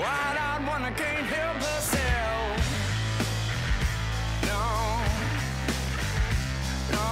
wide-eyed 0.00 0.66
one 0.66 0.82
that 0.82 0.96
can't 0.96 1.26
help 1.26 1.58
herself. 1.70 2.56
No, 4.50 4.62
no. 6.94 7.06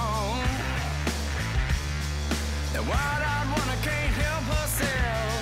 That 2.73 2.83
wide-eyed 2.91 3.47
one 3.57 3.67
that 3.71 3.81
can't 3.87 4.15
help 4.25 4.45
herself. 4.57 5.37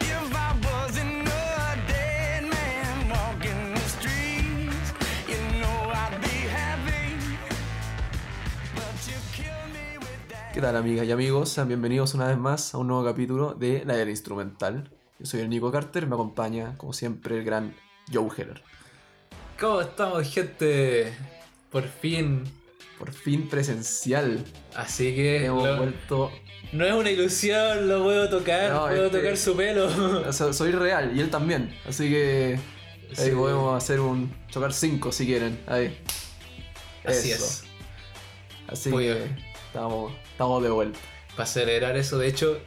If 0.00 0.28
I 0.46 0.50
wasn't 0.68 1.28
a 1.28 1.76
dead 1.88 2.42
man 2.52 3.08
walking 3.08 3.74
the 3.74 3.86
streets, 3.96 4.88
you 5.30 5.40
know 5.60 5.78
I'd 6.02 6.20
be 6.20 6.36
happy. 6.60 7.16
But 8.76 8.96
you 9.08 9.18
kill 9.32 9.62
me 9.72 9.86
with 9.98 10.22
that. 10.28 10.52
¿Qué 10.52 10.60
tal 10.60 10.76
amigas 10.76 11.06
y 11.06 11.12
amigos? 11.12 11.48
Sean 11.54 11.68
bienvenidos 11.68 12.12
una 12.14 12.26
vez 12.26 12.36
más 12.36 12.74
a 12.74 12.78
un 12.78 12.88
nuevo 12.88 13.04
capítulo 13.04 13.54
de 13.54 13.84
La 13.86 13.96
Era 13.96 14.10
Instrumental. 14.10 14.90
Yo 15.24 15.30
soy 15.30 15.40
el 15.40 15.48
Nico 15.48 15.72
Carter, 15.72 16.06
me 16.06 16.16
acompaña 16.16 16.76
como 16.76 16.92
siempre 16.92 17.38
el 17.38 17.44
gran 17.44 17.74
Joe 18.12 18.28
Heller. 18.36 18.62
¿Cómo 19.58 19.80
estamos, 19.80 20.30
gente? 20.30 21.14
Por 21.70 21.88
fin. 21.88 22.44
Por 22.98 23.10
fin 23.10 23.48
presencial. 23.48 24.44
Así 24.76 25.14
que 25.14 25.46
Hemos 25.46 25.66
lo- 25.66 25.76
vuelto... 25.78 26.30
no 26.74 26.84
es 26.84 26.92
una 26.92 27.10
ilusión, 27.10 27.88
lo 27.88 28.02
puedo 28.02 28.28
tocar, 28.28 28.70
No, 28.70 28.82
puedo 28.82 29.06
este- 29.06 29.18
tocar 29.20 29.36
su 29.38 29.56
pelo. 29.56 30.30
so- 30.34 30.52
Soy 30.52 30.72
real 30.72 31.16
y 31.16 31.20
él 31.20 31.30
también. 31.30 31.74
Así 31.88 32.10
que 32.10 32.58
ahí 33.16 33.30
Sí. 33.30 33.30
podemos 33.30 33.82
hacer 33.82 34.00
un 34.00 34.30
chocar 34.50 34.74
5 34.74 35.10
si 35.10 35.24
quieren. 35.24 35.58
Ahí. 35.66 35.98
Así 37.02 37.30
Eso. 37.32 37.44
es. 37.46 37.64
Así 38.68 38.90
Muy 38.90 39.04
que 39.04 39.14
bien. 39.14 39.38
estamos, 39.68 40.12
estamos 40.32 40.62
de 40.62 40.68
vuelta. 40.68 40.98
Para 41.34 41.46
celebrar 41.46 41.96
eso, 41.96 42.18
de 42.18 42.28
hecho, 42.28 42.58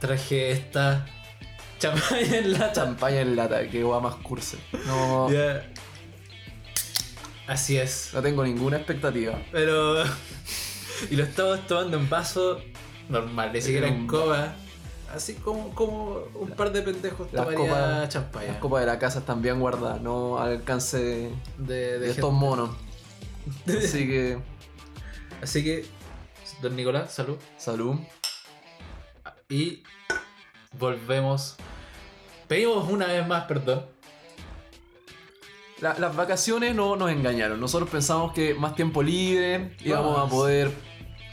traje 0.00 0.50
esta 0.50 1.06
champaña 1.80 2.36
en 2.38 2.52
lata. 2.52 2.72
Champaña 2.72 3.20
en 3.22 3.34
lata, 3.36 3.68
que 3.68 3.82
va 3.82 3.98
más 4.00 4.14
curse. 4.16 4.58
No. 4.86 5.28
Así 7.48 7.76
es. 7.76 8.10
no 8.14 8.22
tengo 8.22 8.44
ninguna 8.44 8.76
expectativa. 8.76 9.38
Pero. 9.52 10.04
Y 11.10 11.16
lo 11.16 11.24
estamos 11.24 11.66
tomando 11.66 11.96
en 11.96 12.10
vaso 12.10 12.60
normal, 13.08 13.52
ni 13.54 13.62
siquiera 13.62 13.88
en 13.88 14.06
copa. 14.06 14.52
Así 15.14 15.32
como, 15.32 15.74
como 15.74 16.18
un 16.34 16.50
par 16.50 16.70
de 16.72 16.82
pendejos 16.82 17.26
Las 17.32 17.46
tomaría 17.46 17.58
copas, 17.70 18.08
champaña. 18.10 18.46
las 18.48 18.56
copas 18.58 18.80
de 18.80 18.86
la 18.86 18.98
casa 18.98 19.20
están 19.20 19.40
bien 19.40 19.58
guardadas, 19.60 20.02
no 20.02 20.38
al 20.38 20.50
alcance 20.52 20.98
de, 20.98 21.30
de, 21.56 21.74
de 21.92 21.98
de 22.00 22.10
estos 22.10 22.30
monos. 22.34 22.76
Así 23.66 24.06
que, 24.06 24.38
Así 25.42 25.64
que, 25.64 25.86
don 26.60 26.76
Nicolás, 26.76 27.14
salud. 27.14 27.38
salud. 27.56 27.96
Y 29.48 29.82
volvemos. 30.78 31.56
Pedimos 32.48 32.88
una 32.88 33.06
vez 33.06 33.26
más 33.26 33.44
perdón. 33.44 33.86
La- 35.80 35.98
las 35.98 36.14
vacaciones 36.14 36.74
no 36.74 36.96
nos 36.96 37.10
engañaron. 37.10 37.58
Nosotros 37.60 37.88
pensamos 37.90 38.32
que 38.32 38.54
más 38.54 38.74
tiempo 38.74 39.02
libre 39.02 39.74
íbamos 39.82 40.18
a 40.18 40.28
poder 40.28 40.70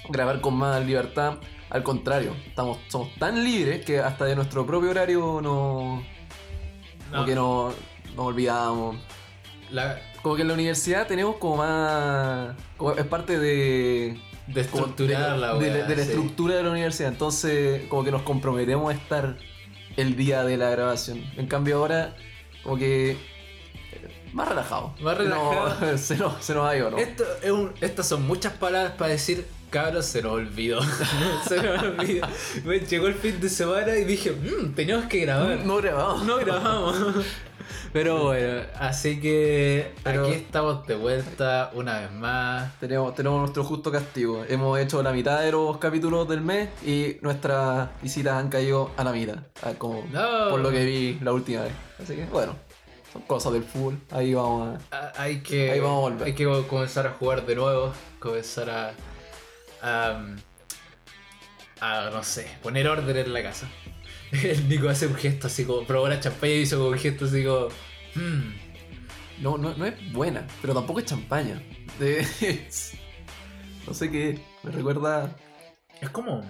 grabar 0.09 0.39
con 0.41 0.55
más 0.55 0.85
libertad. 0.85 1.35
Al 1.69 1.83
contrario, 1.83 2.33
estamos, 2.45 2.77
somos 2.87 3.13
tan 3.15 3.43
libres 3.43 3.83
que 3.83 3.99
hasta 3.99 4.23
de 4.25 4.35
nuestro 4.37 4.65
propio 4.65 4.89
horario 4.91 5.41
no, 5.41 6.01
como 7.09 7.11
No, 7.11 7.25
que 7.25 7.35
no, 7.35 7.73
nos 8.15 8.25
olvidamos. 8.25 8.95
la, 9.71 9.99
Como 10.21 10.35
que 10.37 10.43
en 10.43 10.47
la 10.47 10.53
universidad 10.53 11.07
tenemos 11.07 11.35
como 11.37 11.57
más... 11.57 12.55
como 12.77 12.91
es 12.93 13.05
parte 13.05 13.37
de... 13.37 14.17
de 14.47 14.65
como 14.65 14.85
estructurar 14.87 15.33
de, 15.33 15.37
la 15.39 15.53
de- 15.55 15.83
de 15.83 15.95
la 15.95 16.03
sí. 16.03 16.09
estructura 16.09 16.55
de 16.55 16.63
la 16.63 16.71
universidad. 16.71 17.09
Entonces, 17.11 17.83
como 17.89 18.03
que 18.03 18.11
nos 18.11 18.21
comprometemos 18.23 18.91
a 18.91 18.95
estar 18.95 19.37
el 19.97 20.15
día 20.15 20.43
de 20.43 20.57
la 20.57 20.69
grabación. 20.69 21.23
En 21.37 21.47
cambio, 21.47 21.77
ahora, 21.77 22.15
como 22.63 22.77
que. 22.77 23.11
eh, 23.11 23.17
Más 24.33 24.47
relajado. 24.47 24.93
Más 25.01 25.17
relajado. 25.17 25.75
No, 25.91 25.97
se, 25.97 26.15
nos, 26.17 26.43
se 26.43 26.53
nos 26.53 26.65
ha 26.69 26.75
ido, 26.77 26.91
¿no? 26.91 26.97
Esto 26.97 27.23
es 27.41 27.51
un- 27.51 27.73
estas 27.81 28.07
son 28.07 28.25
muchas 28.27 28.53
palabras 28.53 28.93
para 28.93 29.11
decir, 29.11 29.45
cabros, 29.69 30.05
se 30.05 30.21
nos 30.21 30.31
olvidó. 30.33 30.79
se 31.47 31.61
nos 31.61 31.83
olvidó. 31.83 32.27
Me 32.63 32.79
llegó 32.79 33.07
el 33.07 33.15
fin 33.15 33.39
de 33.41 33.49
semana 33.49 33.95
y 33.97 34.05
dije, 34.05 34.31
mmm, 34.31 34.73
teníamos 34.73 35.05
que 35.07 35.19
grabar. 35.19 35.59
No 35.65 35.77
grabamos. 35.77 36.23
No 36.25 36.37
grabamos. 36.37 36.95
Pero 37.93 38.25
bueno, 38.25 38.61
así 38.79 39.19
que 39.19 39.93
Pero- 40.03 40.25
aquí 40.25 40.33
estamos 40.35 40.85
de 40.87 40.95
vuelta 40.95 41.71
una 41.73 41.99
vez 42.01 42.11
más. 42.11 42.77
Tenemos, 42.79 43.15
tenemos 43.15 43.39
nuestro 43.39 43.63
justo 43.63 43.91
castigo. 43.91 44.45
Hemos 44.47 44.79
hecho 44.79 45.01
la 45.03 45.11
mitad 45.11 45.41
de 45.41 45.51
los 45.51 45.77
capítulos 45.77 46.27
del 46.27 46.41
mes 46.41 46.69
y 46.85 47.17
nuestras 47.21 47.89
visitas 48.01 48.33
han 48.33 48.49
caído 48.49 48.91
a 48.97 49.03
la 49.03 49.11
mitad. 49.11 49.37
Como 49.77 50.03
No. 50.11 50.49
por 50.49 50.59
lo 50.59 50.69
que 50.71 50.85
vi 50.85 51.19
la 51.21 51.33
última 51.33 51.61
vez. 51.63 51.73
Así 52.01 52.15
que, 52.15 52.25
bueno, 52.25 52.55
son 53.13 53.21
cosas 53.23 53.53
del 53.53 53.63
fútbol. 53.63 53.99
Ahí 54.11 54.33
vamos 54.33 54.77
a. 54.91 55.11
Hay 55.21 55.41
que, 55.41 55.71
Ahí 55.71 55.79
vamos 55.79 55.97
a 55.97 56.01
volver. 56.09 56.27
hay 56.27 56.33
que 56.33 56.45
comenzar 56.67 57.07
a 57.07 57.11
jugar 57.11 57.45
de 57.45 57.55
nuevo, 57.55 57.93
comenzar 58.19 58.69
a, 58.69 58.91
a, 59.81 60.19
a, 61.79 62.09
no 62.11 62.23
sé, 62.23 62.47
poner 62.63 62.87
orden 62.87 63.15
en 63.17 63.33
la 63.33 63.43
casa. 63.43 63.67
El 64.43 64.67
Nico 64.67 64.89
hace 64.89 65.07
un 65.07 65.15
gesto 65.15 65.47
así 65.47 65.63
como, 65.65 65.85
probó 65.85 66.07
la 66.09 66.19
champaña 66.19 66.53
y 66.53 66.61
hizo 66.61 66.77
como 66.77 66.89
un 66.91 66.97
gesto 66.97 67.25
así 67.25 67.43
como, 67.45 67.67
"Hmm". 68.15 68.53
No, 69.41 69.57
no, 69.57 69.75
no 69.77 69.85
es 69.85 70.11
buena, 70.13 70.47
pero 70.61 70.73
tampoco 70.73 70.99
es 70.99 71.05
champaña. 71.05 71.61
No 73.85 73.93
sé 73.93 74.09
qué. 74.11 74.39
Me 74.63 74.71
recuerda. 74.71 75.35
es 76.01 76.09
como 76.09 76.41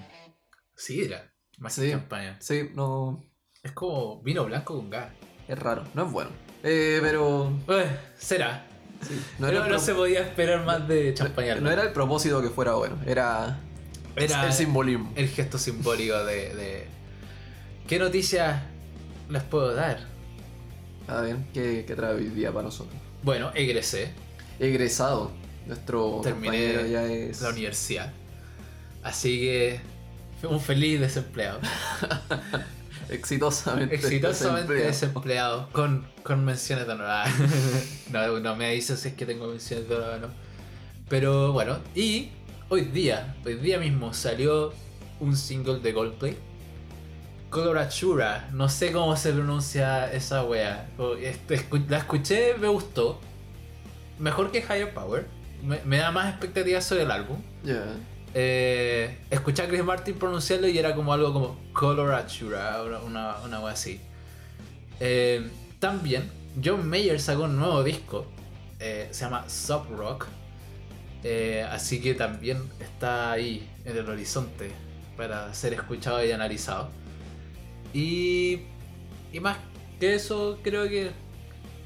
sidra, 0.75 1.31
más 1.57 1.73
Sí. 1.73 1.81
que 1.81 1.91
champaña. 1.91 2.37
Sí, 2.41 2.69
no. 2.73 3.23
Es 3.63 3.71
como 3.73 4.21
vino 4.23 4.45
blanco 4.45 4.75
con 4.75 4.89
gas. 4.89 5.11
Es 5.47 5.57
raro, 5.59 5.83
no 5.93 6.05
es 6.05 6.11
bueno. 6.11 6.29
Eh, 6.63 6.99
pero. 7.01 7.51
Eh, 7.69 7.97
será. 8.17 8.65
sí, 9.01 9.13
No, 9.39 9.51
no, 9.51 9.65
era 9.65 9.79
se 9.79 9.93
podía 9.93 10.21
esperar 10.21 10.65
más 10.65 10.87
de 10.87 11.13
champaña. 11.13 11.55
no 11.55 11.69
era 11.71 11.83
el 11.83 11.91
propósito 11.93 12.41
que 12.41 12.49
fuera 12.49 12.73
bueno, 12.73 12.97
era, 13.05 13.59
Era 14.15 14.45
el 14.47 14.53
simbolismo. 14.53 15.11
el 15.15 15.27
gesto 15.29 15.57
simbólico 15.57 16.23
de, 16.25 16.55
de... 16.55 16.87
¿Qué 17.87 17.99
noticias 17.99 18.61
les 19.29 19.43
puedo 19.43 19.73
dar? 19.73 19.99
A 21.07 21.21
ver, 21.21 21.37
¿qué, 21.53 21.85
qué 21.87 21.95
trae 21.95 22.15
hoy 22.15 22.25
día 22.25 22.51
para 22.51 22.63
nosotros? 22.63 22.95
Bueno, 23.23 23.51
egresé. 23.55 24.11
Egresado. 24.59 25.31
Nuestro 25.65 26.19
Terminé 26.21 26.73
compañero 26.73 26.85
ya 26.87 27.05
es. 27.05 27.41
la 27.41 27.49
universidad. 27.49 28.11
Así 29.03 29.39
que 29.39 29.79
un 30.43 30.59
feliz 30.59 30.99
desempleado. 30.99 31.59
Exitosamente. 33.09 33.95
Exitosamente 33.95 34.73
desempleado. 34.73 34.87
desempleado. 34.87 35.69
Con, 35.71 36.05
con 36.23 36.43
menciones 36.43 36.87
de 36.87 36.93
honor. 36.93 37.25
No, 38.11 38.39
no 38.39 38.55
me 38.55 38.71
dice 38.71 38.95
si 38.97 39.09
es 39.09 39.13
que 39.15 39.25
tengo 39.25 39.47
menciones 39.47 39.87
de 39.87 39.95
honor 39.95 40.19
no. 40.21 40.27
Pero 41.09 41.53
bueno, 41.53 41.77
y 41.95 42.29
hoy 42.67 42.81
día, 42.81 43.35
hoy 43.45 43.55
día 43.55 43.79
mismo 43.79 44.13
salió 44.13 44.73
un 45.21 45.37
single 45.37 45.79
de 45.79 45.93
Goldplay. 45.93 46.37
Colorachura, 47.49 48.49
no 48.51 48.67
sé 48.67 48.91
cómo 48.91 49.15
se 49.15 49.31
pronuncia 49.31 50.11
esa 50.11 50.43
wea. 50.43 50.89
Este, 51.21 51.65
La 51.87 51.99
escuché, 51.99 52.55
me 52.59 52.67
gustó. 52.67 53.19
Mejor 54.19 54.51
que 54.51 54.59
Higher 54.59 54.93
Power. 54.93 55.27
Me, 55.63 55.81
me 55.85 55.97
da 55.97 56.11
más 56.11 56.29
expectativas 56.29 56.83
sobre 56.83 57.03
el 57.03 57.11
álbum. 57.11 57.37
Eh, 58.33 59.17
escuché 59.31 59.63
a 59.63 59.67
Chris 59.67 59.83
Martin 59.83 60.15
pronunciarlo 60.15 60.67
y 60.67 60.77
era 60.77 60.93
como 60.93 61.13
algo 61.13 61.33
como 61.33 61.59
Colorachura, 61.73 62.83
una, 63.03 63.37
una, 63.37 63.59
wea 63.61 63.73
así. 63.73 63.99
Eh, 64.99 65.49
también, 65.79 66.29
John 66.63 66.87
Mayer 66.87 67.19
sacó 67.19 67.43
un 67.43 67.55
nuevo 67.55 67.83
disco, 67.83 68.27
eh, 68.79 69.07
se 69.11 69.25
llama 69.25 69.49
Sub 69.49 69.89
Rock. 69.95 70.27
Así 71.71 71.99
que 71.99 72.13
también 72.13 72.63
está 72.79 73.33
ahí 73.33 73.69
en 73.83 73.97
el 73.97 74.07
horizonte 74.07 74.71
para 75.17 75.53
ser 75.53 75.73
escuchado 75.73 76.23
y 76.23 76.31
analizado. 76.31 76.89
Y, 77.97 78.59
y 79.33 79.39
más 79.39 79.57
que 79.99 80.13
eso, 80.13 80.59
creo 80.61 80.87
que 80.87 81.09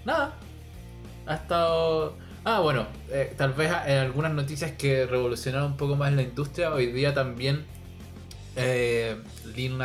nada. 0.04 0.38
Ha 1.26 1.36
estado. 1.36 2.18
Ah, 2.44 2.60
bueno, 2.60 2.86
eh, 3.10 3.34
tal 3.38 3.54
vez 3.54 3.72
en 3.86 3.98
algunas 3.98 4.34
noticias 4.34 4.74
que 4.74 5.06
revolucionaron 5.06 5.72
un 5.72 5.78
poco 5.78 5.96
más 5.96 6.12
la 6.12 6.24
industria. 6.24 6.74
Hoy 6.74 6.88
día 6.88 7.14
también 7.14 7.66
eh, 8.58 9.22
Lil 9.56 9.80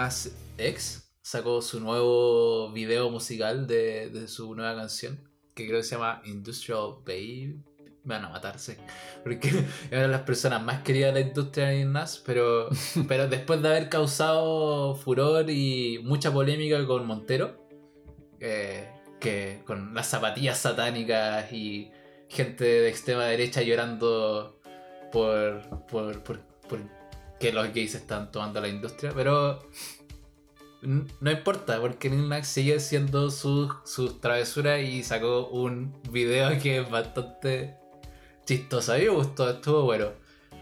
X 0.59 1.09
sacó 1.23 1.63
su 1.63 1.79
nuevo 1.79 2.73
video 2.73 3.09
musical 3.09 3.69
de, 3.69 4.11
de 4.11 4.27
su 4.27 4.53
nueva 4.57 4.75
canción, 4.75 5.21
que 5.55 5.69
creo 5.69 5.79
que 5.79 5.85
se 5.85 5.95
llama 5.95 6.23
Industrial 6.25 6.97
Babe. 7.07 7.55
Me 8.07 8.15
van 8.15 8.25
a 8.25 8.29
matarse, 8.29 8.79
porque 9.25 9.51
de 9.91 10.09
las 10.09 10.23
personas 10.23 10.63
más 10.63 10.83
queridas 10.83 11.13
de 11.13 11.21
la 11.21 11.27
industria 11.27 11.67
de 11.67 11.85
Nas, 11.85 12.23
pero, 12.25 12.69
pero 13.09 13.29
después 13.29 13.61
de 13.61 13.69
haber 13.69 13.89
causado 13.89 14.95
furor 14.95 15.51
y 15.51 16.01
mucha 16.05 16.33
polémica 16.33 16.87
con 16.87 17.05
Montero, 17.05 17.69
eh, 18.41 18.89
que 19.21 19.63
con 19.67 19.93
las 19.93 20.07
zapatillas 20.07 20.59
satánicas 20.59 21.53
y 21.53 21.91
gente 22.29 22.65
de 22.65 22.89
extrema 22.89 23.25
derecha 23.25 23.63
llorando 23.63 24.61
por, 25.11 25.87
por, 25.87 26.23
por, 26.23 26.41
por 26.69 26.81
que 27.41 27.53
los 27.53 27.73
gays 27.75 27.97
están 27.97 28.31
tomando 28.31 28.61
la 28.61 28.69
industria, 28.69 29.13
pero 29.15 29.61
No 30.83 31.31
importa, 31.31 31.81
porque 31.81 32.09
Lil 32.09 32.29
Nas 32.29 32.47
sigue 32.47 32.79
siendo 32.79 33.31
sus 33.31 33.73
sus 33.85 34.21
travesuras 34.21 34.81
y 34.83 35.03
sacó 35.03 35.49
un 35.49 36.01
video 36.11 36.51
que 36.61 36.79
es 36.79 36.91
bastante 36.91 37.77
chistoso. 38.47 38.93
A 38.93 38.97
mí 38.97 39.03
me 39.03 39.11
gustó, 39.11 39.51
estuvo 39.51 39.83
bueno. 39.83 40.07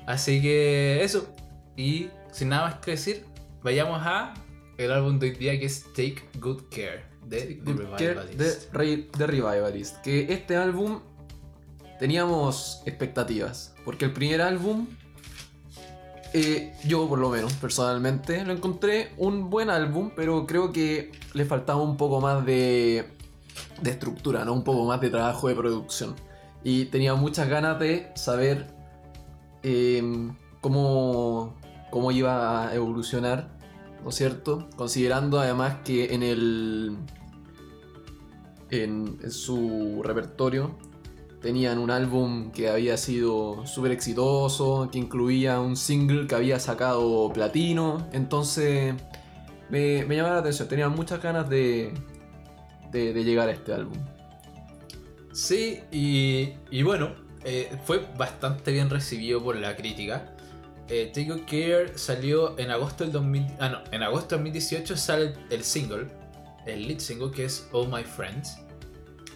Así 0.07 0.43
que 0.43 1.05
eso. 1.05 1.29
Y 1.77 2.09
sin 2.33 2.49
nada 2.49 2.65
más 2.71 2.75
que 2.81 2.93
decir, 2.93 3.25
vayamos 3.63 4.01
a 4.05 4.35
el 4.77 4.91
álbum 4.91 5.19
de 5.21 5.31
hoy 5.31 5.37
día 5.37 5.59
que 5.59 5.67
es 5.67 5.85
Take 5.95 6.29
Good 6.41 6.63
Care 6.71 7.05
de 7.25 7.41
The 7.43 7.55
Good 7.73 7.81
Care 7.97 8.15
Revivalist. 8.15 8.39
de, 8.39 8.79
Re- 8.79 9.09
de 9.17 9.27
Revivalist. 9.27 9.97
Que 10.03 10.33
este 10.33 10.57
álbum 10.57 11.01
teníamos 12.01 12.83
expectativas. 12.87 13.75
Porque 13.85 14.05
el 14.07 14.13
primer 14.13 14.43
álbum, 14.43 14.87
eh, 16.33 16.75
yo 16.85 17.09
por 17.09 17.19
lo 17.19 17.31
menos 17.31 17.53
personalmente, 17.55 18.45
lo 18.45 18.53
encontré 18.53 19.13
un 19.17 19.49
buen 19.51 19.71
álbum, 19.71 20.11
pero 20.17 20.47
creo 20.47 20.73
que 20.73 21.13
le 21.35 21.45
faltaba 21.45 21.81
un 21.83 21.97
poco 21.97 22.21
más 22.21 22.45
de, 22.45 23.07
de 23.81 23.91
estructura, 23.91 24.45
¿no? 24.45 24.53
un 24.53 24.65
poco 24.65 24.85
más 24.85 25.01
de 25.01 25.11
trabajo 25.11 25.49
de 25.49 25.55
producción. 25.55 26.15
Y 26.65 26.87
tenía 26.87 27.15
muchas 27.15 27.49
ganas 27.49 27.79
de 27.79 28.11
saber 28.17 28.67
eh, 29.63 30.03
cómo, 30.61 31.55
cómo 31.91 32.11
iba 32.11 32.69
a 32.69 32.75
evolucionar, 32.75 33.51
¿no 34.03 34.09
es 34.09 34.15
cierto? 34.15 34.69
Considerando 34.77 35.39
además 35.39 35.77
que 35.85 36.15
en 36.15 36.23
el 36.23 36.97
en, 38.71 39.31
su 39.31 40.03
repertorio 40.03 40.75
tenían 41.43 41.79
un 41.79 41.91
álbum 41.91 42.51
que 42.51 42.71
había 42.71 42.97
sido 42.97 43.67
súper 43.67 43.93
exitoso, 43.93 44.89
que 44.91 44.99
incluía 44.99 45.61
un 45.61 45.77
single 45.77 46.27
que 46.27 46.35
había 46.35 46.59
sacado 46.59 47.31
platino, 47.33 48.09
entonces 48.13 48.95
me, 49.69 50.05
me 50.07 50.17
llamaba 50.17 50.37
la 50.37 50.41
atención, 50.41 50.69
tenía 50.69 50.89
muchas 50.89 51.23
ganas 51.23 51.49
de, 51.51 51.93
de 52.91 53.25
llegar 53.25 53.51
a 53.51 53.53
este 53.53 53.75
álbum. 53.75 53.99
Sí, 55.35 55.83
y, 55.91 56.55
y 56.71 56.85
bueno, 56.85 57.11
eh, 57.45 57.69
fue 57.85 58.07
bastante 58.17 58.71
bien 58.71 58.89
recibido 58.89 59.43
por 59.43 59.57
la 59.57 59.75
crítica. 59.75 60.31
Eh, 60.89 61.11
Take 61.13 61.25
Good 61.25 61.45
Care 61.45 61.99
salió 61.99 62.57
en 62.57 62.71
agosto 62.71 63.03
del 63.03 63.13
2000, 63.13 63.47
ah, 63.59 63.69
no, 63.69 63.79
en 63.91 64.05
agosto 64.05 64.37
del 64.37 64.45
2018 64.45 64.97
sale 64.97 65.35
el 65.51 65.65
single, 65.65 66.07
el 66.67 66.87
lead 66.87 67.01
single 67.01 67.33
que 67.33 67.47
es 67.47 67.69
All 67.73 67.89
My 67.89 68.05
Friends, 68.05 68.61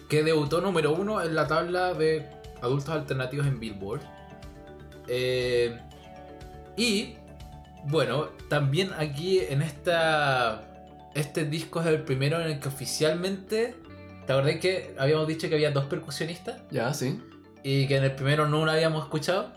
que 0.07 0.23
debutó 0.23 0.61
número 0.61 0.93
uno 0.93 1.21
en 1.21 1.35
la 1.35 1.47
tabla 1.47 1.93
de 1.93 2.29
adultos 2.61 2.89
alternativos 2.91 3.45
en 3.45 3.59
Billboard. 3.59 4.01
Eh, 5.09 5.77
y 6.77 7.15
bueno, 7.87 8.29
también 8.47 8.91
aquí 8.97 9.39
en 9.39 9.61
esta 9.61 10.65
este 11.13 11.43
disco 11.43 11.81
es 11.81 11.87
el 11.87 12.03
primero 12.03 12.39
en 12.39 12.51
el 12.51 12.59
que 12.61 12.69
oficialmente 12.69 13.75
¿Te 14.29 14.33
acordás 14.33 14.57
que 14.57 14.93
habíamos 14.99 15.27
dicho 15.27 15.49
que 15.49 15.55
había 15.55 15.71
dos 15.71 15.85
percusionistas? 15.85 16.61
Ya, 16.69 16.93
sí. 16.93 17.19
Y 17.63 17.87
que 17.87 17.97
en 17.97 18.03
el 18.03 18.13
primero 18.13 18.47
no 18.47 18.63
lo 18.63 18.71
habíamos 18.71 19.05
escuchado. 19.05 19.51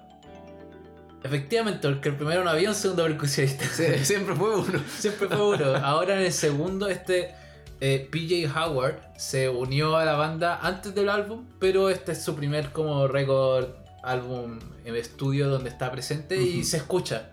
Efectivamente, 1.22 1.86
porque 1.86 2.08
el 2.08 2.16
primero 2.16 2.42
no 2.42 2.48
había 2.48 2.70
un 2.70 2.74
segundo 2.74 3.02
percusionista. 3.02 3.66
Sí, 3.66 3.84
siempre 4.02 4.34
fue 4.34 4.56
uno. 4.56 4.82
Siempre 4.98 5.28
fue 5.28 5.56
uno. 5.56 5.76
Ahora 5.76 6.14
en 6.14 6.22
el 6.22 6.32
segundo, 6.32 6.88
este 6.88 7.34
eh, 7.82 8.08
PJ 8.10 8.50
Howard 8.58 8.98
se 9.18 9.50
unió 9.50 9.98
a 9.98 10.06
la 10.06 10.14
banda 10.14 10.58
antes 10.62 10.94
del 10.94 11.10
álbum, 11.10 11.44
pero 11.58 11.90
este 11.90 12.12
es 12.12 12.24
su 12.24 12.34
primer 12.34 12.72
como 12.72 13.06
récord 13.08 13.74
álbum 14.02 14.58
en 14.86 14.96
estudio 14.96 15.50
donde 15.50 15.68
está 15.68 15.92
presente 15.92 16.40
y 16.40 16.64
se 16.64 16.78
escucha. 16.78 17.30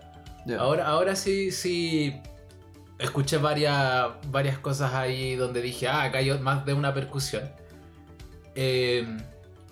Ahora, 0.58 0.88
ahora 0.88 1.16
sí, 1.16 1.52
sí. 1.52 2.20
Escuché 3.00 3.38
varias, 3.38 4.08
varias 4.30 4.58
cosas 4.58 4.92
ahí 4.94 5.34
donde 5.34 5.62
dije, 5.62 5.88
ah, 5.88 6.02
acá 6.02 6.18
hay 6.18 6.30
más 6.38 6.64
de 6.66 6.74
una 6.74 6.92
percusión. 6.92 7.50
Eh, 8.54 9.06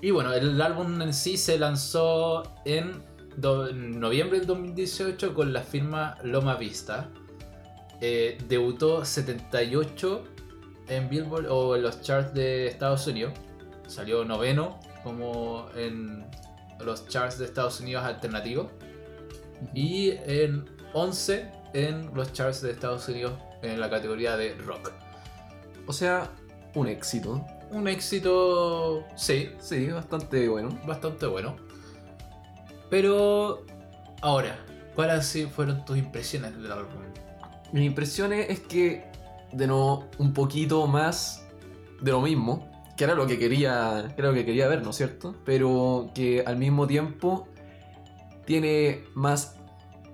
y 0.00 0.10
bueno, 0.10 0.32
el 0.32 0.60
álbum 0.62 1.02
en 1.02 1.12
sí 1.12 1.36
se 1.36 1.58
lanzó 1.58 2.42
en 2.64 3.02
do- 3.36 3.68
en 3.68 4.00
noviembre 4.00 4.38
del 4.38 4.46
2018 4.46 5.34
con 5.34 5.52
la 5.52 5.60
firma 5.62 6.16
Loma 6.22 6.54
Vista. 6.56 7.10
Eh, 8.00 8.38
debutó 8.48 9.04
78 9.04 10.24
en 10.88 11.08
Billboard 11.10 11.46
o 11.50 11.76
en 11.76 11.82
los 11.82 12.00
charts 12.00 12.32
de 12.32 12.66
Estados 12.68 13.06
Unidos. 13.06 13.34
Salió 13.86 14.24
noveno 14.24 14.78
como 15.02 15.66
en 15.76 16.24
los 16.80 17.06
charts 17.08 17.38
de 17.38 17.44
Estados 17.44 17.80
Unidos 17.80 18.04
alternativos. 18.04 18.68
Y 19.74 20.10
en 20.24 20.64
11 20.94 21.50
en 21.72 22.14
los 22.14 22.32
charts 22.32 22.62
de 22.62 22.72
Estados 22.72 23.08
Unidos 23.08 23.32
en 23.62 23.80
la 23.80 23.90
categoría 23.90 24.36
de 24.36 24.54
rock. 24.54 24.92
O 25.86 25.92
sea, 25.92 26.30
un 26.74 26.86
éxito. 26.88 27.44
Un 27.70 27.88
éxito, 27.88 29.04
sí, 29.16 29.50
Sí, 29.60 29.88
bastante 29.88 30.48
bueno. 30.48 30.70
bastante 30.86 31.26
bueno. 31.26 31.56
Pero 32.90 33.64
ahora, 34.22 34.58
¿cuáles 34.94 35.26
sí 35.26 35.46
fueron 35.46 35.84
tus 35.84 35.98
impresiones 35.98 36.56
del 36.60 36.72
álbum? 36.72 37.02
Mis 37.72 37.84
impresiones 37.84 38.48
es 38.48 38.60
que, 38.60 39.04
de 39.52 39.66
nuevo, 39.66 40.08
un 40.18 40.32
poquito 40.32 40.86
más 40.86 41.46
de 42.00 42.10
lo 42.10 42.22
mismo, 42.22 42.70
que 42.96 43.04
era 43.04 43.14
lo 43.14 43.26
que 43.26 43.38
quería, 43.38 44.12
que 44.14 44.22
era 44.22 44.30
lo 44.30 44.34
que 44.34 44.46
quería 44.46 44.68
ver, 44.68 44.82
¿no 44.82 44.90
es 44.90 44.96
cierto? 44.96 45.34
Pero 45.44 46.10
que 46.14 46.42
al 46.46 46.56
mismo 46.56 46.86
tiempo 46.86 47.48
tiene 48.46 49.04
más, 49.14 49.56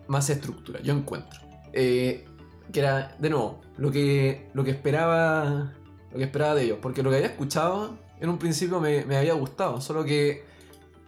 más 0.08 0.28
estructura, 0.28 0.80
yo 0.82 0.92
encuentro. 0.92 1.40
Eh, 1.74 2.24
que 2.72 2.80
era, 2.80 3.14
de 3.18 3.30
nuevo, 3.30 3.60
lo 3.76 3.90
que, 3.90 4.48
lo 4.54 4.64
que 4.64 4.70
esperaba 4.70 5.74
lo 6.14 6.18
que 6.18 6.24
esperaba 6.24 6.54
de 6.54 6.62
ellos, 6.62 6.78
porque 6.80 7.02
lo 7.02 7.10
que 7.10 7.16
había 7.16 7.28
escuchado 7.28 7.98
en 8.20 8.28
un 8.28 8.38
principio 8.38 8.80
me, 8.80 9.04
me 9.04 9.16
había 9.16 9.34
gustado, 9.34 9.80
solo 9.80 10.04
que 10.04 10.44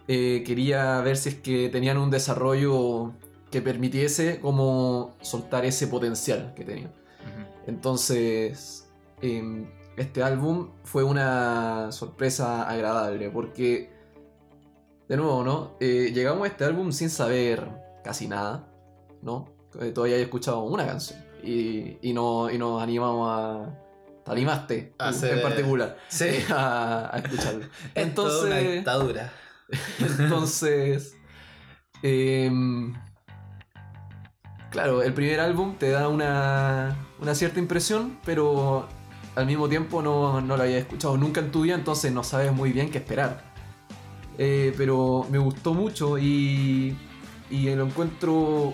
eh, 0.09 0.43
quería 0.45 0.99
ver 1.01 1.17
si 1.17 1.29
es 1.29 1.35
que 1.35 1.69
tenían 1.69 1.97
un 1.97 2.09
desarrollo 2.09 3.13
que 3.49 3.61
permitiese 3.61 4.39
como 4.41 5.15
soltar 5.21 5.65
ese 5.65 5.87
potencial 5.87 6.53
que 6.55 6.63
tenían. 6.63 6.91
Entonces, 7.65 8.89
em, 9.21 9.69
este 9.97 10.23
álbum 10.23 10.69
fue 10.83 11.03
una 11.03 11.91
sorpresa 11.91 12.69
agradable 12.69 13.29
porque, 13.29 13.89
de 15.09 15.17
nuevo, 15.17 15.43
¿no? 15.43 15.75
Eh, 15.81 16.11
llegamos 16.13 16.43
a 16.43 16.47
este 16.47 16.63
álbum 16.63 16.93
sin 16.93 17.09
saber 17.09 17.69
casi 18.03 18.27
nada, 18.27 18.69
¿no? 19.21 19.56
Eh, 19.79 19.91
todavía 19.91 20.17
he 20.17 20.21
escuchado 20.23 20.63
una 20.63 20.85
canción 20.85 21.19
y, 21.43 21.97
y, 22.01 22.13
no, 22.13 22.49
y 22.49 22.57
nos 22.57 22.81
animamos 22.81 23.29
a... 23.29 23.77
Te 24.25 24.31
animaste 24.31 24.93
en- 25.35 25.41
particular 25.41 25.97
Sí. 26.09 26.25
a, 26.49 27.15
a 27.15 27.19
escucharlo. 27.19 27.65
Es 27.95 28.13
toda 28.13 28.45
una 28.45 28.55
Entonces, 28.59 28.73
dictadura. 28.75 29.33
entonces, 30.19 31.15
em, 32.03 32.93
claro, 34.69 35.01
el 35.01 35.13
primer 35.13 35.39
álbum 35.39 35.75
te 35.77 35.89
da 35.91 36.07
una, 36.09 36.95
una 37.21 37.35
cierta 37.35 37.59
impresión, 37.59 38.19
pero 38.25 38.87
al 39.35 39.45
mismo 39.45 39.69
tiempo 39.69 40.01
no, 40.01 40.41
no 40.41 40.57
lo 40.57 40.63
había 40.63 40.77
escuchado 40.79 41.17
nunca 41.17 41.39
en 41.41 41.51
tu 41.51 41.61
vida, 41.61 41.75
entonces 41.75 42.11
no 42.11 42.23
sabes 42.23 42.51
muy 42.51 42.71
bien 42.71 42.89
qué 42.89 42.97
esperar. 42.97 43.43
Eh, 44.37 44.73
pero 44.77 45.25
me 45.31 45.37
gustó 45.37 45.73
mucho 45.73 46.17
y, 46.17 46.95
y 47.49 47.73
lo 47.75 47.85
encuentro, 47.85 48.73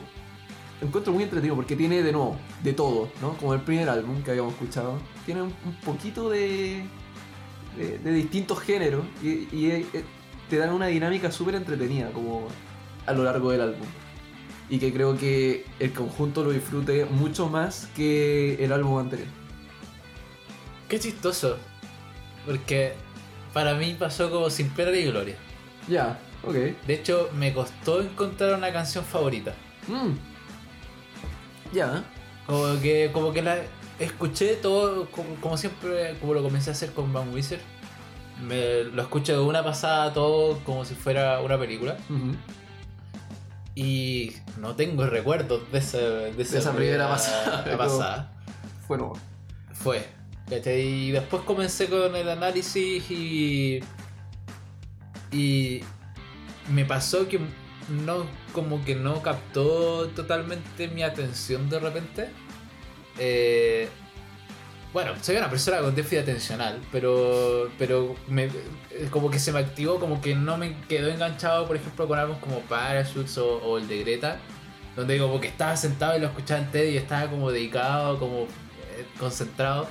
encuentro 0.84 1.14
muy 1.14 1.24
entretenido 1.24 1.56
porque 1.56 1.76
tiene 1.76 2.02
de 2.02 2.12
nuevo, 2.12 2.38
de 2.62 2.74
todo, 2.74 3.10
¿no? 3.22 3.38
Como 3.38 3.54
el 3.54 3.62
primer 3.62 3.90
álbum 3.90 4.22
que 4.24 4.32
habíamos 4.32 4.54
escuchado, 4.54 5.00
tiene 5.26 5.42
un, 5.42 5.54
un 5.66 5.76
poquito 5.84 6.30
de, 6.30 6.84
de, 7.78 7.98
de 8.00 8.12
distintos 8.14 8.60
géneros 8.60 9.06
y, 9.22 9.48
y, 9.56 9.72
eh, 9.72 9.86
te 10.50 10.58
dan 10.58 10.74
una 10.74 10.88
dinámica 10.88 11.32
súper 11.32 11.56
entretenida 11.56 12.12
como 12.12 12.48
a 13.06 13.14
lo 13.14 13.24
largo 13.24 13.52
del 13.52 13.62
álbum. 13.62 13.88
Y 14.70 14.80
que 14.80 14.94
creo 14.94 15.18
que 15.18 15.66
el 15.80 15.92
conjunto 15.94 16.44
lo 16.44 16.52
disfrute 16.52 17.06
mucho 17.06 17.50
más 17.50 17.90
que 17.96 18.64
el 18.64 18.72
álbum 18.72 19.00
anterior. 19.00 19.28
Qué 20.88 21.00
chistoso. 21.00 21.58
Porque 22.46 22.94
para 23.54 23.76
mí 23.76 23.96
pasó 23.98 24.30
como 24.32 24.50
sin 24.50 24.70
pena 24.70 24.92
ni 24.92 25.04
gloria. 25.04 25.36
Ya, 25.88 26.20
ok. 26.44 26.54
De 26.54 26.94
hecho, 26.94 27.30
me 27.36 27.54
costó 27.54 28.02
encontrar 28.02 28.56
una 28.56 28.72
canción 28.72 29.04
favorita. 29.04 29.54
Mm. 29.88 30.33
Ya, 31.74 32.04
Como 32.46 32.80
que, 32.82 33.10
como 33.12 33.34
que 33.34 33.42
la 33.42 33.58
escuché 34.00 34.56
todo, 34.56 35.10
como, 35.10 35.36
como 35.36 35.58
siempre, 35.58 36.16
como 36.20 36.34
lo 36.34 36.44
comencé 36.44 36.70
a 36.70 36.74
hacer 36.74 36.92
con 36.92 37.12
Van 37.12 37.34
Wizard. 37.34 37.60
Me 38.46 38.84
lo 38.84 39.02
escuché 39.02 39.34
de 39.34 39.40
una 39.40 39.64
pasada 39.64 40.14
todo 40.14 40.60
como 40.60 40.86
si 40.86 40.96
fuera 40.96 41.40
una 41.42 41.58
película. 41.58 41.98
Y 43.76 44.34
no 44.60 44.76
tengo 44.76 45.06
recuerdos 45.08 45.72
de, 45.72 45.80
ese, 45.80 45.98
de, 45.98 46.44
esa 46.44 46.60
esa 46.60 46.74
primera 46.74 47.08
pasada, 47.08 47.64
pasada. 47.78 48.32
fue 48.88 48.98
nuevo. 48.98 49.18
Fue. 49.74 50.06
Y 50.66 51.12
después 51.12 51.42
comencé 51.44 51.88
con 51.88 52.16
el 52.16 52.30
análisis 52.30 53.10
y. 53.10 53.80
Y 55.32 55.82
me 56.70 56.86
pasó 56.86 57.28
que 57.28 57.40
no, 57.90 58.26
como 58.54 58.84
que 58.86 58.96
no 58.96 59.22
captó 59.22 60.08
totalmente 60.10 60.88
mi 60.88 61.04
atención 61.04 61.70
de 61.70 61.80
repente. 61.80 62.30
Eh, 63.20 63.90
Bueno, 64.94 65.14
soy 65.22 65.38
una 65.38 65.50
persona 65.50 65.80
con 65.80 65.96
déficit 65.96 66.20
atencional, 66.20 66.80
pero, 66.92 67.70
pero 67.80 68.16
me, 68.28 68.48
como 69.10 69.32
que 69.32 69.40
se 69.40 69.52
me 69.52 69.58
activó, 69.60 70.00
como 70.00 70.22
que 70.22 70.36
no 70.36 70.56
me 70.58 70.76
quedó 70.88 71.10
enganchado, 71.10 71.66
por 71.66 71.76
ejemplo, 71.76 72.08
con 72.08 72.20
álbumes 72.20 72.40
como 72.42 72.60
Parachutes 72.62 73.38
o, 73.40 73.58
o 73.58 73.80
el 73.80 73.88
de 73.88 74.00
Greta, 74.04 74.38
donde 74.96 75.18
como 75.18 75.40
que 75.42 75.48
estaba 75.48 75.76
sentado 75.76 76.16
y 76.16 76.20
lo 76.22 76.28
escuchaba 76.28 76.60
entero 76.62 76.90
y 76.92 76.98
estaba 76.98 77.28
como 77.28 77.50
dedicado, 77.50 78.20
como 78.20 78.42
eh, 78.44 79.06
concentrado. 79.20 79.88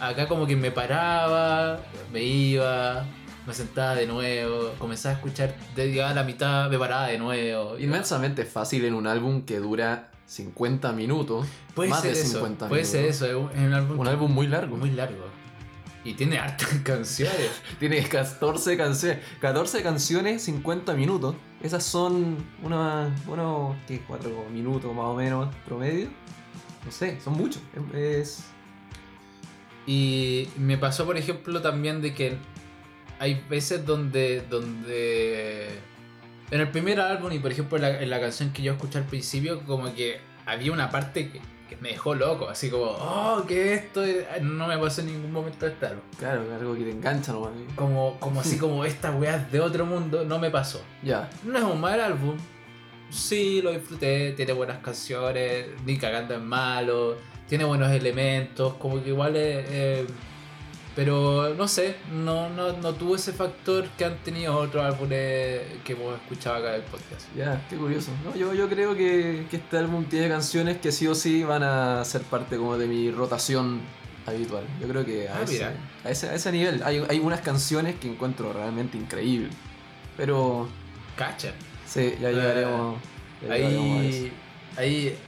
Acá 0.00 0.28
como 0.28 0.46
que 0.46 0.54
me 0.54 0.70
paraba, 0.70 1.80
me 2.12 2.22
iba, 2.22 3.04
me 3.48 3.54
sentaba 3.54 3.94
de 3.94 4.06
nuevo, 4.06 4.74
comenzaba 4.78 5.14
a 5.14 5.18
escuchar, 5.18 5.56
llegaba 5.74 6.10
a 6.10 6.14
la 6.14 6.22
mitad, 6.22 6.70
me 6.70 6.78
paraba 6.78 7.06
de 7.08 7.18
nuevo. 7.18 7.78
Inmensamente 7.78 8.44
fácil 8.44 8.84
en 8.84 8.94
un 8.94 9.06
álbum 9.06 9.42
que 9.42 9.58
dura 9.58 10.10
50 10.26 10.92
minutos. 10.92 11.46
Puede 11.74 11.88
más 11.90 12.02
ser 12.02 12.14
de 12.14 12.20
eso, 12.20 12.32
50 12.34 12.68
puede 12.68 12.82
minutos. 12.82 13.00
ser 13.00 13.04
eso, 13.06 13.50
es 13.50 13.56
un, 13.56 13.72
álbum, 13.72 13.98
Un 13.98 14.04
que- 14.04 14.10
álbum 14.10 14.30
muy 14.32 14.46
largo. 14.46 14.76
muy 14.76 14.90
largo. 14.90 15.24
Y 16.04 16.14
tiene 16.14 16.38
hartas 16.38 16.68
canciones. 16.84 17.50
Tiene 17.80 18.02
14 18.06 18.76
canciones. 18.76 19.18
14 19.40 19.82
canciones, 19.82 20.42
50 20.42 20.92
minutos. 20.94 21.34
Esas 21.62 21.82
son 21.84 22.36
unos, 22.62 23.10
unos 23.26 23.76
¿qué? 23.86 24.00
4 24.06 24.30
minutos 24.52 24.94
más 24.94 25.06
o 25.06 25.14
menos 25.14 25.54
promedio. 25.66 26.08
No 26.84 26.92
sé, 26.92 27.18
son 27.20 27.32
muchos. 27.34 27.60
Es, 27.94 28.44
Y 29.86 30.48
me 30.58 30.76
pasó, 30.78 31.06
por 31.06 31.16
ejemplo, 31.16 31.60
también 31.62 32.00
de 32.02 32.14
que 32.14 32.36
hay 33.18 33.42
veces 33.48 33.84
donde. 33.84 34.42
donde 34.48 35.68
en 36.50 36.60
el 36.60 36.70
primer 36.70 36.98
álbum 37.00 37.30
y 37.32 37.38
por 37.38 37.52
ejemplo 37.52 37.76
en 37.76 37.82
la, 37.82 38.00
en 38.00 38.08
la 38.08 38.20
canción 38.20 38.52
que 38.52 38.62
yo 38.62 38.72
escuché 38.72 38.98
al 38.98 39.04
principio, 39.04 39.60
como 39.66 39.94
que 39.94 40.18
había 40.46 40.72
una 40.72 40.90
parte 40.90 41.30
que, 41.30 41.40
que 41.68 41.76
me 41.76 41.90
dejó 41.90 42.14
loco, 42.14 42.48
así 42.48 42.70
como, 42.70 42.84
oh, 42.86 43.44
que 43.46 43.74
esto 43.74 44.02
no 44.40 44.66
me 44.66 44.78
pasó 44.78 45.02
en 45.02 45.08
ningún 45.08 45.30
momento 45.30 45.66
de 45.66 45.86
álbum. 45.86 46.02
claro, 46.18 46.42
algo 46.58 46.74
que 46.74 46.84
te 46.84 46.90
engancha 46.90 47.32
nomás. 47.32 47.50
Como, 47.76 48.18
como 48.18 48.40
así 48.40 48.56
como 48.58 48.84
esta 48.84 49.10
weá 49.10 49.36
es 49.36 49.52
de 49.52 49.60
otro 49.60 49.84
mundo, 49.84 50.24
no 50.24 50.38
me 50.38 50.50
pasó. 50.50 50.80
Ya, 51.02 51.28
No 51.44 51.58
es 51.58 51.64
un 51.64 51.80
mal 51.80 52.00
álbum. 52.00 52.36
Sí, 53.10 53.60
lo 53.62 53.72
disfruté, 53.72 54.32
tiene 54.32 54.52
buenas 54.52 54.78
canciones, 54.78 55.66
ni 55.84 55.96
cagando 55.98 56.34
en 56.34 56.46
malo, 56.46 57.16
tiene 57.46 57.64
buenos 57.64 57.90
elementos, 57.90 58.74
como 58.74 59.02
que 59.02 59.10
igual 59.10 59.36
es... 59.36 59.66
eh, 59.68 60.06
pero 60.98 61.54
no 61.54 61.68
sé, 61.68 61.94
no, 62.12 62.48
no, 62.50 62.72
no 62.72 62.92
tuvo 62.92 63.14
ese 63.14 63.32
factor 63.32 63.86
que 63.96 64.04
han 64.04 64.16
tenido 64.24 64.56
otros 64.58 64.84
álbumes 64.84 65.60
que 65.84 65.92
hemos 65.92 66.16
escuchado 66.16 66.56
acá 66.56 66.70
en 66.70 66.74
el 66.74 66.82
podcast. 66.82 67.24
ya, 67.36 67.64
qué 67.70 67.76
curioso. 67.76 68.10
No, 68.24 68.34
yo, 68.34 68.52
yo 68.52 68.68
creo 68.68 68.96
que, 68.96 69.46
que 69.48 69.58
este 69.58 69.78
álbum 69.78 70.06
tiene 70.06 70.28
canciones 70.28 70.78
que 70.78 70.90
sí 70.90 71.06
o 71.06 71.14
sí 71.14 71.44
van 71.44 71.62
a 71.62 72.04
ser 72.04 72.22
parte 72.22 72.56
como 72.56 72.76
de 72.76 72.88
mi 72.88 73.12
rotación 73.12 73.80
habitual. 74.26 74.64
Yo 74.80 74.88
creo 74.88 75.04
que 75.04 75.28
a, 75.28 75.36
Ah, 75.36 75.42
ese, 75.44 75.64
a, 75.64 76.10
ese, 76.10 76.30
a 76.30 76.34
ese 76.34 76.50
nivel 76.50 76.82
hay, 76.82 77.00
hay 77.08 77.20
unas 77.20 77.42
canciones 77.42 77.94
que 77.94 78.08
encuentro 78.10 78.52
realmente 78.52 78.98
increíbles. 78.98 79.52
Pero 80.16 80.66
Cacha. 81.16 81.52
sí, 81.86 82.14
ya 82.20 82.30
Eh, 82.30 82.34
llegaremos, 82.34 82.98
ya 83.40 83.54
llegaremos 83.56 84.00
a 84.00 84.04
eso. 84.04 84.18
Ahí, 84.18 84.32
ahí 84.76 85.18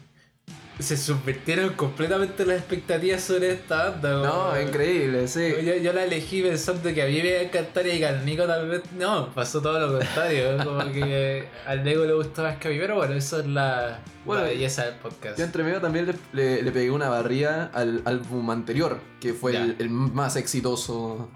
se 0.80 0.96
subvirtieron 0.96 1.74
completamente 1.74 2.44
las 2.46 2.58
expectativas 2.58 3.22
sobre 3.22 3.52
esta 3.52 3.90
banda. 3.90 4.10
No, 4.22 4.60
increíble, 4.60 5.28
sí. 5.28 5.52
Yo, 5.64 5.74
yo 5.76 5.92
la 5.92 6.04
elegí 6.04 6.42
pensando 6.42 6.92
que 6.94 7.02
a 7.02 7.06
mí 7.06 7.12
me 7.22 7.28
iba 7.28 7.38
a 7.38 7.42
encantar 7.42 7.86
y 7.86 7.98
que 7.98 8.06
al 8.06 8.24
Nico 8.24 8.44
tal 8.46 8.68
vez. 8.68 8.82
No, 8.98 9.32
pasó 9.32 9.60
todo 9.60 9.78
lo 9.78 9.98
contrario. 9.98 10.56
Como 10.64 10.90
que 10.92 11.48
al 11.66 11.84
Nico 11.84 12.04
le 12.04 12.12
gustó 12.14 12.42
más 12.42 12.56
que 12.58 12.68
a 12.68 12.70
mí, 12.70 12.78
pero 12.78 12.96
bueno, 12.96 13.14
eso 13.14 13.40
es 13.40 13.46
la, 13.46 14.00
Bueno, 14.24 14.42
la 14.42 14.48
belleza 14.48 14.84
del 14.86 14.94
podcast. 14.96 15.38
Yo 15.38 15.44
entre 15.44 15.62
medio 15.62 15.80
también 15.80 16.06
le, 16.06 16.14
le- 16.32 16.62
le 16.62 16.72
pegué 16.72 16.90
una 16.90 17.08
barría 17.08 17.70
al 17.72 18.02
álbum 18.04 18.50
anterior, 18.50 19.00
que 19.20 19.32
fue 19.34 19.56
el, 19.56 19.90
más 19.90 20.36
exitoso. 20.36 21.28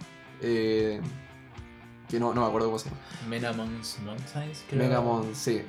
eh, 0.42 1.00
que 2.08 2.20
no, 2.20 2.34
no 2.34 2.42
me 2.42 2.46
acuerdo 2.46 2.66
cómo 2.68 2.78
se 2.78 2.90
llama. 2.90 3.00
Men 3.28 3.44
Amongst 3.46 3.98
Mountains, 4.00 4.62
creo. 4.68 4.82
Megamon, 4.82 5.34
sí. 5.34 5.62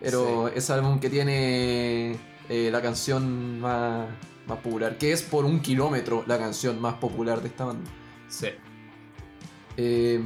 Pero 0.00 0.48
ese 0.48 0.72
álbum 0.72 0.98
que 1.00 1.10
tiene 1.10 2.16
eh, 2.52 2.70
la 2.70 2.82
canción 2.82 3.60
más, 3.60 4.06
más 4.46 4.58
popular, 4.58 4.98
que 4.98 5.10
es 5.10 5.22
por 5.22 5.46
un 5.46 5.60
kilómetro 5.60 6.22
la 6.26 6.36
canción 6.36 6.78
más 6.82 6.92
popular 6.96 7.40
de 7.40 7.48
esta 7.48 7.64
banda. 7.64 7.90
Sí. 8.28 8.48
Eh, 9.78 10.20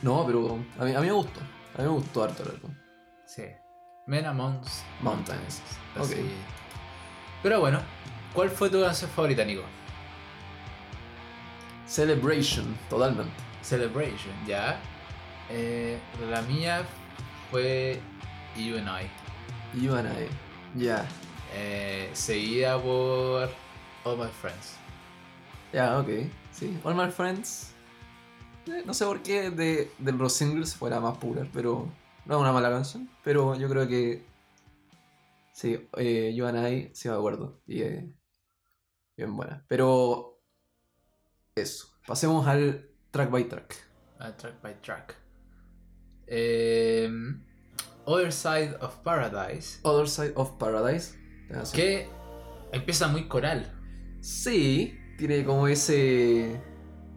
no, 0.00 0.24
pero 0.24 0.58
a 0.78 0.84
mí, 0.86 0.94
a 0.94 1.00
mí 1.00 1.06
me 1.06 1.12
gustó. 1.12 1.40
A 1.74 1.82
mí 1.82 1.84
me 1.84 1.90
gustó 1.90 2.24
harto 2.24 2.44
el 2.44 2.48
álbum. 2.52 2.70
Sí. 3.26 3.42
Men 4.06 4.24
Amongst 4.24 4.86
Mountains. 5.02 5.60
Así. 5.96 6.14
Ok. 6.14 6.20
Pero 7.42 7.60
bueno, 7.60 7.80
¿cuál 8.32 8.48
fue 8.48 8.70
tu 8.70 8.80
canción 8.80 9.10
favorita, 9.10 9.44
Nico? 9.44 9.64
Celebration, 11.86 12.74
totalmente. 12.88 13.34
Celebration, 13.60 14.32
ya. 14.46 14.80
Eh, 15.50 15.98
la 16.30 16.40
mía 16.40 16.86
fue 17.50 18.00
You 18.56 18.78
and 18.78 18.88
I. 18.88 19.78
Y 19.78 19.88
van 19.88 20.06
ahí. 20.06 20.26
Ya. 20.76 21.08
Eh, 21.54 22.10
seguida 22.12 22.80
por 22.80 23.48
All 24.04 24.18
My 24.18 24.30
Friends. 24.40 24.76
Ya, 25.72 25.98
ok. 25.98 26.08
Sí, 26.52 26.78
All 26.84 26.94
My 26.94 27.10
Friends. 27.10 27.74
eh, 28.66 28.82
no 28.84 28.94
sé 28.94 29.04
por 29.04 29.22
qué 29.22 29.50
de, 29.50 29.90
de 29.98 30.12
los 30.12 30.32
singles 30.32 30.74
fuera 30.74 31.00
más 31.00 31.16
popular, 31.18 31.48
pero 31.52 31.88
no 32.24 32.34
es 32.34 32.40
una 32.40 32.52
mala 32.52 32.70
canción. 32.70 33.08
Pero 33.24 33.54
yo 33.54 33.68
creo 33.68 33.88
que. 33.88 34.24
Sí, 35.52 35.88
eh, 35.96 36.34
You 36.34 36.46
and 36.46 36.68
I, 36.68 36.90
sí 36.94 37.08
me 37.08 37.14
acuerdo. 37.14 37.60
Y 37.66 37.82
eh, 37.82 38.12
bien 39.16 39.36
buena. 39.36 39.64
Pero. 39.68 40.40
Eso. 41.54 41.88
Pasemos 42.06 42.46
al 42.46 42.90
track 43.10 43.30
by 43.30 43.44
track. 43.48 43.74
Ah, 44.18 44.36
track 44.36 44.60
by 44.62 44.80
track. 44.82 45.14
Eh, 46.26 47.10
Other 48.06 48.32
Side 48.32 48.76
of 48.80 48.94
Paradise. 49.02 49.80
Other 49.82 50.08
Side 50.08 50.32
of 50.36 50.52
Paradise. 50.58 51.14
canción. 51.48 51.72
Que 51.74 52.08
empieza 52.72 53.08
muy 53.08 53.24
coral. 53.24 53.72
Sí, 54.20 54.98
tiene 55.18 55.44
como 55.44 55.68
ese. 55.68 56.60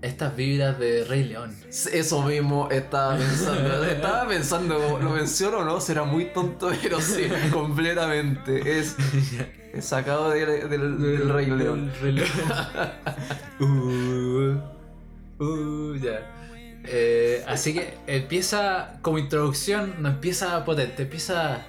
Estas 0.01 0.33
vibras 0.35 0.79
de 0.79 1.03
Rey 1.03 1.25
León. 1.25 1.53
Eso 1.69 2.21
mismo 2.23 2.69
estaba 2.71 3.17
pensando. 3.17 3.83
estaba 3.91 4.27
pensando, 4.29 4.97
¿lo 5.01 5.09
menciono 5.09 5.57
o 5.59 5.65
no? 5.65 5.81
Será 5.81 6.05
muy 6.05 6.25
tonto, 6.31 6.71
pero 6.81 7.01
sí, 7.01 7.27
completamente. 7.53 8.79
Es, 8.79 8.95
es 9.73 9.83
sacado 9.85 10.29
de- 10.29 10.67
del, 10.69 11.01
del 11.01 11.29
Rey 11.29 11.47
León. 11.47 11.91
Rey 12.01 12.13
León. 12.13 12.29
uh, 13.59 15.43
uh, 15.43 15.95
ya. 15.95 16.38
Eh, 16.91 17.43
así 17.47 17.73
que 17.73 17.93
empieza 18.07 18.97
como 19.03 19.19
introducción, 19.19 19.95
no 19.99 20.09
empieza 20.09 20.65
potente, 20.65 21.03
empieza 21.03 21.65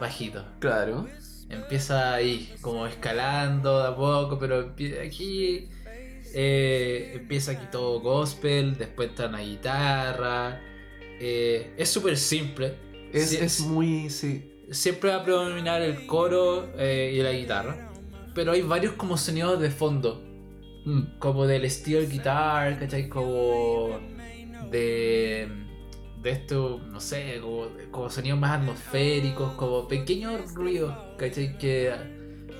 bajito. 0.00 0.44
Claro. 0.58 1.06
Empieza 1.48 2.14
ahí, 2.14 2.52
como 2.60 2.86
escalando 2.86 3.80
de 3.80 3.88
a 3.88 3.94
poco, 3.94 4.38
pero 4.38 4.72
aquí 5.04 5.68
eh, 6.34 7.12
empieza 7.14 7.52
aquí 7.52 7.66
todo 7.70 8.00
gospel, 8.00 8.76
después 8.76 9.10
está 9.10 9.26
una 9.28 9.40
guitarra. 9.40 10.60
eh, 11.20 11.72
es 11.76 11.88
súper 11.88 12.16
simple. 12.16 12.74
Es, 13.12 13.60
muy. 13.60 14.10
Sí. 14.10 14.50
Siempre 14.70 15.10
va 15.10 15.16
a 15.16 15.24
predominar 15.24 15.82
el 15.82 16.06
coro 16.06 16.68
y 16.76 17.18
la 17.22 17.30
guitarra. 17.30 17.92
Pero 18.34 18.50
hay 18.50 18.62
varios 18.62 18.94
como 18.94 19.16
sonidos 19.16 19.60
de 19.60 19.70
fondo. 19.70 20.20
Mm, 20.84 21.18
Como 21.20 21.46
del 21.46 21.70
steel 21.70 22.10
guitar, 22.10 22.78
¿cachai? 22.80 23.08
Como 23.08 24.00
de... 24.70 25.48
De 26.20 26.30
esto, 26.30 26.80
no 26.90 27.00
sé, 27.00 27.38
como, 27.42 27.66
como 27.90 28.08
sonidos 28.08 28.38
más 28.38 28.58
atmosféricos, 28.58 29.52
como 29.56 29.86
pequeños 29.86 30.54
ruidos, 30.54 30.94
¿cachai? 31.18 31.58
Que, 31.58 31.92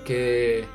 que 0.04 0.66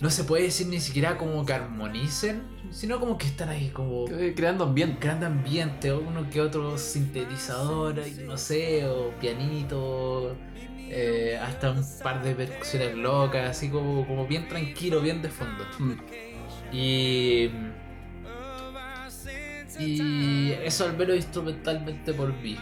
no 0.00 0.10
se 0.10 0.22
puede 0.24 0.44
decir 0.44 0.68
ni 0.68 0.78
siquiera 0.78 1.18
como 1.18 1.44
que 1.44 1.52
armonicen, 1.52 2.42
sino 2.70 3.00
como 3.00 3.18
que 3.18 3.26
están 3.26 3.48
ahí 3.48 3.70
como 3.70 4.06
eh, 4.08 4.32
Creando 4.36 4.64
ambiente. 4.64 4.98
gran 5.00 5.24
ambiente, 5.24 5.90
o 5.90 6.00
uno 6.00 6.30
que 6.30 6.40
otro 6.40 6.78
sintetizador, 6.78 7.96
no 8.24 8.36
sé, 8.38 8.86
o 8.86 9.10
pianito, 9.18 10.36
eh, 10.78 11.38
hasta 11.42 11.72
un 11.72 11.84
par 12.02 12.22
de 12.22 12.34
percusiones 12.34 12.94
locas, 12.94 13.50
así 13.50 13.68
como, 13.70 14.06
como 14.06 14.26
bien 14.28 14.46
tranquilo, 14.48 15.00
bien 15.00 15.20
de 15.22 15.30
fondo. 15.30 15.64
Mm, 15.78 15.92
Y. 16.72 17.50
Y 19.78 20.52
eso 20.64 20.84
al 20.84 20.96
menos 20.96 21.16
instrumentalmente 21.16 22.12
por 22.12 22.32
mí. 22.34 22.56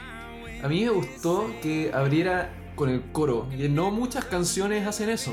A 0.63 0.69
mí 0.69 0.85
me 0.85 0.91
gustó 0.91 1.51
que 1.63 1.91
abriera 1.93 2.51
con 2.75 2.89
el 2.91 3.03
coro. 3.13 3.49
Y 3.57 3.69
no 3.69 3.91
muchas 3.91 4.25
canciones 4.25 4.87
hacen 4.87 5.09
eso. 5.09 5.33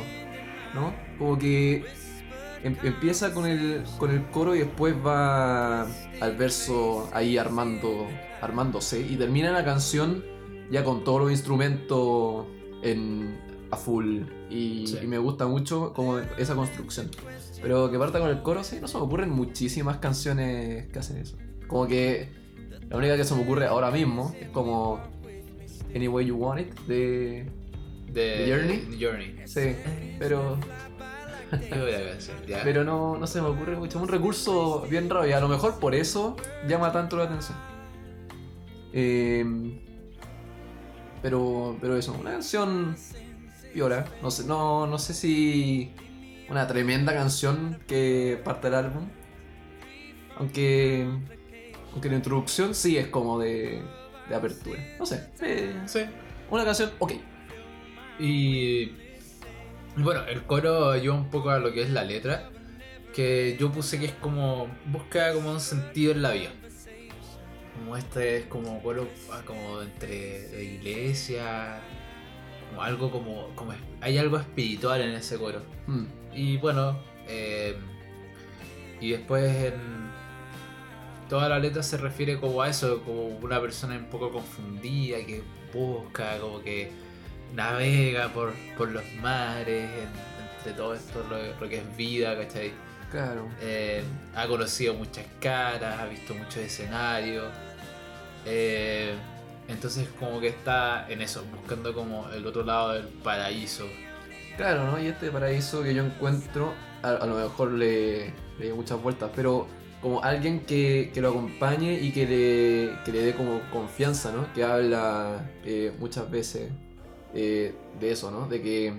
¿No? 0.74 0.94
Como 1.20 1.38
que 1.38 1.86
em- 2.64 2.78
empieza 2.84 3.34
con 3.34 3.46
el, 3.46 3.84
con 4.00 4.10
el 4.12 4.24
coro 4.32 4.56
y 4.56 4.60
después 4.60 4.96
va 5.06 5.84
al 5.84 6.36
verso 6.38 7.10
ahí 7.14 7.38
armando, 7.38 8.08
armándose. 8.42 9.00
Y 9.02 9.16
termina 9.18 9.52
la 9.52 9.64
canción 9.64 10.24
ya 10.72 10.84
con 10.84 11.04
todos 11.04 11.22
los 11.22 11.32
instrumentos 11.32 12.46
en, 12.82 13.38
a 13.72 13.78
full 13.78 14.22
y, 14.50 14.88
Sí. 14.88 14.98
y 15.04 15.08
me 15.08 15.18
gusta 15.18 15.46
mucho 15.48 15.94
como 15.94 16.18
esa 16.20 16.56
construcción. 16.56 17.10
Pero 17.62 17.90
que 17.92 17.98
parta 18.00 18.20
con 18.20 18.30
el 18.30 18.42
coro, 18.42 18.64
sí, 18.64 18.80
no 18.82 18.88
se 18.88 18.98
me 18.98 19.04
ocurren 19.04 19.30
muchísimas 19.30 19.98
canciones 19.98 20.88
que 20.92 21.00
hacen 21.00 21.18
eso. 21.18 21.38
Como 21.74 21.88
que 21.88 22.30
la 22.88 22.98
única 22.98 23.18
que 23.18 23.24
se 23.24 23.34
me 23.34 23.42
ocurre 23.42 23.66
ahora 23.66 23.90
mismo 23.90 24.36
es 24.40 24.48
como 24.50 25.02
Any 25.96 26.08
Way 26.08 26.28
You 26.28 26.36
Want 26.36 26.62
It 26.62 26.80
de... 26.82 27.52
De 28.10 28.46
Journey? 28.48 29.00
Journey. 29.02 29.42
Sí, 29.48 29.76
pero, 30.20 30.60
pero 32.64 32.84
no, 32.84 33.18
no 33.18 33.26
se 33.26 33.42
me 33.42 33.48
ocurre 33.48 33.76
mucho. 33.76 33.98
Es 33.98 34.04
un 34.04 34.08
recurso 34.08 34.86
bien 34.88 35.10
raro 35.10 35.28
y 35.28 35.32
a 35.32 35.40
lo 35.40 35.48
mejor 35.48 35.80
por 35.80 35.96
eso 35.96 36.38
llama 36.68 36.92
tanto 36.92 37.18
la 37.18 37.24
atención. 37.24 37.58
Eh, 38.94 39.44
pero, 41.24 41.76
pero 41.82 41.98
eso, 41.98 42.14
una 42.14 42.34
canción 42.34 42.96
piola. 43.74 44.06
No 44.22 44.30
sé, 44.30 44.46
no, 44.46 44.86
no 44.86 45.00
sé 45.00 45.16
si 45.16 45.92
una 46.52 46.68
tremenda 46.68 47.16
canción 47.16 47.80
que 47.88 48.40
parte 48.44 48.68
del 48.68 48.76
álbum. 48.76 49.10
Aunque, 50.38 51.08
aunque 51.94 52.10
la 52.10 52.16
introducción 52.16 52.76
sí 52.76 52.98
es 52.98 53.08
como 53.08 53.40
de, 53.40 53.82
de 54.28 54.36
apertura. 54.36 54.80
No 55.00 55.06
sé, 55.06 55.30
eh, 55.42 55.74
Sí. 55.86 56.02
una 56.50 56.66
canción, 56.66 56.92
ok. 57.00 57.14
Y 58.20 58.92
y 59.96 60.02
bueno, 60.02 60.24
el 60.26 60.44
coro 60.44 60.90
ayuda 60.90 61.16
un 61.16 61.30
poco 61.30 61.52
a 61.52 61.60
lo 61.60 61.72
que 61.72 61.84
es 61.84 61.90
la 61.92 62.04
letra, 62.04 62.50
que 63.14 63.56
yo 63.60 63.72
puse 63.72 64.00
que 64.00 64.06
es 64.08 64.14
como 64.14 64.68
busca 64.88 65.34
como 65.34 65.52
un 65.52 65.60
sentido 65.60 66.12
en 66.14 66.22
la 66.24 66.32
vida. 66.32 66.50
Como 67.78 67.96
este 67.98 68.38
es 68.38 68.46
como 68.46 68.82
coro 68.82 69.08
ah, 69.32 69.42
como 69.46 69.82
entre 69.82 70.08
de 70.50 70.64
iglesia, 70.64 71.80
como 72.70 72.82
algo 72.82 73.12
como, 73.12 73.50
como 73.56 73.74
hay 74.02 74.18
algo 74.18 74.38
espiritual 74.38 75.02
en 75.02 75.12
ese 75.12 75.38
coro. 75.38 75.62
Mm, 75.88 76.06
Y 76.34 76.58
bueno, 76.58 77.00
eh, 77.28 77.76
y 79.00 79.12
después 79.12 79.44
en 79.74 80.12
toda 81.30 81.50
la 81.50 81.60
letra 81.60 81.84
se 81.84 81.98
refiere 81.98 82.40
como 82.40 82.62
a 82.62 82.70
eso, 82.70 83.02
como 83.04 83.28
una 83.28 83.60
persona 83.62 83.96
un 83.96 84.06
poco 84.06 84.32
confundida 84.32 85.18
que 85.26 85.42
busca, 85.74 86.38
como 86.40 86.62
que 86.62 86.92
navega 87.54 88.30
por, 88.30 88.54
por 88.78 88.90
los 88.92 89.04
mares, 89.22 89.90
en- 89.90 90.58
entre 90.58 90.74
todo 90.74 90.94
esto, 90.94 91.24
lo, 91.30 91.38
lo 91.60 91.70
que 91.70 91.78
es 91.80 91.98
vida, 91.98 92.36
¿cachai? 92.38 92.72
claro. 93.12 93.48
Eh, 93.62 94.04
ha 94.36 94.48
conocido 94.48 94.94
muchas 94.96 95.26
caras, 95.40 96.00
ha 96.00 96.06
visto 96.06 96.34
muchos 96.34 96.58
escenarios. 96.58 97.46
eh, 98.46 99.14
entonces 99.68 100.08
como 100.20 100.42
que 100.42 100.50
está 100.50 101.06
en 101.10 101.22
eso, 101.22 101.44
buscando 101.56 101.94
como 101.94 102.30
el 102.32 102.46
otro 102.46 102.64
lado 102.64 102.94
del 102.94 103.08
paraíso. 103.08 103.88
Claro, 104.58 104.92
¿no? 104.92 105.00
Y 105.02 105.08
este 105.08 105.32
paraíso 105.32 105.82
que 105.84 105.94
yo 105.94 106.04
encuentro, 106.04 106.74
a, 107.02 107.10
a 107.12 107.26
lo 107.26 107.36
mejor 107.36 107.72
le, 107.72 108.34
le 108.60 108.68
doy 108.70 108.74
muchas 108.74 109.02
vueltas, 109.02 109.30
pero 109.36 109.68
como 110.04 110.22
alguien 110.24 110.60
que, 110.66 111.10
que 111.14 111.22
lo 111.22 111.30
acompañe 111.30 112.00
y 112.00 112.12
que 112.12 112.28
le, 112.28 113.04
que 113.06 113.12
le 113.12 113.24
dé 113.26 113.34
como 113.34 113.60
confianza, 113.72 114.32
¿no? 114.32 114.54
Que 114.54 114.64
habla 114.64 115.50
eh, 115.66 115.92
muchas 116.00 116.30
veces 116.30 116.72
eh, 117.34 117.74
de 118.00 118.12
eso, 118.12 118.30
¿no? 118.30 118.48
De 118.48 118.62
que 118.62 118.94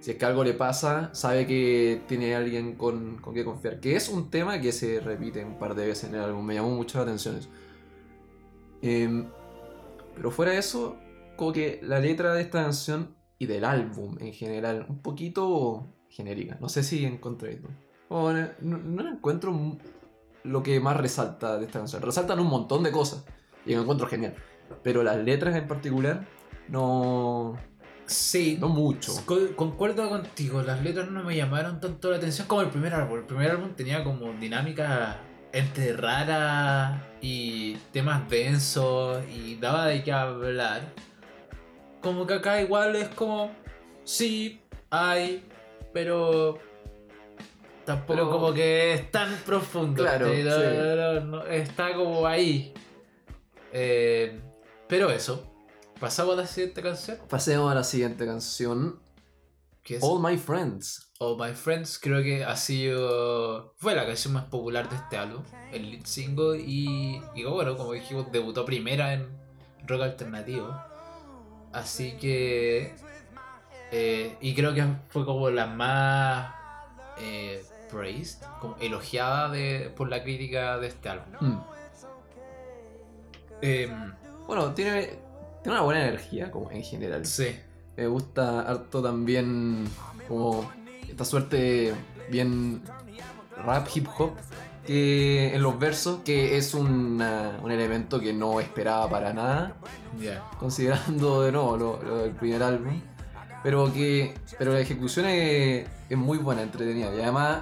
si 0.00 0.10
es 0.10 0.16
que 0.18 0.24
algo 0.26 0.44
le 0.44 0.52
pasa, 0.52 1.08
sabe 1.14 1.46
que 1.46 2.02
tiene 2.06 2.34
alguien 2.34 2.74
con, 2.74 3.16
con 3.22 3.42
confiar. 3.42 3.80
Que 3.80 3.96
es 3.96 4.10
un 4.10 4.28
tema 4.28 4.60
que 4.60 4.72
se 4.72 5.00
repite 5.00 5.42
un 5.44 5.58
par 5.58 5.74
de 5.74 5.86
veces 5.86 6.10
en 6.10 6.16
el 6.16 6.20
álbum, 6.22 6.44
me 6.44 6.54
llamó 6.54 6.70
mucho 6.70 6.98
la 6.98 7.04
atención 7.04 7.36
eso. 7.38 7.48
Em, 8.82 9.26
pero 10.14 10.30
fuera 10.30 10.52
de 10.52 10.58
eso, 10.58 10.96
como 11.36 11.52
que 11.52 11.80
la 11.82 12.00
letra 12.00 12.34
de 12.34 12.42
esta 12.42 12.62
canción 12.64 13.14
y 13.38 13.46
del 13.46 13.64
álbum 13.64 14.16
en 14.20 14.32
general, 14.32 14.84
un 14.88 14.98
poquito 15.00 15.86
genérica. 16.10 16.58
No 16.60 16.68
sé 16.68 16.82
si 16.82 17.04
encontré 17.04 17.54
esto. 17.54 17.68
No, 18.10 18.30
no- 18.60 19.02
la 19.02 19.10
encuentro 19.10 19.52
lo 20.44 20.62
que 20.62 20.78
más 20.80 20.96
resalta 20.96 21.58
de 21.58 21.66
esta 21.66 21.80
canción. 21.80 22.00
Resaltan 22.02 22.38
un 22.40 22.46
montón 22.46 22.82
de 22.82 22.92
cosas 22.92 23.24
y 23.66 23.74
lo 23.74 23.82
encuentro 23.82 24.06
genial. 24.06 24.34
Pero 24.82 25.02
las 25.02 25.16
letras 25.16 25.56
en 25.56 25.66
particular, 25.66 26.26
no, 26.68 27.56
Sí, 28.06 28.58
no 28.60 28.68
mucho. 28.68 29.12
Co- 29.24 29.56
concuerdo 29.56 30.08
contigo, 30.10 30.60
las 30.62 30.82
letras 30.82 31.10
no 31.10 31.22
me 31.24 31.36
llamaron 31.36 31.80
tanto 31.80 32.10
la 32.10 32.18
atención 32.18 32.46
como 32.46 32.60
el 32.60 32.68
primer 32.68 32.92
álbum. 32.94 33.18
El 33.18 33.24
primer 33.24 33.50
álbum 33.50 33.70
tenía 33.74 34.04
como 34.04 34.32
dinámica 34.34 35.20
entre 35.52 35.94
raras 35.96 37.00
y 37.22 37.76
temas 37.92 38.28
densos 38.28 39.22
y 39.34 39.54
daba 39.56 39.86
de 39.86 40.02
qué 40.02 40.12
hablar. 40.12 40.82
Como 42.02 42.26
que 42.26 42.34
acá 42.34 42.60
igual 42.60 42.94
es 42.96 43.08
como, 43.08 43.50
sí, 44.04 44.60
hay, 44.90 45.42
pero 45.94 46.58
tampoco 47.84 48.14
Pero- 48.14 48.30
como 48.30 48.52
que 48.54 48.94
es 48.94 49.10
tan 49.10 49.34
profundo. 49.46 50.02
Claro, 50.02 50.28
está 51.48 51.94
como 51.94 52.26
ahí. 52.26 52.72
Eh, 53.72 54.40
pero 54.88 55.10
eso, 55.10 55.44
pasamos 56.00 56.34
a 56.38 56.42
la 56.42 56.46
siguiente 56.46 56.82
canción. 56.82 57.18
Pasemos 57.28 57.70
a 57.70 57.74
la 57.74 57.84
siguiente 57.84 58.26
canción. 58.26 59.00
Que 59.82 59.96
es 59.96 60.02
All 60.02 60.22
My 60.22 60.38
Friends. 60.38 61.10
All 61.18 61.36
My 61.38 61.52
Friends 61.54 61.98
creo 61.98 62.22
que 62.22 62.42
ha 62.44 62.56
sido. 62.56 63.74
fue 63.76 63.94
la 63.94 64.06
canción 64.06 64.32
más 64.32 64.44
popular 64.44 64.88
de 64.88 64.96
este 64.96 65.18
álbum, 65.18 65.42
el 65.72 65.90
lead 65.90 66.04
single, 66.06 66.58
y, 66.58 67.20
y 67.34 67.44
bueno, 67.44 67.76
como 67.76 67.92
dijimos, 67.92 68.32
debutó 68.32 68.64
primera 68.64 69.12
en 69.12 69.28
rock 69.86 70.02
alternativo. 70.02 70.74
Así 71.72 72.16
que. 72.16 72.94
eh, 73.90 74.36
y 74.40 74.54
creo 74.54 74.72
que 74.72 74.84
fue 75.08 75.24
como 75.26 75.50
la 75.50 75.66
más 75.66 76.54
eh, 77.18 77.62
praised, 77.94 78.42
como 78.60 78.76
elogiada 78.80 79.48
de, 79.50 79.90
por 79.96 80.08
la 80.10 80.22
crítica 80.22 80.78
de 80.78 80.88
este 80.88 81.08
álbum. 81.08 81.26
Mm. 81.40 81.60
Em, 83.62 84.12
Bueno, 84.46 84.74
tiene, 84.74 85.02
tiene 85.62 85.78
una 85.78 85.80
buena 85.82 86.02
energía 86.06 86.50
como 86.50 86.70
en 86.70 86.82
general. 86.82 87.24
sí, 87.24 87.56
Me 87.96 88.06
gusta 88.08 88.60
harto 88.62 89.00
también 89.02 89.84
como 90.28 90.70
esta 91.08 91.24
suerte 91.24 91.94
bien 92.28 92.82
rap 93.64 93.86
hip 93.94 94.08
hop 94.18 94.32
que 94.84 95.54
en 95.54 95.62
los 95.62 95.78
versos 95.78 96.20
que 96.24 96.56
es 96.58 96.74
una- 96.74 97.58
un 97.62 97.70
elemento 97.70 98.18
que 98.20 98.32
no 98.34 98.60
esperaba 98.60 99.08
para 99.08 99.32
nada 99.32 99.74
ya. 100.20 100.42
considerando 100.58 101.40
de 101.42 101.52
nuevo 101.52 101.76
lo, 101.76 102.02
lo 102.02 102.16
del 102.18 102.32
primer 102.32 102.62
álbum 102.62 103.00
pero 103.62 103.90
que 103.92 104.34
pero 104.58 104.72
la 104.72 104.80
ejecución 104.80 105.24
es, 105.26 105.86
es 106.08 106.16
muy 106.18 106.38
buena 106.38 106.62
entretenida 106.62 107.14
y 107.14 107.20
además 107.22 107.60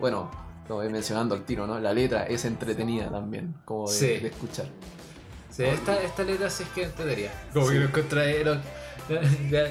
bueno 0.00 0.30
lo 0.68 0.76
voy 0.76 0.88
mencionando 0.88 1.34
al 1.34 1.44
tiro 1.44 1.66
no 1.66 1.78
la 1.78 1.92
letra 1.92 2.24
es 2.26 2.44
entretenida 2.44 3.10
también 3.10 3.54
como 3.64 3.88
de, 3.90 3.94
Sí. 3.96 4.06
de 4.20 4.28
escuchar 4.28 4.66
Sí, 5.50 5.62
esta, 5.62 6.02
esta 6.02 6.24
letra 6.24 6.50
sí 6.50 6.64
es 6.64 6.68
que 6.70 6.82
entendería. 6.82 7.30
Como 7.52 7.68
Sí. 7.68 7.74
que 7.74 7.78
nos 7.78 7.90
contrae- 7.92 8.60
ya, 9.50 9.68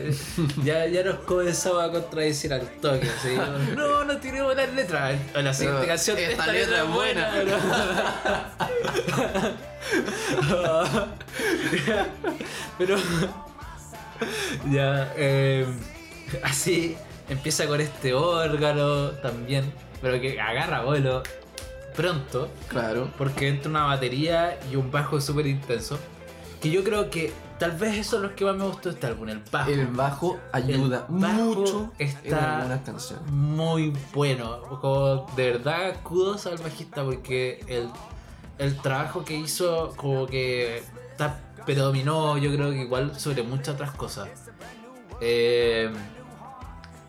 ya, 0.64 0.86
ya 0.86 1.04
nos 1.04 1.16
comenzamos 1.26 1.84
a 1.84 1.92
contradecir 1.92 2.54
al 2.54 2.62
toque. 2.80 3.10
así, 3.10 3.36
No, 3.76 4.06
no 4.06 4.16
tiremos 4.18 4.56
las 4.56 4.72
letras. 4.74 5.20
La 5.36 5.54
siguiente 5.54 5.82
Pero 5.82 5.88
canción, 5.92 6.18
esta 6.20 6.48
letra 6.48 6.84
es 6.84 6.90
buena. 6.90 7.32
Pero. 12.78 12.96
ya, 14.72 15.14
eh, 15.18 15.66
así 16.44 16.96
empieza 17.30 17.68
con 17.68 17.82
este 17.82 18.14
órgano 18.14 19.10
también. 19.22 19.72
Pero 20.02 20.20
que 20.20 20.40
agarra 20.40 20.84
vuelo 20.84 21.24
pronto. 21.96 22.50
claro 22.68 23.10
Porque 23.18 23.48
entra 23.48 23.70
una 23.70 23.86
batería 23.86 24.60
y 24.72 24.76
un 24.76 24.92
bajo 24.92 25.20
súper 25.22 25.48
intenso. 25.48 25.98
Que 26.62 26.70
yo 26.72 26.84
creo 26.84 27.10
que 27.10 27.32
tal 27.60 27.72
vez 27.72 27.98
eso 27.98 28.18
es 28.18 28.22
lo 28.24 28.36
que 28.36 28.46
más 28.46 28.56
me 28.56 28.66
gustó 28.66 28.90
de 28.90 28.96
este 28.96 29.08
álbum, 29.08 29.30
el 29.30 29.42
bajo. 29.52 29.70
el 29.70 29.88
bajo 29.88 30.40
ayuda 30.52 31.06
El 31.10 31.16
bajo 31.20 31.34
mucho 31.56 31.92
en 32.00 32.08
está- 32.08 32.82
canciones 32.86 33.30
Muy 33.32 33.94
bueno. 34.14 34.62
Como 34.82 35.26
de 35.36 35.52
verdad, 35.52 35.96
kudos 36.04 36.46
al 36.48 36.58
bajista 36.58 37.04
porque 37.04 37.64
el, 37.68 37.90
el 38.60 38.76
trabajo 38.78 39.24
que 39.26 39.36
hizo 39.36 39.94
como 39.98 40.26
que 40.26 40.84
está- 41.12 41.40
predominó 41.66 42.38
yo 42.38 42.54
creo 42.54 42.72
que 42.72 42.82
igual 42.82 43.18
sobre 43.20 43.44
muchas 43.44 43.76
otras 43.76 43.92
cosas. 43.92 44.30
Eh, 45.22 45.90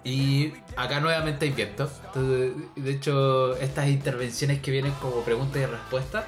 y 0.05 0.53
acá 0.77 1.01
nuevamente 1.01 1.47
hay 1.47 1.53
viento. 1.53 1.91
Entonces, 2.07 2.53
de 2.77 2.91
hecho, 2.91 3.57
estas 3.57 3.89
intervenciones 3.89 4.61
que 4.61 4.71
vienen 4.71 4.93
como 5.01 5.23
preguntas 5.23 5.63
y 5.63 5.67
respuestas. 5.67 6.25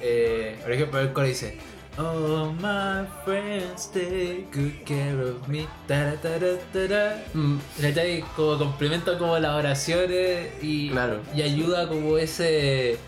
eh, 0.00 0.58
por 0.62 0.72
ejemplo, 0.72 1.00
el 1.00 1.12
coro 1.12 1.26
dice: 1.26 1.58
Oh, 1.98 2.52
my 2.52 3.04
friends 3.24 3.90
take 3.90 4.46
good 4.54 4.84
care 4.86 5.20
of 5.30 5.48
me. 5.48 5.66
Tara, 5.88 6.14
tara, 6.20 6.56
tara. 6.72 7.24
Mm, 7.34 7.56
¿Cachai? 7.80 8.20
Como 8.36 8.56
complementa 8.58 9.18
como 9.18 9.36
las 9.38 9.50
oraciones 9.54 10.46
y, 10.62 10.90
Claro. 10.90 11.20
y 11.34 11.42
ayuda 11.42 11.88
como 11.88 12.16
ese 12.16 12.98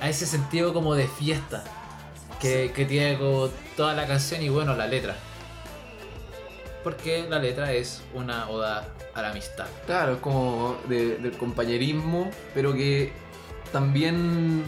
a 0.00 0.10
ese 0.10 0.26
sentido 0.26 0.74
como 0.74 0.94
de 0.94 1.06
fiesta 1.08 1.64
que, 2.40 2.72
que 2.74 2.84
tiene 2.84 3.16
como 3.16 3.48
toda 3.76 3.94
la 3.94 4.06
canción 4.06 4.42
y 4.42 4.50
bueno 4.50 4.74
la 4.76 4.86
letra. 4.86 5.16
Porque 6.84 7.26
la 7.28 7.38
letra 7.40 7.72
es 7.72 8.02
una 8.14 8.48
oda 8.50 8.86
a 9.14 9.22
la 9.22 9.30
amistad. 9.30 9.66
Claro, 9.86 10.12
es 10.14 10.18
como 10.18 10.76
de- 10.88 11.16
del 11.16 11.32
compañerismo, 11.36 12.30
pero 12.54 12.72
que 12.74 13.10
también 13.72 14.62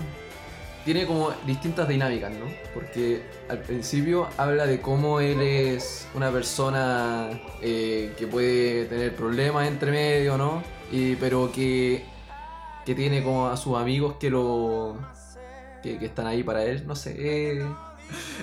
tiene 0.85 1.05
como 1.07 1.31
distintas 1.47 1.89
dinámicas, 1.89 2.33
¿no? 2.33 2.47
Porque 2.73 3.23
al 3.49 3.59
principio 3.59 4.29
habla 4.37 4.67
de 4.67 4.81
cómo 4.81 5.21
él 5.21 5.41
es 5.41 6.07
una 6.15 6.31
persona 6.31 7.29
eh, 7.61 8.15
que 8.17 8.27
puede 8.27 8.85
tener 8.87 9.15
problemas 9.15 9.67
entre 9.69 9.91
medio, 9.91 10.39
¿no? 10.39 10.63
Y, 10.93 11.17
pero 11.17 11.51
que, 11.53 12.05
que 12.85 12.95
tiene 12.95 13.23
como 13.25 13.49
a 13.49 13.57
sus 13.57 13.77
amigos 13.77 14.15
que 14.21 14.31
lo 14.31 14.97
que, 15.83 15.99
que 15.99 16.07
están 16.07 16.29
ahí 16.29 16.43
para 16.45 16.65
él, 16.65 16.87
no 16.87 16.95
sé. 16.95 17.15
eh, 17.19 17.67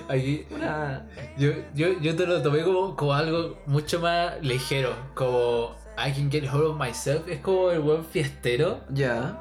Aquí, 0.10 0.46
una, 0.52 1.08
yo, 1.38 1.52
yo, 1.74 2.00
yo 2.02 2.16
te 2.16 2.26
lo 2.26 2.42
tomé 2.42 2.64
como, 2.64 2.96
como 2.96 3.14
algo 3.14 3.58
mucho 3.66 4.00
más 4.00 4.42
ligero, 4.42 4.94
como 5.14 5.76
I 5.98 6.12
can 6.12 6.30
get 6.30 6.46
hold 6.52 6.66
of 6.66 6.78
myself, 6.78 7.28
es 7.28 7.40
como 7.40 7.72
el 7.72 7.80
buen 7.80 8.04
fiestero, 8.04 8.82
ya. 8.90 9.40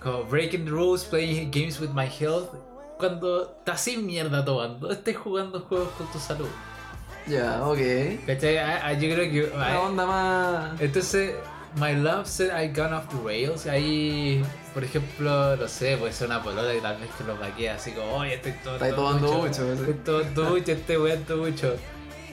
como 0.00 0.24
breaking 0.24 0.64
the 0.64 0.70
rules, 0.70 1.04
playing 1.04 1.50
games 1.50 1.80
with 1.80 1.90
my 1.90 2.06
health, 2.06 2.50
cuando 2.98 3.56
estás 3.58 3.80
sin 3.80 4.06
mierda 4.06 4.44
tomando, 4.44 4.90
estés 4.90 5.16
jugando 5.16 5.60
juegos 5.60 5.88
con 5.98 6.06
tu 6.08 6.18
salud. 6.18 6.48
Ya, 7.26 7.64
ok. 7.66 7.78
¿Cachai? 8.26 8.58
Ah, 8.58 8.80
ah, 8.82 8.92
yo 8.94 9.14
creo 9.14 9.30
que... 9.30 9.44
Una 9.54 9.74
ah, 9.74 9.80
onda 9.80 10.06
más. 10.06 10.80
Entonces, 10.80 11.34
My 11.76 11.94
Love 11.94 12.26
said 12.26 12.50
I 12.50 12.68
gone 12.68 12.92
off 12.94 13.08
the 13.08 13.16
rails. 13.24 13.66
Ahí, 13.66 14.42
por 14.74 14.84
ejemplo, 14.84 15.56
no 15.56 15.68
sé, 15.68 15.96
puede 15.96 16.12
ser 16.12 16.26
una 16.28 16.42
polola 16.42 16.72
que 16.72 16.80
tal 16.80 16.98
vez 16.98 17.10
que 17.16 17.24
lo 17.24 17.72
así 17.72 17.92
como, 17.92 18.12
oye, 18.16 18.34
estoy 18.34 18.52
tomando 18.52 18.74
Estáis 18.84 18.94
tomando 18.94 19.32
mucho. 19.32 19.62
mucho, 19.62 19.76
sí. 19.76 19.90
Estoy 19.90 19.94
tomando 20.24 20.50
mucho, 20.50 20.72
estoy 20.72 20.96
weando 20.96 21.36
mucho. 21.38 21.74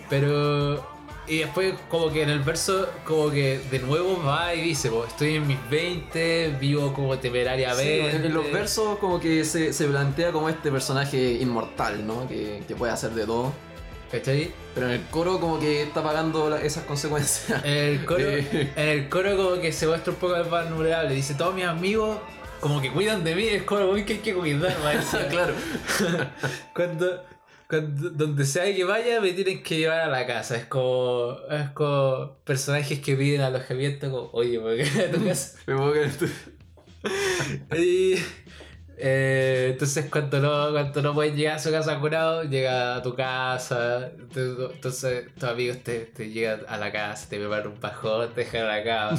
Pero. 0.10 1.00
Y 1.28 1.38
después, 1.40 1.76
como 1.90 2.12
que 2.12 2.24
en 2.24 2.30
el 2.32 2.40
verso, 2.40 2.90
como 3.06 3.30
que 3.30 3.60
de 3.70 3.78
nuevo 3.80 4.20
va 4.26 4.56
y 4.56 4.62
dice, 4.62 4.90
pues, 4.90 5.10
estoy 5.10 5.36
en 5.36 5.46
mis 5.46 5.60
20, 5.70 6.58
vivo 6.60 6.92
como 6.92 7.14
Sí, 7.14 7.20
temerariamente. 7.22 8.16
en 8.16 8.26
en 8.26 8.34
los 8.34 8.52
versos 8.52 8.98
como 8.98 9.20
que 9.20 9.46
se, 9.46 9.72
se 9.72 9.86
plantea 9.86 10.32
como 10.32 10.50
este 10.50 10.72
personaje 10.72 11.34
inmortal, 11.34 12.08
¿no? 12.08 12.28
Que, 12.28 12.64
que 12.68 12.76
puede 12.76 12.92
hacer 12.94 13.12
de 13.12 13.28
todo. 13.28 13.54
¿Cachai? 14.12 14.52
Pero 14.74 14.88
en 14.88 14.94
el 14.94 15.06
coro 15.08 15.40
como 15.40 15.60
que 15.60 15.84
está 15.84 16.02
pagando 16.02 16.56
esas 16.58 16.84
consecuencias. 16.86 17.64
En 17.64 17.78
el 17.78 18.06
coro, 18.06 18.22
en 18.28 18.72
el 18.76 19.10
coro 19.10 19.38
como 19.38 19.62
que 19.62 19.72
se 19.72 19.88
muestra 19.88 20.14
un 20.14 20.20
poco 20.20 20.36
más 20.50 20.74
vulnerable. 20.74 21.14
Dice, 21.14 21.36
todos 21.36 21.54
mis 21.54 21.66
amigos 21.66 22.18
como 22.60 22.82
que 22.82 22.92
cuidan 22.92 23.24
de 23.24 23.36
mí, 23.36 23.44
es 23.44 23.64
como 23.64 23.88
muy 23.88 24.04
que 24.04 24.14
hay 24.14 24.20
que 24.20 24.34
cuidar, 24.34 24.76
me 24.80 25.28
claro. 25.30 25.54
Cuando, 26.76 27.24
cuando 27.68 28.10
donde 28.10 28.46
sea 28.46 28.66
que 28.74 28.84
vaya 28.84 29.22
me 29.22 29.32
tienen 29.32 29.64
que 29.64 29.78
llevar 29.78 30.02
a 30.02 30.08
la 30.08 30.26
casa. 30.26 30.58
Es 30.58 30.66
como, 30.66 31.38
es 31.50 31.70
como 31.70 32.38
personajes 32.44 33.00
que 33.00 33.16
piden 33.16 33.42
alojamiento 33.42 34.10
como, 34.10 34.30
oye, 34.34 34.60
¿por 34.60 34.76
qué 34.76 34.84
a 34.84 35.12
tu 35.12 35.24
casa? 35.24 35.58
Me 35.68 35.76
puedo 35.76 35.92
creer 35.92 36.12
tú. 36.18 36.28
Y, 37.78 38.16
eh, 39.02 39.70
entonces 39.72 40.10
cuando 40.12 40.42
no, 40.42 40.72
cuando 40.74 41.02
no 41.02 41.14
pueden 41.14 41.34
llegar 41.38 41.56
a 41.56 41.60
su 41.60 41.72
casa 41.72 41.98
curado, 42.02 42.44
llega 42.44 42.98
a 42.98 43.02
tu 43.02 43.16
casa. 43.16 44.12
Entonces, 44.20 45.34
tus 45.34 45.44
amigos 45.46 45.78
te, 45.84 46.00
te 46.02 46.30
llegan 46.30 46.62
a 46.68 46.76
la 46.76 46.92
casa, 46.92 47.30
te 47.30 47.38
preparan 47.38 47.68
un 47.68 47.80
pajón, 47.80 48.34
te 48.34 48.42
dejan 48.42 48.68
la 48.68 48.84
cama. 48.84 49.18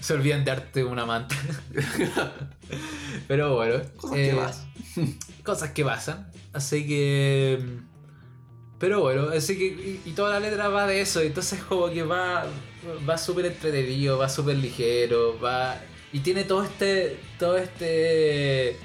Se 0.00 0.14
olvidan 0.14 0.44
de 0.44 0.50
darte 0.50 0.82
una 0.82 1.06
manta. 1.06 1.36
Pero 3.28 3.54
bueno. 3.54 3.80
Cosas 3.96 4.18
eh, 4.18 4.30
que 4.30 4.36
pasan. 4.36 5.18
cosas 5.44 5.70
que 5.70 5.84
pasan. 5.84 6.32
Así 6.52 6.84
que. 6.84 7.64
Pero 8.80 9.00
bueno, 9.02 9.28
así 9.28 9.56
que. 9.56 9.64
Y, 9.64 10.02
y 10.06 10.10
toda 10.10 10.40
la 10.40 10.40
letra 10.40 10.66
va 10.66 10.88
de 10.88 11.00
eso. 11.00 11.20
Entonces, 11.20 11.62
como 11.62 11.88
que 11.88 12.02
va. 12.02 12.46
Va 13.08 13.16
súper 13.16 13.46
entretenido, 13.46 14.18
va 14.18 14.28
súper 14.28 14.56
ligero, 14.56 15.38
va. 15.38 15.76
Y 16.12 16.20
tiene 16.20 16.44
todo 16.44 16.62
este. 16.64 17.18
Todo 17.38 17.56
este. 17.56 18.76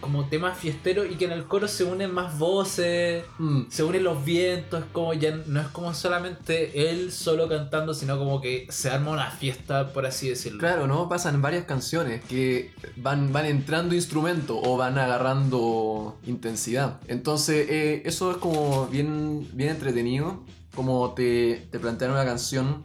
Como 0.00 0.24
tema 0.30 0.54
fiestero 0.54 1.04
y 1.04 1.16
que 1.16 1.26
en 1.26 1.32
el 1.32 1.44
coro 1.44 1.68
se 1.68 1.84
unen 1.84 2.10
más 2.14 2.38
voces. 2.38 3.22
Mm, 3.36 3.64
Se 3.68 3.82
unen 3.82 4.02
los 4.02 4.24
vientos, 4.24 4.82
como 4.92 5.12
ya 5.12 5.36
no 5.46 5.60
es 5.60 5.66
como 5.68 5.92
solamente 5.92 6.88
él 6.90 7.12
solo 7.12 7.50
cantando, 7.50 7.92
sino 7.92 8.18
como 8.18 8.40
que 8.40 8.66
se 8.70 8.88
arma 8.88 9.10
una 9.10 9.30
fiesta, 9.30 9.92
por 9.92 10.06
así 10.06 10.30
decirlo. 10.30 10.58
Claro, 10.58 10.86
¿no? 10.86 11.06
Pasan 11.10 11.42
varias 11.42 11.66
canciones 11.66 12.24
que 12.24 12.72
van, 12.96 13.30
van 13.30 13.44
entrando 13.44 13.94
instrumentos 13.94 14.56
o 14.62 14.78
van 14.78 14.98
agarrando 14.98 16.16
intensidad. 16.26 16.98
Entonces, 17.06 17.66
eh, 17.68 18.02
eso 18.06 18.30
es 18.30 18.38
como 18.38 18.86
bien, 18.86 19.46
bien 19.52 19.68
entretenido. 19.68 20.42
Como 20.74 21.12
te, 21.12 21.66
te 21.70 21.78
plantean 21.78 22.12
una 22.12 22.24
canción 22.24 22.82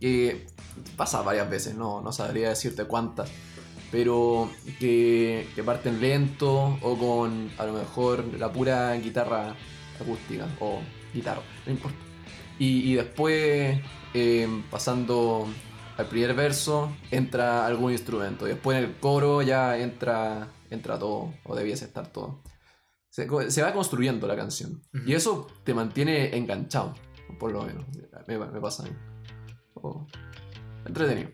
que 0.00 0.46
pasa 0.96 1.22
varias 1.22 1.48
veces, 1.48 1.74
no, 1.74 2.00
no 2.00 2.12
sabría 2.12 2.50
decirte 2.50 2.84
cuántas. 2.84 3.30
Pero 3.90 4.50
que, 4.80 5.48
que 5.54 5.62
parten 5.62 6.00
lento 6.00 6.76
o 6.82 6.98
con 6.98 7.50
a 7.56 7.64
lo 7.66 7.72
mejor 7.72 8.24
la 8.38 8.52
pura 8.52 8.92
guitarra 8.94 9.54
acústica 10.00 10.46
o 10.60 10.80
guitarra, 11.14 11.42
no 11.64 11.72
importa. 11.72 11.98
Y, 12.58 12.92
y 12.92 12.94
después, 12.94 13.78
eh, 14.14 14.62
pasando 14.70 15.46
al 15.96 16.06
primer 16.06 16.34
verso, 16.34 16.94
entra 17.10 17.66
algún 17.66 17.92
instrumento. 17.92 18.46
Y 18.46 18.50
después 18.50 18.78
en 18.78 18.84
el 18.84 18.96
coro 18.96 19.42
ya 19.42 19.78
entra, 19.78 20.48
entra 20.70 20.98
todo, 20.98 21.34
o 21.44 21.54
debiese 21.54 21.84
estar 21.84 22.08
todo. 22.08 22.42
Se, 23.08 23.62
va 23.62 23.72
construyendo 23.72 24.26
la 24.26 24.36
canción. 24.36 24.82
Y 25.06 25.14
eso 25.14 25.46
te 25.64 25.72
mantiene 25.72 26.36
enganchado, 26.36 26.94
por 27.38 27.50
lo 27.50 27.62
menos. 27.62 27.86
Me, 28.26 28.38
me 28.38 28.60
pasa 28.60 28.82
a 28.82 28.86
mí. 28.86 28.92
Oh, 29.74 30.06
entretenido. 30.86 31.30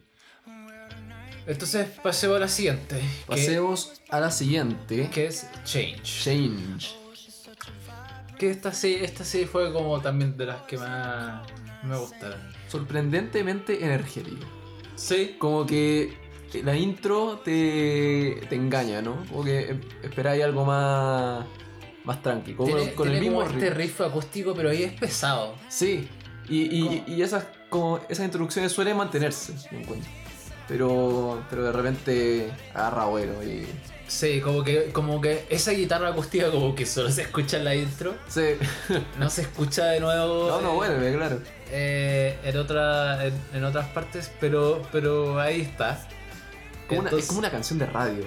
Entonces 1.47 1.89
pasemos 2.03 2.37
a 2.37 2.41
la 2.41 2.49
siguiente. 2.49 2.97
que- 3.01 3.25
Pasemos 3.27 3.93
a 4.11 4.21
la 4.21 4.31
siguiente. 4.31 5.11
que 5.13 5.27
es 5.27 5.47
Change. 5.65 6.03
Change. 6.03 6.95
Que 8.39 8.51
esta 8.51 8.73
sí, 8.73 8.97
esta 9.01 9.25
sí 9.25 9.45
fue 9.45 9.73
como 9.73 10.01
también 10.01 10.37
de 10.37 10.47
las 10.47 10.63
que 10.63 10.77
más 10.79 11.43
me 11.85 11.97
gustaron. 11.97 12.39
Sorprendentemente 12.69 13.85
energética. 13.85 14.47
Sí, 14.95 15.37
Como 15.39 15.67
que 15.67 16.17
la 16.63 16.77
intro 16.77 17.41
te, 17.45 18.41
te 18.49 18.55
engaña, 18.57 19.01
¿no? 19.03 19.25
Como 19.29 19.43
que 19.45 19.71
em- 19.71 19.81
esperáis 20.03 20.45
algo 20.45 20.65
más, 20.65 21.45
más 22.05 22.23
tranqui. 22.23 22.55
Como 22.55 22.75
tiene, 22.75 22.93
con 22.95 23.09
el 23.09 23.21
mismo 23.21 23.41
como 23.43 23.51
este 23.51 23.71
riff 23.71 24.01
acústico, 24.03 24.55
pero 24.55 24.71
ahí 24.71 24.83
es 24.85 24.93
pesado. 24.93 25.55
Sí. 25.69 26.09
Y, 26.49 26.63
y, 26.63 27.05
y 27.07 27.23
esas, 27.23 27.47
como, 27.73 27.99
esas 28.09 28.25
introducciones 28.27 28.71
suelen 28.71 28.97
mantenerse, 28.97 29.55
yo 29.71 29.79
encuentro. 29.79 30.11
Pero, 30.69 31.43
pero 31.51 31.65
de 31.65 31.73
repente 31.73 32.53
agarra 32.73 33.07
vuelo 33.07 33.43
y. 33.43 33.67
Sí, 34.07 34.41
como 34.41 34.63
que, 34.63 34.91
como 34.93 35.21
que 35.21 35.47
esa 35.49 35.71
guitarra 35.73 36.11
acústica 36.11 36.51
como 36.51 36.75
que 36.75 36.85
solo 36.87 37.11
se 37.11 37.23
escucha 37.23 37.57
en 37.57 37.65
la 37.65 37.75
intro, 37.75 38.15
Sí. 38.29 38.43
no 39.19 39.29
se 39.31 39.43
escucha 39.43 39.87
de 39.87 40.01
nuevo 40.01 40.49
No, 40.49 40.61
no 40.61 40.71
eh, 40.73 40.75
vuelve, 40.75 41.17
claro. 41.17 41.41
eh, 41.71 42.39
en, 42.45 42.57
otra, 42.59 43.27
en, 43.27 43.33
en 43.55 43.65
otras 43.65 43.89
partes, 43.89 44.31
pero, 44.39 44.83
pero 44.93 45.41
ahí 45.41 45.63
está. 45.63 46.07
Como 46.89 47.01
una- 47.01 47.11
es 47.11 47.27
como 47.27 47.39
una 47.39 47.51
canción 47.51 47.79
de 47.79 47.87
radio. 47.87 48.25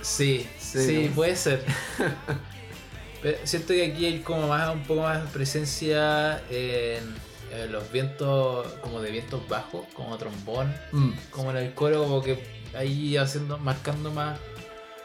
Sí, 0.00 0.46
Sí, 0.58 0.86
sí, 0.86 1.06
¿no? 1.08 1.14
puede 1.14 1.36
ser. 1.36 1.64
Pero 3.22 3.38
siento 3.44 3.68
que 3.68 3.86
aquí 3.86 4.04
hay 4.06 4.18
como 4.20 4.48
más 4.48 4.74
un 4.74 4.82
poco 4.82 5.02
más 5.02 5.30
presencia 5.30 6.42
en, 6.50 7.14
en 7.52 7.72
los 7.72 7.90
vientos, 7.92 8.66
como 8.80 9.00
de 9.00 9.10
vientos 9.10 9.46
bajos, 9.48 9.86
como 9.94 10.16
trombón, 10.16 10.74
Mm, 10.92 11.10
como 11.30 11.50
en 11.50 11.58
el 11.58 11.74
coro, 11.74 12.02
como 12.02 12.22
que 12.22 12.42
ahí 12.74 13.16
haciendo, 13.16 13.58
marcando 13.58 14.10
más 14.10 14.38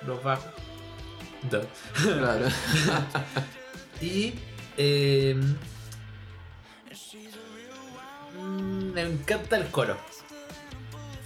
los 0.06 0.24
bajos. 0.24 0.52
Claro. 2.02 2.48
Y 4.00 4.36
eh, 4.78 5.36
me 8.94 9.02
encanta 9.02 9.58
el 9.58 9.68
coro. 9.72 9.98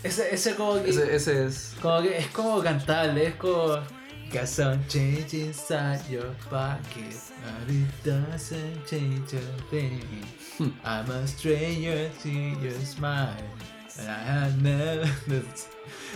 Ese, 0.03 0.33
ese 0.33 0.55
como 0.55 0.81
que 0.81 0.89
ese, 0.89 1.15
ese 1.15 1.45
es. 1.45 1.75
Como 1.81 2.01
que 2.01 2.17
es 2.17 2.27
como 2.27 2.61
cantable, 2.61 3.27
es 3.27 3.35
como 3.35 3.77
Got 4.33 4.47
some 4.47 4.79
change 4.87 5.33
inside 5.33 5.99
your 6.09 6.29
pocket 6.49 7.15
But 7.43 7.69
it 7.69 7.87
doesn't 8.03 8.85
change 8.87 9.33
a 9.33 9.41
thing 9.69 10.01
I'm 10.85 11.09
a 11.11 11.27
stranger 11.27 12.09
to 12.23 12.29
your 12.29 12.79
smile 12.85 13.35
And 13.99 14.07
I 14.09 14.23
have 14.23 14.61
never 14.61 15.09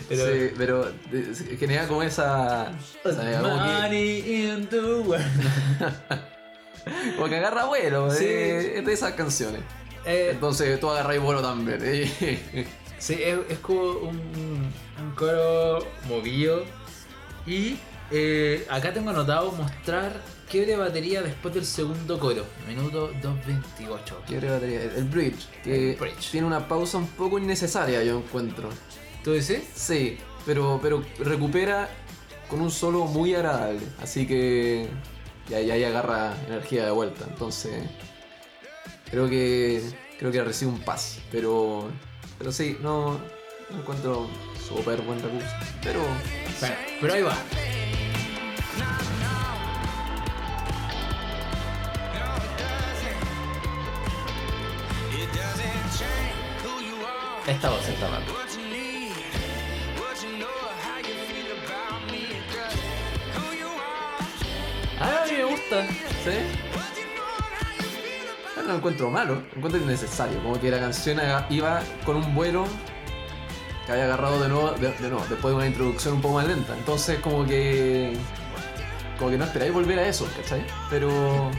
Pero 0.10 0.26
sí, 0.26 0.52
pero 0.58 0.92
de- 1.12 1.58
genera 1.58 1.88
como 1.88 2.04
esa. 2.04 2.72
esa- 3.04 3.42
como, 3.42 3.54
que, 3.56 3.72
Money 3.82 4.20
in 4.44 4.68
the 4.68 5.02
world 5.02 5.26
como 7.16 7.28
que 7.30 7.36
agarra 7.38 7.66
vuelo. 7.66 8.12
Sí. 8.12 8.26
eh, 8.26 8.80
Es 8.80 8.86
de 8.86 8.94
esas 8.94 9.14
canciones. 9.14 9.62
Eh, 10.06 10.30
Entonces 10.34 10.80
tú 10.80 10.90
agarras 10.90 11.20
vuelo 11.20 11.42
también. 11.42 11.80
eh. 11.84 12.68
Sí, 13.00 13.18
es, 13.22 13.40
es 13.50 13.60
como 13.60 13.82
un, 14.00 14.18
un 14.18 15.12
coro 15.16 15.86
movido 16.08 16.64
y 17.48 17.78
Eh, 18.12 18.66
acá 18.70 18.94
tengo 18.94 19.10
anotado 19.10 19.52
mostrar 19.52 20.22
quiebre 20.50 20.72
de 20.72 20.78
batería 20.78 21.22
después 21.24 21.54
del 21.54 21.66
segundo 21.66 22.20
coro, 22.20 22.46
minuto 22.68 23.12
2.28. 23.14 24.26
Quiebre 24.28 24.50
batería. 24.52 24.84
El, 24.84 24.92
el 24.92 25.04
bridge, 25.06 25.48
que 25.64 25.92
El 25.92 25.96
bridge. 25.98 26.32
tiene 26.32 26.46
una 26.46 26.68
pausa 26.68 26.98
un 26.98 27.08
poco 27.08 27.40
innecesaria, 27.40 28.04
yo 28.04 28.20
encuentro. 28.20 28.70
¿Tú 29.24 29.34
dices? 29.34 29.64
Sí, 29.74 30.18
pero, 30.46 30.80
pero 30.82 31.04
recupera 31.20 31.90
con 32.48 32.62
un 32.62 32.70
solo 32.70 33.06
muy 33.06 33.34
agradable. 33.34 33.82
Así 34.02 34.28
que 34.28 34.88
ya, 35.50 35.60
ya 35.62 35.74
ahí 35.74 35.84
agarra 35.84 36.36
energía 36.48 36.86
de 36.86 36.92
vuelta. 36.92 37.26
Entonces, 37.28 37.84
creo 39.10 39.28
que 39.28 39.82
creo 40.20 40.32
que 40.32 40.44
recibe 40.44 40.72
un 40.72 40.80
pas. 40.80 41.20
Pero, 41.32 41.90
pero 42.38 42.52
sí, 42.52 42.78
no, 42.82 43.14
no 43.72 43.80
encuentro 43.80 44.30
súper 44.68 45.02
buen 45.02 45.22
recurso. 45.22 45.48
Pero 45.82 46.02
Bueno, 46.60 46.76
pero 47.02 47.14
ahí 47.14 47.22
va. 47.22 47.36
Esta 57.48 57.70
voz 57.70 57.88
está 57.88 58.10
mal. 58.10 58.24
Ah, 65.00 65.26
me 65.30 65.44
gusta. 65.44 65.86
sí, 66.24 66.66
no 68.56 68.64
lo 68.64 68.76
encuentro 68.78 69.12
malo, 69.12 69.36
lo 69.36 69.58
encuentro 69.58 69.80
innecesario. 69.80 70.42
Como 70.42 70.60
que 70.60 70.72
la 70.72 70.80
canción 70.80 71.20
iba 71.52 71.82
con 72.04 72.16
un 72.16 72.34
vuelo 72.34 72.66
que 73.86 73.92
había 73.92 74.06
agarrado 74.06 74.42
de 74.42 74.50
nuevo, 74.50 74.72
de, 74.72 75.10
nuevo, 75.10 75.26
después 75.30 75.52
de 75.52 75.56
una 75.56 75.68
introducción 75.68 76.16
un 76.16 76.22
poco 76.22 76.36
más 76.36 76.48
lenta. 76.48 76.76
Entonces, 76.78 77.20
como 77.20 77.46
que. 77.46 78.18
Como 79.18 79.32
que 79.32 79.38
no 79.38 79.46
esperáis 79.46 79.74
volver 79.74 80.00
a 80.00 80.08
eso, 80.08 80.28
¿cachai? 80.36 80.66
Pero. 80.90 81.52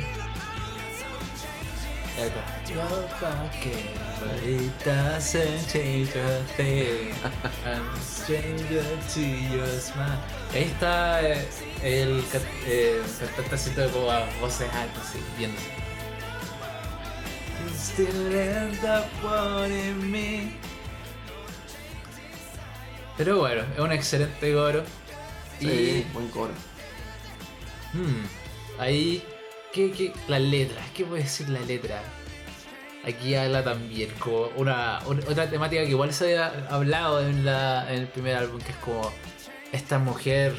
Ahí 10.53 10.63
está 10.63 11.23
eh, 11.23 11.47
el 11.83 12.25
eh, 12.67 13.03
cantante 13.21 13.55
haciendo 13.55 13.91
como 13.91 14.11
a 14.11 14.27
voces 14.41 14.69
altas, 14.73 15.03
así, 15.09 15.19
viéndose. 15.37 15.71
Still 17.77 18.35
end 18.35 18.85
up 18.85 19.07
wanting. 19.23 20.66
Pero 23.17 23.39
bueno, 23.39 23.63
es 23.75 23.79
un 23.81 23.93
excelente 23.93 24.53
coro. 24.53 24.83
Sí, 25.59 25.67
Y 25.69 26.13
buen 26.13 26.29
coro. 26.29 26.53
Hmm, 27.93 28.25
ahí, 28.79 29.23
¿qué, 29.73 29.91
qué? 29.91 30.13
Las 30.29 30.41
letras, 30.41 30.85
¿qué 30.95 31.05
puede 31.05 31.23
decir 31.23 31.49
la 31.49 31.61
letra? 31.61 32.03
Aquí 33.07 33.35
habla 33.37 33.63
también 33.63 34.11
como 34.19 34.49
una, 34.57 34.99
un- 35.07 35.21
otra 35.29 35.49
temática 35.49 35.83
que 35.83 35.91
igual 35.91 36.13
se 36.13 36.25
había 36.25 36.67
hablado 36.69 37.21
en, 37.27 37.45
la, 37.45 37.91
en 37.93 38.01
el 38.03 38.09
primer 38.09 38.37
álbum, 38.37 38.61
que 38.61 38.73
es 38.73 38.79
como 38.79 39.11
esta 39.73 39.99
mujer 39.99 40.55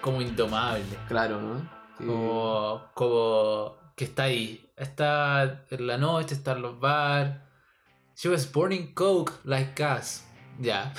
como 0.00 0.20
indomable, 0.20 0.82
Claro, 1.08 1.40
¿no? 1.40 1.78
Como, 1.96 2.82
como 2.94 3.76
que 3.96 4.04
está 4.04 4.24
ahí, 4.24 4.70
está 4.76 5.64
en 5.70 5.86
la 5.86 5.96
noche, 5.98 6.34
está 6.34 6.52
en 6.52 6.62
los 6.62 6.78
bars. 6.78 7.32
She 8.16 8.28
was 8.28 8.50
born 8.52 8.72
in 8.72 8.92
coke 8.94 9.32
like 9.44 9.80
us. 9.82 10.24
Ya. 10.58 10.92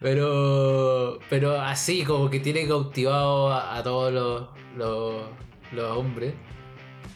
pero 0.00 1.18
pero 1.28 1.60
así 1.60 2.04
como 2.04 2.30
que 2.30 2.40
tiene 2.40 2.66
cautivado 2.68 3.52
a, 3.52 3.76
a 3.76 3.82
todos 3.82 4.12
los, 4.12 4.48
los, 4.76 5.24
los 5.72 5.96
hombres. 5.96 6.34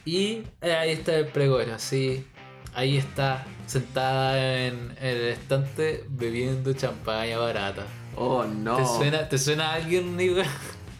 Y 0.04 0.42
eh, 0.60 0.74
ahí 0.74 0.90
está 0.90 1.16
el 1.16 1.28
pregón, 1.28 1.70
así. 1.70 2.26
Ahí 2.74 2.96
está, 2.96 3.46
sentada 3.66 4.66
en, 4.66 4.94
en 5.00 5.06
el 5.06 5.28
estante 5.28 6.04
bebiendo 6.08 6.72
champaña 6.72 7.38
barata. 7.38 7.86
Oh, 8.16 8.44
no. 8.44 8.76
¿Te, 8.76 8.84
suena, 8.84 9.28
¿Te 9.28 9.38
suena 9.38 9.70
a 9.70 9.74
alguien, 9.74 10.16
Nico? 10.16 10.42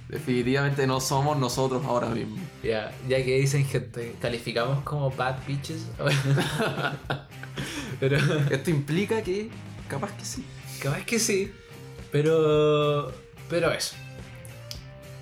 Definitivamente 0.09 0.87
no 0.87 1.01
somos 1.01 1.37
nosotros 1.37 1.85
ahora 1.85 2.09
mismo. 2.09 2.37
Ya, 2.63 2.93
ya 3.09 3.17
que 3.25 3.39
dicen 3.39 3.65
gente, 3.65 4.15
calificamos 4.21 4.83
como 4.85 5.11
bad 5.11 5.37
bitches. 5.47 5.87
Pero 8.01 8.17
Esto 8.51 8.71
implica 8.71 9.23
que 9.23 9.51
capaz 9.89 10.13
que 10.13 10.25
sí. 10.25 10.45
capaz 10.83 11.05
que 11.05 11.19
sí. 11.19 11.53
Pero. 12.11 13.13
Pero 13.49 13.73
eso. 13.73 13.97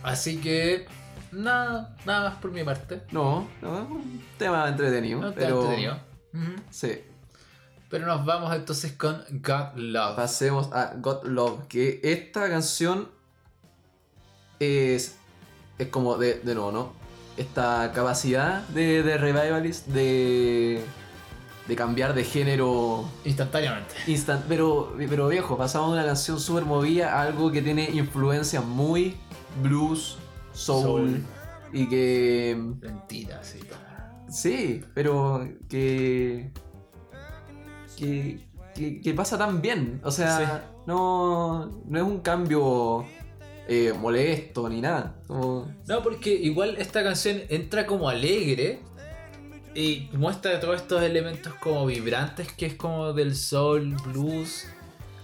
Así 0.02 0.38
que. 0.38 0.86
Nada, 1.32 1.96
nada 2.04 2.28
más 2.28 2.38
por 2.40 2.50
mi 2.52 2.62
parte. 2.62 3.02
No, 3.10 3.48
no, 3.62 3.82
es 3.82 3.90
un 3.90 4.22
tema 4.36 4.68
entretenido. 4.68 5.20
No 5.20 5.28
está 5.30 5.40
pero 5.40 5.62
entretenido. 5.62 5.98
Sí. 6.70 7.00
Pero 7.88 8.06
nos 8.06 8.24
vamos 8.24 8.54
entonces 8.54 8.92
con 8.92 9.22
God 9.30 9.76
Love. 9.76 10.16
Pasemos 10.16 10.70
a 10.72 10.94
God 10.96 11.24
Love, 11.24 11.66
que 11.68 12.00
esta 12.02 12.48
canción 12.48 13.08
es, 14.58 15.16
es 15.78 15.88
como 15.88 16.16
de, 16.16 16.40
de 16.40 16.54
nuevo, 16.54 16.72
¿no? 16.72 16.92
Esta 17.36 17.92
capacidad 17.94 18.66
de, 18.68 19.02
de 19.02 19.18
Revivalist 19.18 19.86
de, 19.88 20.82
de 21.68 21.76
cambiar 21.76 22.12
de 22.14 22.24
género 22.24 23.04
Instantáneamente. 23.24 23.94
instant, 24.06 24.44
pero, 24.48 24.94
pero 25.08 25.28
viejo, 25.28 25.56
pasamos 25.56 25.92
de 25.92 25.98
una 25.98 26.06
canción 26.06 26.40
súper 26.40 26.64
movida 26.64 27.14
a 27.14 27.22
algo 27.22 27.52
que 27.52 27.62
tiene 27.62 27.88
influencias 27.90 28.64
muy 28.64 29.14
blues, 29.62 30.18
soul, 30.52 30.82
Soul. 30.82 31.24
y 31.72 31.88
que 31.88 32.56
Mentira, 32.80 33.42
sí. 33.44 33.60
Sí, 34.28 34.82
pero 34.94 35.46
que. 35.68 36.50
que. 37.96 38.48
que, 38.74 39.00
que 39.00 39.14
pasa 39.14 39.36
tan 39.38 39.60
bien. 39.60 40.00
O 40.04 40.10
sea, 40.10 40.38
Sí. 40.38 40.80
no. 40.86 41.66
no 41.86 41.98
es 41.98 42.04
un 42.04 42.20
cambio 42.20 43.04
eh, 43.68 43.92
molesto 43.98 44.68
ni 44.68 44.80
nada. 44.80 45.16
Como- 45.26 45.70
No, 45.86 46.02
porque 46.02 46.32
igual 46.34 46.76
esta 46.78 47.02
canción 47.04 47.38
entra 47.50 47.86
como 47.86 48.08
alegre 48.08 48.80
y 49.74 50.08
muestra 50.12 50.60
todos 50.60 50.76
estos 50.76 51.02
elementos 51.02 51.54
como 51.54 51.86
vibrantes 51.86 52.52
que 52.52 52.66
es 52.66 52.74
como 52.74 53.12
del 53.12 53.34
soul, 53.36 53.94
blues 54.06 54.66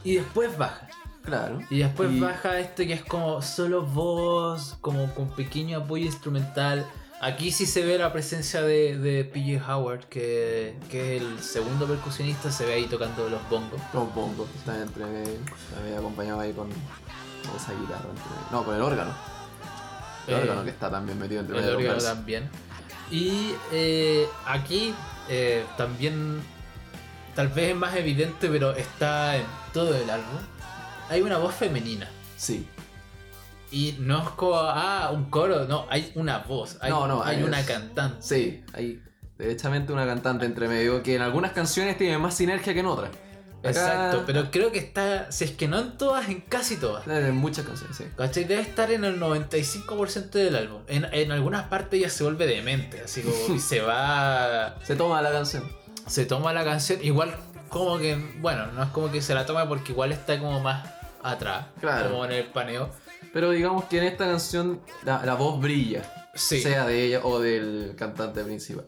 y 0.05 0.15
después 0.17 0.57
baja. 0.57 0.89
claro. 1.23 1.59
Y 1.71 1.79
después 1.81 2.11
Y- 2.13 2.21
baja 2.21 2.59
esto 2.59 2.83
que 2.85 2.95
es 2.95 3.05
como 3.05 3.43
solo 3.43 3.83
voz, 3.83 4.77
como 4.81 5.13
con 5.15 5.29
pequeño 5.31 5.79
apoyo 5.79 6.07
instrumental. 6.07 6.87
Aquí 7.21 7.51
sí 7.51 7.67
se 7.67 7.85
ve 7.85 7.99
la 7.99 8.13
presencia 8.13 8.63
de, 8.63 8.97
de 8.97 9.25
PJ 9.25 9.61
Howard, 9.75 10.05
que, 10.05 10.77
que 10.89 11.17
es 11.17 11.23
el 11.23 11.41
segundo 11.41 11.85
percusionista, 11.87 12.51
se 12.53 12.65
ve 12.65 12.75
ahí 12.75 12.87
tocando 12.87 13.29
los 13.29 13.41
bongos. 13.51 13.81
Los 13.93 14.15
bongos 14.15 14.49
que 14.51 14.59
están 14.59 14.81
entre. 14.83 15.05
Había 15.05 15.99
acompañado 15.99 16.39
ahí 16.41 16.53
con. 16.53 16.69
con 16.69 17.57
esa 17.57 17.73
guitarra. 17.73 18.09
entre- 18.09 18.53
no, 18.53 18.65
con 18.65 18.77
el 18.77 18.83
órgano. 18.83 19.11
El 20.29 20.35
Eh, 20.35 20.37
órgano 20.43 20.63
que 20.65 20.71
está 20.71 20.89
también 20.91 21.19
metido 21.19 21.41
entre 21.41 21.59
El 21.59 21.75
órgano 21.75 21.99
también. 22.01 22.49
Y 23.11 23.55
eh, 23.73 24.27
aquí 24.47 24.95
eh, 25.29 25.65
también, 25.77 26.41
tal 27.35 27.49
vez 27.49 27.71
es 27.71 27.77
más 27.77 27.97
evidente, 27.97 28.49
pero 28.49 28.73
está 28.73 29.37
en 29.37 29.45
todo 29.73 29.97
el 29.97 30.09
álbum. 30.09 30.39
Hay 31.09 31.23
una 31.23 31.39
voz 31.39 31.55
femenina. 31.55 32.09
Sí. 32.37 32.67
Y 33.71 33.97
no 34.01 34.23
es 34.23 34.29
como, 34.31 34.57
ah, 34.57 35.11
un 35.13 35.31
coro, 35.31 35.67
no, 35.67 35.87
hay 35.91 36.11
una 36.15 36.39
voz, 36.39 36.79
hay, 36.81 36.91
No, 36.91 37.07
no, 37.07 37.23
hay 37.23 37.43
una 37.43 37.65
cantante. 37.65 38.17
Sí, 38.21 38.65
hay 38.73 39.03
derechamente 39.37 39.93
una 39.93 40.07
cantante 40.07 40.47
entre 40.47 40.69
medio 40.69 41.03
que 41.03 41.15
en 41.15 41.23
algunas 41.23 41.53
canciones 41.53 41.97
tiene 41.99 42.19
más 42.19 42.35
sinergia 42.35 42.73
que 42.73 42.81
en 42.81 42.87
otras. 42.87 43.11
Acá- 43.61 43.71
Exacto, 43.71 44.23
pero 44.27 44.51
creo 44.51 44.71
que 44.71 44.79
está, 44.79 45.33
si 45.33 45.45
es 45.45 45.51
que 45.51 45.67
no 45.67 45.79
en 45.81 45.99
todas, 45.99 46.29
en 46.29 46.41
casi 46.43 46.77
todas. 46.77 47.07
En 47.09 47.37
muchas 47.37 47.67
canciones, 47.67 47.97
sí. 47.97 48.05
¿Cachai? 48.17 48.45
Debe 48.45 48.63
estar 48.63 48.91
en 48.93 49.05
el 49.05 49.19
95% 49.21 50.31
del 50.31 50.55
álbum. 50.57 50.83
En, 50.87 51.07
en 51.13 51.33
algunas 51.33 51.65
partes 51.69 52.01
ya 52.01 52.09
se 52.11 52.23
vuelve 52.25 52.47
demente, 52.47 53.01
así 53.03 53.23
como 53.23 53.35
que 53.49 53.59
se 53.61 53.81
va... 53.81 54.77
Se 54.85 54.95
toma 54.97 55.21
la 55.23 55.33
canción. 55.33 55.65
Se 56.07 56.25
toma 56.25 56.53
la 56.53 56.65
canción, 56.65 57.01
igual 57.03 57.35
como 57.69 57.99
que, 57.99 58.17
bueno, 58.41 58.67
no 58.73 58.83
es 58.83 58.89
como 58.91 59.11
que 59.11 59.21
se 59.21 59.35
la 59.35 59.45
toma 59.45 59.69
porque 59.69 59.93
igual 59.93 60.13
está 60.13 60.39
como 60.39 60.61
más 60.61 60.89
atrás, 61.23 61.67
Claro. 61.81 62.11
como 62.11 62.25
en 62.25 62.33
el 62.33 62.45
paneo. 62.47 62.91
Pero 63.33 63.51
digamos 63.51 63.85
que 63.85 63.99
en 63.99 64.05
esta 64.05 64.25
canción 64.25 64.81
la, 65.05 65.25
la 65.27 65.35
voz 65.35 65.61
brilla, 65.61 66.03
Sí, 66.35 66.63
sea 66.63 66.87
de 66.87 67.05
ella 67.05 67.21
o 67.25 67.41
del 67.41 67.95
cantante 67.99 68.45
principal. 68.45 68.85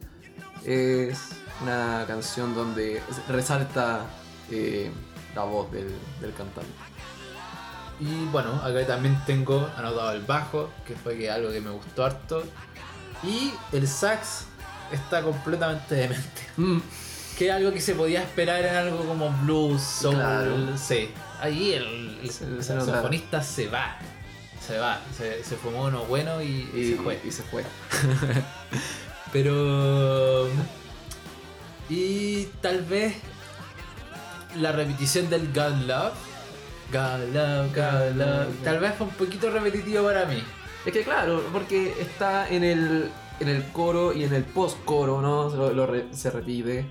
Es 0.65 1.19
una 1.61 2.05
canción 2.07 2.55
donde 2.55 3.01
resalta 3.27 4.05
eh, 4.51 4.91
la 5.35 5.43
voz 5.43 5.71
del, 5.71 5.87
del 6.19 6.33
cantante. 6.33 6.69
y 7.99 8.25
bueno, 8.31 8.53
acá 8.63 8.85
también 8.87 9.17
tengo 9.25 9.69
anotado 9.77 10.11
el 10.11 10.21
bajo, 10.23 10.69
que 10.85 10.95
fue 10.95 11.17
que 11.17 11.29
algo 11.31 11.51
que 11.51 11.61
me 11.61 11.69
gustó 11.71 12.03
harto. 12.05 12.43
Y 13.23 13.53
el 13.71 13.87
sax 13.87 14.45
está 14.91 15.21
completamente 15.21 15.95
demente. 15.95 16.41
Mm, 16.57 16.79
Que 17.37 17.47
es 17.47 17.53
algo 17.53 17.71
que 17.71 17.79
se 17.81 17.95
podía 17.95 18.21
esperar 18.21 18.63
en 18.65 18.75
algo 18.75 19.05
como 19.05 19.29
blues, 19.43 19.81
soul, 19.81 20.15
Claro. 20.15 20.77
sí. 20.77 21.09
Ahí 21.39 21.73
el, 21.73 22.19
el 22.23 22.29
Se- 22.31 22.61
saxofonista 22.61 23.41
se 23.41 23.67
va. 23.67 23.97
se 24.67 24.77
va. 24.77 24.99
Se, 25.17 25.43
se 25.43 25.55
fumó 25.55 25.85
uno 25.85 26.03
bueno 26.05 26.41
y, 26.41 26.69
Y, 26.75 26.91
se 26.95 27.01
fue. 27.01 27.19
y 27.23 27.31
se 27.31 27.43
fue. 27.43 27.63
Pero. 29.31 30.47
Y 31.89 32.45
tal 32.61 32.81
vez 32.83 33.15
la 34.55 34.71
repetición 34.71 35.29
del 35.29 35.47
God 35.53 35.85
Love. 35.87 36.13
God 36.91 37.33
Love, 37.33 37.75
God 37.75 38.15
Love. 38.15 38.63
Tal 38.63 38.79
vez 38.79 38.93
fue 38.95 39.07
un 39.07 39.13
poquito 39.13 39.49
repetitivo 39.49 40.03
para 40.05 40.25
mí. 40.25 40.43
Es 40.85 40.91
que 40.91 41.03
claro, 41.03 41.41
porque 41.53 41.93
está 42.01 42.49
en 42.49 42.63
el, 42.63 43.09
en 43.39 43.47
el 43.47 43.63
coro 43.71 44.13
y 44.13 44.23
en 44.23 44.33
el 44.33 44.43
post-coro, 44.43 45.21
¿no? 45.21 45.49
Lo- 45.49 45.71
lo 45.73 45.85
re- 45.85 46.13
se 46.13 46.29
repite. 46.31 46.85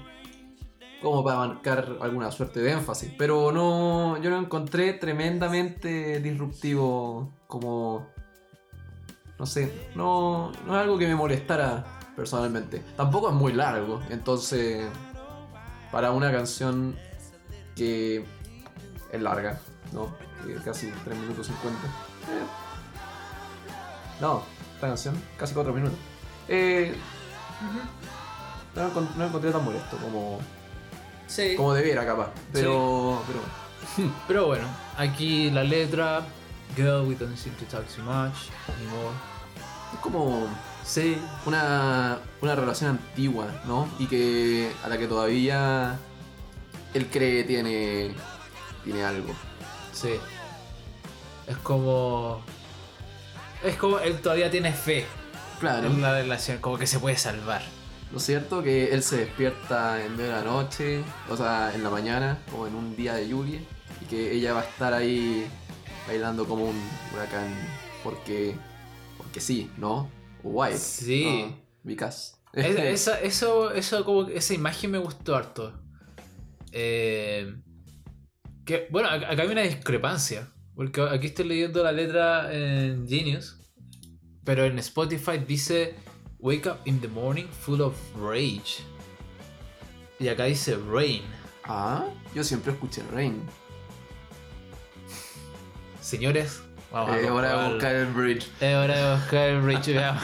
Como 1.03 1.25
para 1.25 1.39
marcar 1.39 1.97
alguna 2.03 2.31
suerte 2.31 2.61
de 2.61 2.73
énfasis. 2.73 3.11
Pero 3.17 3.51
no. 3.53 4.21
Yo 4.23 4.29
lo 4.31 4.39
encontré 4.39 4.93
tremendamente 4.95 6.21
disruptivo. 6.21 7.33
Como. 7.47 8.07
No 9.39 9.47
sé. 9.47 9.89
No, 9.95 10.53
no 10.67 10.77
es 10.77 10.83
algo 10.83 10.99
que 10.99 11.07
me 11.09 11.15
molestara 11.15 11.85
personalmente. 12.15 12.83
Tampoco 12.97 13.29
es 13.31 13.35
muy 13.35 13.53
largo. 13.55 14.01
Entonces. 14.11 14.87
Para 15.91 16.13
una 16.13 16.31
canción 16.31 16.95
que 17.81 18.23
es 19.11 19.23
larga, 19.23 19.59
¿no? 19.93 20.15
Que 20.47 20.55
casi 20.57 20.93
3 21.05 21.19
minutos 21.19 21.47
50. 21.47 21.79
Eh, 21.87 21.91
no, 24.21 24.43
esta 24.75 24.89
canción, 24.89 25.23
casi 25.39 25.55
4 25.55 25.73
minutos. 25.73 25.99
Eh, 26.49 26.95
no, 28.77 28.83
lo 28.83 28.91
encont- 28.93 29.15
no 29.15 29.27
encontré 29.27 29.51
tan 29.51 29.65
molesto 29.65 29.97
como, 29.97 30.41
Sí. 31.27 31.55
como 31.57 31.73
debiera, 31.73 32.05
capaz. 32.05 32.29
Pero, 32.53 33.23
pero 33.27 33.41
Pero 34.29 34.47
bueno, 34.47 34.67
aquí 34.99 35.51
la 35.51 35.65
letra. 35.65 36.21
Girl, 36.77 37.09
we 37.09 37.15
don't 37.17 37.35
seem 37.37 37.55
to 37.57 37.65
talk 37.65 37.85
too 37.87 38.03
much 38.03 38.51
anymore. 38.77 39.17
es 39.95 39.99
como 40.01 40.47
Sí. 40.85 41.17
una, 41.47 42.19
una 42.43 42.55
relación 42.55 42.91
antigua, 42.91 43.47
¿no? 43.67 43.89
Y 43.99 44.07
que 44.07 44.71
a 44.85 44.89
la 44.89 44.99
que 44.99 45.07
todavía 45.09 45.99
él 46.95 47.07
cree 47.11 47.45
tiene, 47.45 48.15
tiene 48.85 49.05
algo. 49.05 49.33
Sí. 49.93 50.11
Es 51.47 51.57
como. 51.59 52.43
Es 53.63 53.77
como 53.77 53.99
él 53.99 54.21
todavía 54.21 54.51
tiene 54.51 54.73
fe 54.73 55.05
Claro, 55.59 55.89
en 55.89 56.01
la 56.01 56.15
relación, 56.15 56.59
como 56.59 56.79
que 56.79 56.87
se 56.87 56.99
puede 56.99 57.17
salvar. 57.19 57.61
lo 58.11 58.19
cierto 58.19 58.63
que 58.63 58.95
él 58.95 59.03
se 59.03 59.19
despierta 59.19 60.03
en 60.03 60.17
medio 60.17 60.31
de 60.31 60.37
la 60.37 60.43
noche, 60.45 61.03
o 61.29 61.37
sea, 61.37 61.73
en 61.75 61.83
la 61.85 61.91
mañana, 61.91 62.39
o 62.57 62.67
en 62.67 62.75
un 62.75 62.97
día 62.97 63.15
de 63.15 63.29
lluvia, 63.29 63.61
y 64.01 64.05
que 64.07 64.33
ella 64.33 64.55
va 64.55 64.61
a 64.61 64.65
estar 64.65 64.95
ahí 64.95 65.47
bailando 66.09 66.47
como 66.47 66.65
un 66.65 66.81
huracán, 67.13 67.55
porque, 68.03 68.55
porque 69.19 69.41
sí, 69.41 69.71
¿no? 69.77 70.11
Why? 70.43 70.77
Sí. 70.79 71.51
Ah, 71.53 71.55
because. 71.85 72.33
Es- 72.55 72.77
esa, 72.79 73.21
eso, 73.21 73.71
eso 73.73 74.03
como 74.07 74.27
que 74.27 74.39
esa 74.39 74.55
imagen 74.55 74.91
me 74.93 74.99
gustó 74.99 75.37
harto. 75.37 75.75
Eh, 76.73 77.55
que, 78.65 78.87
bueno, 78.91 79.09
ac- 79.09 79.27
acá 79.29 79.43
hay 79.43 79.49
una 79.49 79.63
discrepancia. 79.63 80.49
Porque 80.75 81.03
aquí 81.03 81.27
estoy 81.29 81.47
leyendo 81.49 81.83
la 81.83 81.93
letra 81.93 82.53
en 82.53 83.07
Genius. 83.09 83.59
Pero 84.45 84.65
en 84.65 84.79
Spotify 84.79 85.39
dice 85.39 85.95
Wake 86.39 86.67
up 86.69 86.79
in 86.87 87.01
the 87.01 87.09
morning 87.09 87.47
full 87.49 87.81
of 87.81 87.95
rage. 88.17 88.83
Y 90.19 90.29
acá 90.29 90.45
dice 90.45 90.77
rain. 90.91 91.23
Ah, 91.65 92.07
yo 92.35 92.43
siempre 92.45 92.73
escuché 92.73 93.03
Rain. 93.13 93.43
Señores, 96.01 96.63
vamos 96.91 97.17
Eh, 97.17 97.29
a 97.29 97.35
hora 97.35 97.63
de 97.63 97.69
buscar 97.75 97.95
el 97.95 98.07
bridge. 98.07 98.49
Es 98.61 98.75
hora 98.75 98.97
de 98.97 99.15
buscar 99.17 99.49
el 99.51 99.63
rage. 99.67 99.93
veamos. 99.95 100.23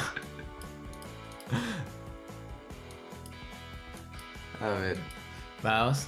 A 4.61 4.69
ver, 4.81 4.97
Vamos. 5.63 6.07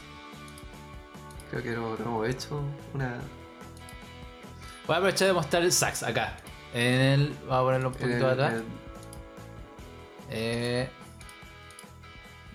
Creo 1.51 1.63
que 1.63 1.71
no, 1.71 1.97
no 1.97 2.05
hemos 2.05 2.29
hecho 2.29 2.61
una. 2.95 3.17
Voy 4.87 4.95
a 4.95 4.99
aprovechar 4.99 5.29
de 5.29 5.35
mostrar 5.35 5.63
el 5.63 5.73
sax 5.73 6.03
acá. 6.03 6.37
En 6.75 7.01
el. 7.01 7.29
Vamos 7.47 7.55
a 7.59 7.63
ponerlo 7.63 7.89
un 7.89 7.95
poquito 7.95 8.17
el- 8.17 8.25
atrás. 8.41 8.53
el- 8.55 8.65
Eh, 10.31 10.91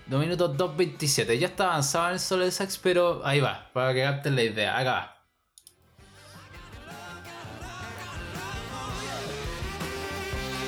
2 0.06 0.20
minutos 0.20 0.56
2.27. 0.56 1.38
Ya 1.38 1.48
está 1.48 1.64
avanzado 1.66 2.08
en 2.08 2.12
el 2.14 2.20
solo 2.20 2.44
de 2.44 2.50
sax, 2.50 2.78
pero 2.78 3.24
ahí 3.24 3.40
va, 3.40 3.68
para 3.72 3.92
que 3.94 4.02
capten 4.02 4.36
la 4.36 4.42
idea. 4.42 4.78
Acá 4.78 4.92
va. 4.92 5.10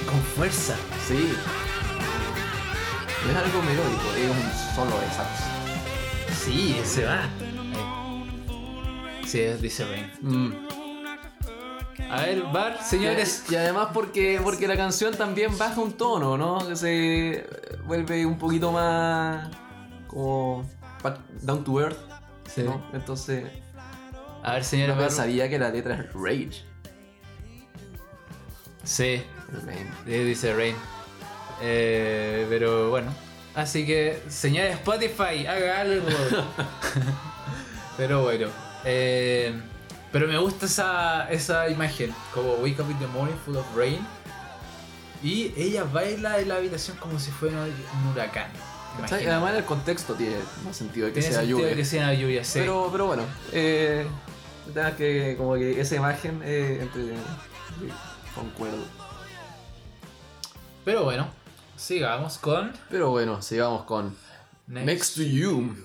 Con 0.08 0.20
fuerza. 0.22 0.76
Sí. 1.06 1.32
Es 3.28 3.36
algo 3.36 3.62
melódico, 3.62 4.12
es 4.16 4.30
un 4.30 4.74
solo 4.76 5.00
de 5.00 5.06
sax. 5.08 6.44
Sí, 6.44 6.80
se 6.84 7.04
va. 7.04 7.28
Sí, 9.26 9.42
dice 9.60 9.84
Rain. 9.84 10.10
Mm. 10.20 10.52
A 12.10 12.22
ver, 12.22 12.42
Bar, 12.52 12.82
señores. 12.84 13.44
Y 13.50 13.56
además 13.56 13.88
porque, 13.92 14.40
porque 14.42 14.68
la 14.68 14.76
canción 14.76 15.14
también 15.14 15.56
baja 15.58 15.80
un 15.80 15.92
tono, 15.92 16.36
¿no? 16.38 16.66
Que 16.68 16.76
se 16.76 17.46
vuelve 17.84 18.24
un 18.24 18.38
poquito 18.38 18.70
más 18.70 19.48
como 20.06 20.64
down 21.42 21.64
to 21.64 21.80
earth, 21.80 21.98
Sí. 22.52 22.62
¿no? 22.62 22.84
Entonces 22.92 23.44
A 24.42 24.52
ver, 24.54 24.64
señores, 24.64 24.94
no 24.94 25.02
pensaría 25.02 25.48
que 25.48 25.58
la 25.58 25.70
letra 25.70 25.94
es 25.96 26.12
rage. 26.12 26.64
Sí, 28.84 29.22
Rain. 29.64 29.90
Sí, 30.04 30.10
dice 30.12 30.54
Rain. 30.54 30.76
Eh, 31.60 32.46
pero 32.48 32.90
bueno. 32.90 33.12
Así 33.54 33.84
que, 33.86 34.22
señores 34.28 34.74
Spotify, 34.74 35.46
haga 35.46 35.80
algo. 35.80 36.06
pero 37.96 38.22
bueno. 38.22 38.48
Eh, 38.86 39.52
pero 40.12 40.28
me 40.28 40.38
gusta 40.38 40.64
esa, 40.66 41.30
esa 41.30 41.68
imagen. 41.68 42.14
Como 42.32 42.54
Wake 42.54 42.80
up 42.80 42.90
in 42.90 42.98
the 42.98 43.06
morning 43.08 43.36
full 43.44 43.56
of 43.56 43.66
rain. 43.76 43.98
Y 45.22 45.52
ella 45.56 45.84
baila 45.84 46.38
en 46.38 46.48
la 46.48 46.56
habitación 46.56 46.96
como 46.98 47.18
si 47.18 47.30
fuera 47.30 47.64
un 47.64 48.12
huracán. 48.12 48.50
Además 49.02 49.54
el 49.54 49.64
contexto 49.64 50.14
tiene 50.14 50.36
más 50.64 50.76
sentido 50.76 51.06
de 51.06 51.12
que 51.12 51.20
Tiene 51.20 51.34
sea 51.34 51.44
lluvia. 51.44 51.74
que 51.74 51.84
sea 51.84 52.14
lluvia, 52.14 52.44
sí. 52.44 52.60
Pero, 52.60 52.88
pero 52.90 53.06
bueno, 53.06 53.24
eh, 53.52 54.06
que 54.96 55.34
como 55.36 55.54
que 55.54 55.80
esa 55.80 55.96
imagen 55.96 56.40
eh, 56.44 56.78
entre 56.80 57.08
sí, 57.08 57.92
concuerdo. 58.34 58.84
Pero 60.84 61.04
bueno, 61.04 61.28
sigamos 61.76 62.38
con 62.38 62.72
Pero 62.88 63.10
bueno, 63.10 63.42
sigamos 63.42 63.84
con 63.84 64.16
Next 64.66 65.16
to 65.16 65.22
You. 65.22 65.76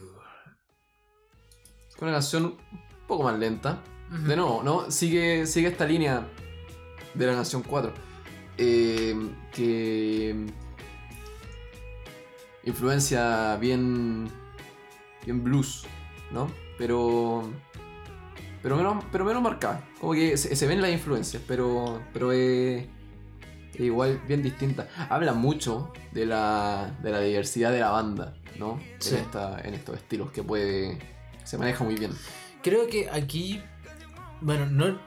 Una 2.00 2.14
canción 2.14 2.46
un 2.46 2.81
poco 3.12 3.24
más 3.24 3.38
lenta. 3.38 3.82
De 4.10 4.36
nuevo, 4.38 4.62
¿no? 4.64 4.90
Sigue, 4.90 5.46
sigue 5.46 5.68
esta 5.68 5.86
línea 5.86 6.26
de 7.14 7.26
la 7.28 7.34
canción 7.34 7.62
4. 7.62 7.94
eh, 8.58 9.16
que 9.54 10.46
influencia 12.64 13.56
bien 13.58 14.30
bien 15.26 15.44
blues, 15.44 15.84
¿no? 16.32 16.50
Pero 16.78 17.50
pero 18.62 18.78
menos 18.78 19.04
pero 19.12 19.26
menos 19.26 19.42
marcada. 19.42 19.84
Como 20.00 20.14
que 20.14 20.38
se, 20.38 20.56
se 20.56 20.68
ven 20.68 20.82
las 20.82 20.92
influencias, 20.92 21.42
pero 21.48 22.02
pero 22.14 22.32
es, 22.32 22.86
es 23.74 23.80
igual 23.82 24.22
bien 24.28 24.42
distinta. 24.42 24.88
Habla 25.10 25.34
mucho 25.34 25.92
de 26.12 26.26
la 26.26 26.98
de 27.04 27.12
la 27.12 27.20
diversidad 27.20 27.72
de 27.72 27.80
la 27.80 27.90
banda, 27.90 28.36
¿no? 28.58 28.80
Sí. 29.00 29.16
En 29.16 29.22
esta 29.22 29.60
en 29.64 29.74
estos 29.74 29.96
estilos 29.98 30.32
que 30.32 30.44
puede 30.44 30.98
se 31.44 31.58
maneja 31.58 31.84
muy 31.84 31.96
bien. 31.96 32.12
Creo 32.64 32.88
que 32.88 33.10
aquí, 33.10 33.62
bueno, 34.42 34.66
no, 34.68 35.00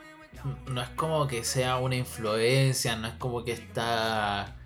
no 0.66 0.82
es 0.82 0.88
como 0.90 1.26
que 1.26 1.44
sea 1.44 1.78
una 1.78 1.96
influencia, 1.96 2.96
no 2.96 3.08
es 3.08 3.14
como 3.14 3.44
que 3.44 3.52
está 3.52 4.56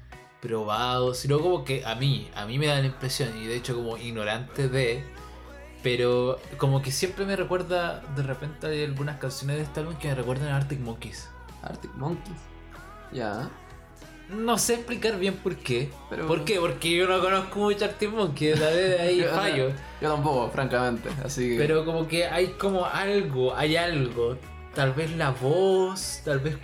probado, 0.41 1.14
sino 1.14 1.41
como 1.41 1.64
que 1.64 1.84
a 1.84 1.95
mí, 1.95 2.30
a 2.34 2.47
mí 2.47 2.59
me 2.59 2.66
da 2.66 2.80
la 2.80 2.86
impresión, 2.86 3.36
y 3.36 3.47
de 3.47 3.57
hecho 3.57 3.74
como 3.74 3.97
ignorante 3.97 4.68
de, 4.68 5.05
pero 5.82 6.41
como 6.57 6.80
que 6.82 6.91
siempre 6.91 7.26
me 7.26 7.36
recuerda, 7.36 8.01
de 8.16 8.22
repente 8.22 8.66
hay 8.66 8.84
algunas 8.84 9.18
canciones 9.18 9.57
de 9.57 9.62
este 9.64 9.80
álbum 9.80 9.97
que 9.97 10.09
me 10.09 10.14
recuerdan 10.14 10.49
a 10.49 10.57
Arctic 10.57 10.80
Monkeys. 10.80 11.28
Arctic 11.62 11.93
Monkeys. 11.95 12.39
Ya. 13.12 13.51
No 14.29 14.59
sé 14.59 14.74
explicar 14.74 15.18
bien 15.18 15.35
por 15.37 15.57
qué. 15.57 15.91
Pero- 16.11 16.26
¿Por 16.26 16.45
qué? 16.45 16.61
Porque 16.61 16.95
yo 16.95 17.09
no 17.09 17.20
conozco 17.20 17.59
mucho 17.61 17.85
Arctic 17.85 18.11
Monkeys, 18.11 18.59
la 18.61 18.70
de 18.70 18.99
ahí 19.01 19.22
fallo. 19.35 19.70
Yo 20.01 20.12
tampoco, 20.12 20.51
francamente. 20.51 21.09
Así 21.24 21.51
que. 21.51 21.57
Pero 21.57 21.85
como 21.85 22.07
que 22.07 22.26
hay 22.26 22.49
como 22.59 22.85
algo, 22.85 23.55
hay 23.57 23.76
algo. 23.76 24.37
Tal 24.74 24.93
vez 24.93 25.11
la 25.16 25.31
voz, 25.31 26.20
tal 26.24 26.41
vez 26.41 26.57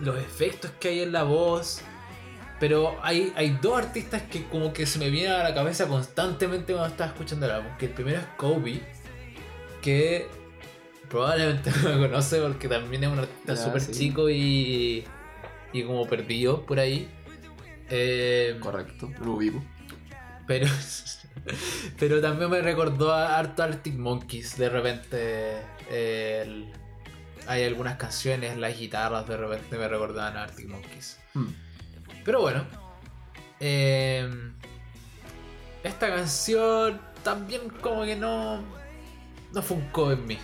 los 0.00 0.16
efectos 0.18 0.72
que 0.80 0.88
hay 0.88 1.00
en 1.02 1.12
la 1.12 1.22
voz. 1.22 1.82
Pero 2.58 2.98
hay, 3.02 3.32
hay 3.36 3.56
dos 3.62 3.78
artistas 3.78 4.22
que 4.22 4.44
como 4.48 4.72
que 4.72 4.84
se 4.84 4.98
me 4.98 5.08
vienen 5.08 5.32
a 5.32 5.42
la 5.44 5.54
cabeza 5.54 5.86
constantemente 5.86 6.72
cuando 6.74 6.90
estaba 6.90 7.10
escuchando 7.10 7.46
el 7.46 7.52
álbum. 7.52 7.72
Que 7.78 7.86
el 7.86 7.92
primero 7.92 8.18
es 8.18 8.26
Kobe, 8.36 8.82
que 9.80 10.28
probablemente 11.08 11.70
no 11.82 11.88
lo 11.90 12.08
conoce 12.08 12.40
porque 12.40 12.68
también 12.68 13.04
es 13.04 13.10
un 13.10 13.18
artista 13.20 13.56
súper 13.56 13.80
sí. 13.80 13.92
chico 13.92 14.28
y, 14.28 15.04
y 15.72 15.82
como 15.84 16.06
perdido 16.06 16.64
por 16.66 16.78
ahí. 16.78 17.08
Eh, 17.88 18.56
Correcto, 18.60 19.10
lo 19.24 19.32
ubico. 19.32 19.62
pero, 20.46 20.66
pero 21.98 22.20
también 22.20 22.50
me 22.50 22.60
recordó 22.62 23.12
a 23.12 23.38
harto 23.38 23.62
Arctic 23.62 23.94
Monkeys. 23.96 24.56
De 24.56 24.68
repente 24.68 25.58
eh, 25.90 26.42
el- 26.44 26.72
hay 27.46 27.64
algunas 27.64 27.96
canciones, 27.96 28.56
las 28.58 28.78
guitarras 28.78 29.26
de 29.26 29.36
repente 29.36 29.76
me 29.76 29.88
recordaban 29.88 30.36
a 30.36 30.42
Arctic 30.44 30.68
Monkeys. 30.68 31.18
Hmm. 31.34 31.48
Pero 32.24 32.42
bueno, 32.42 32.64
eh, 33.58 34.30
esta 35.82 36.08
canción 36.14 37.00
también 37.24 37.68
como 37.80 38.04
que 38.04 38.14
no, 38.14 38.62
no 39.52 39.62
funcó 39.62 40.12
en 40.12 40.26
mí. 40.26 40.38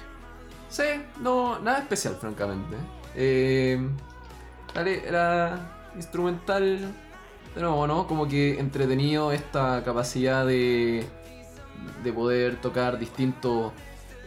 Sí, 0.68 0.82
no, 1.20 1.58
nada 1.60 1.78
especial, 1.80 2.16
francamente. 2.20 2.76
Eh, 3.14 3.78
dale, 4.76 5.02
era 5.08 5.90
instrumental, 5.96 6.78
de 7.54 7.60
nuevo, 7.60 7.86
¿no? 7.86 8.06
Como 8.06 8.28
que 8.28 8.60
entretenido 8.60 9.32
esta 9.32 9.82
capacidad 9.82 10.46
de, 10.46 11.04
de 12.04 12.12
poder 12.12 12.60
tocar 12.60 12.98
distintos 12.98 13.72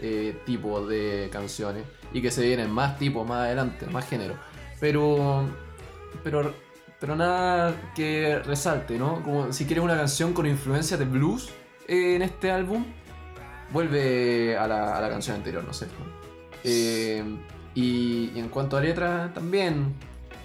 eh, 0.02 0.42
tipos 0.46 0.90
de 0.90 1.30
canciones 1.32 1.84
y 2.12 2.22
que 2.22 2.32
se 2.32 2.42
vienen 2.42 2.72
más 2.72 2.98
tipos 2.98 3.28
más 3.28 3.42
adelante, 3.42 3.86
más 3.86 4.10
género. 4.10 4.36
Pero, 4.80 5.46
pero, 6.24 6.54
pero 7.00 7.16
nada 7.16 7.92
que 7.96 8.40
resalte, 8.40 8.98
¿no? 8.98 9.22
Como 9.22 9.54
si 9.54 9.66
quieres 9.66 9.84
una 9.84 9.96
canción 9.96 10.34
con 10.34 10.48
influencia 10.48 10.98
de 10.98 11.06
blues 11.06 11.52
eh, 11.88 12.16
en 12.16 12.24
este 12.24 12.50
álbum, 12.50 12.84
vuelve 13.72 14.58
a 14.58 14.68
la, 14.68 14.98
a 14.98 15.02
la 15.02 15.10
canción 15.10 15.36
anterior, 15.36 15.64
no 15.64 15.74
sé. 15.74 15.86
Eh, 16.64 17.24
y, 17.76 18.32
y 18.34 18.40
en 18.40 18.50
cuanto 18.50 18.76
a 18.78 18.82
letra, 18.82 19.32
también 19.32 19.94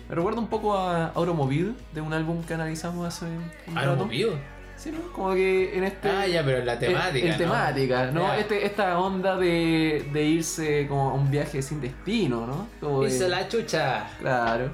me 0.09 0.15
recuerda 0.15 0.41
un 0.41 0.49
poco 0.49 0.77
a 0.77 1.09
Automobile, 1.09 1.73
de 1.93 2.01
un 2.01 2.13
álbum 2.13 2.43
que 2.45 2.55
analizamos 2.55 3.07
hace 3.07 3.27
un 3.27 3.77
¿Algo 3.79 3.93
rato. 3.93 4.05
movido? 4.07 4.33
Sí, 4.77 4.91
¿no? 4.91 5.13
Como 5.13 5.33
que 5.35 5.77
en 5.79 5.85
este... 5.85 6.11
Ah, 6.11 6.27
ya, 6.27 6.45
pero 6.45 6.59
en 6.59 6.67
la 6.67 6.79
temática. 6.79 7.29
¿no? 7.31 7.37
temática, 7.39 8.11
¿no? 8.11 8.35
Este, 8.35 8.67
esta 8.67 8.99
onda 8.99 9.37
de, 9.37 10.09
de 10.13 10.25
irse 10.25 10.87
como 10.89 11.11
a 11.11 11.15
un 11.15 11.31
viaje 11.31 11.63
sin 11.63 11.81
destino, 11.81 12.45
¿no? 12.47 12.67
Como 12.81 13.03
de- 13.05 13.15
Hizo 13.15 13.29
la 13.29 13.49
chucha. 13.49 14.09
Claro. 14.21 14.73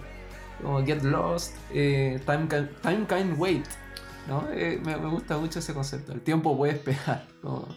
Como 0.63 0.85
Get 0.85 1.03
Lost, 1.03 1.55
eh, 1.73 2.19
time, 2.27 2.49
can, 2.49 2.71
time 2.83 3.07
Can 3.07 3.35
Wait, 3.39 3.65
¿no? 4.27 4.47
Eh, 4.53 4.81
me, 4.85 4.97
me 4.97 5.09
gusta 5.11 5.37
mucho 5.37 5.59
ese 5.59 5.75
concepto. 5.75 6.13
El 6.13 6.23
tiempo 6.23 6.57
puede 6.57 6.73
esperar. 6.73 7.25
como- 7.43 7.69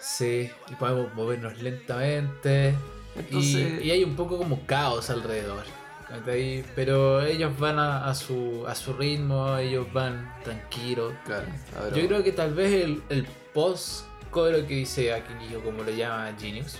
Sí, 0.00 0.48
y 0.70 0.74
podemos 0.76 1.12
movernos 1.14 1.60
lentamente. 1.60 2.74
Entonces, 3.16 3.82
y, 3.82 3.88
y 3.88 3.90
hay 3.90 4.04
un 4.04 4.14
poco 4.14 4.38
como 4.38 4.64
caos 4.66 5.10
alrededor. 5.10 5.64
¿Cachai? 6.08 6.64
Pero 6.74 7.22
ellos 7.22 7.58
van 7.58 7.78
a, 7.78 8.08
a 8.08 8.14
su, 8.14 8.64
a 8.66 8.74
su 8.74 8.92
ritmo, 8.94 9.56
ellos 9.58 9.86
van 9.92 10.32
tranquilos. 10.44 11.12
claro, 11.24 11.46
ver, 11.84 11.94
Yo 11.94 12.06
creo 12.08 12.22
que 12.24 12.32
tal 12.32 12.54
vez 12.54 12.84
el, 12.84 13.02
el 13.08 13.26
post 13.54 14.04
coro 14.30 14.66
que 14.66 14.74
dice 14.74 15.12
aquí, 15.12 15.32
como 15.64 15.82
lo 15.82 15.90
llama 15.90 16.32
Genius, 16.38 16.78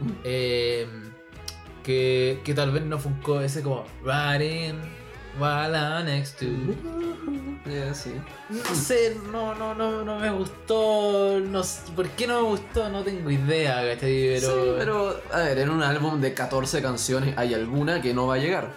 Mm. 0.00 0.10
eh, 0.22 0.86
que, 1.82 2.38
que 2.44 2.54
tal 2.54 2.70
vez 2.70 2.84
no 2.84 3.00
funcó 3.00 3.40
ese 3.40 3.62
como 3.64 3.84
Riding 4.04 4.76
while 5.38 5.74
I'm 5.74 6.06
next 6.06 6.38
to. 6.38 6.46
Eh, 7.66 7.90
sí. 7.92 8.14
No 8.48 8.74
sé, 8.74 9.16
no, 9.30 9.54
no, 9.54 9.74
no, 9.74 10.04
no 10.04 10.18
me 10.18 10.30
gustó. 10.30 11.38
No 11.40 11.62
sé, 11.62 11.92
¿Por 11.94 12.08
qué 12.10 12.26
no 12.26 12.42
me 12.42 12.48
gustó? 12.48 12.88
No 12.88 13.02
tengo 13.02 13.30
idea, 13.30 13.76
¿cachai? 13.82 14.34
Pero, 14.34 14.48
Sí, 14.48 14.70
pero, 14.78 15.20
a 15.32 15.38
ver, 15.40 15.58
en 15.58 15.70
un 15.70 15.82
álbum 15.82 16.20
de 16.20 16.32
14 16.32 16.80
canciones 16.80 17.36
hay 17.36 17.54
alguna 17.54 18.00
que 18.00 18.14
no 18.14 18.26
va 18.26 18.34
a 18.36 18.38
llegar. 18.38 18.72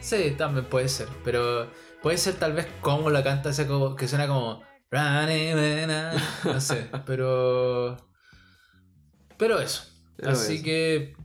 Sí, 0.00 0.34
también 0.36 0.66
puede 0.66 0.88
ser. 0.88 1.08
Pero 1.24 1.70
puede 2.02 2.18
ser 2.18 2.34
tal 2.34 2.54
vez 2.54 2.66
como 2.80 3.10
la 3.10 3.22
canta 3.22 3.50
ese 3.50 3.66
como, 3.66 3.94
que 3.94 4.08
suena 4.08 4.26
como. 4.26 4.62
No 6.44 6.60
sé, 6.60 6.90
pero. 7.06 7.96
Pero 9.36 9.60
eso. 9.60 9.84
Pero 10.16 10.30
Así 10.32 10.54
eso. 10.56 10.64
que. 10.64 11.16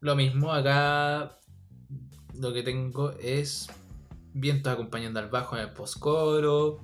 Lo 0.00 0.14
mismo, 0.14 0.52
acá. 0.52 1.32
Lo 2.38 2.52
que 2.52 2.62
tengo 2.62 3.12
es. 3.20 3.68
Vientos 4.34 4.72
acompañando 4.72 5.18
al 5.18 5.28
bajo 5.28 5.56
en 5.56 5.62
el 5.62 5.70
post-coro. 5.70 6.80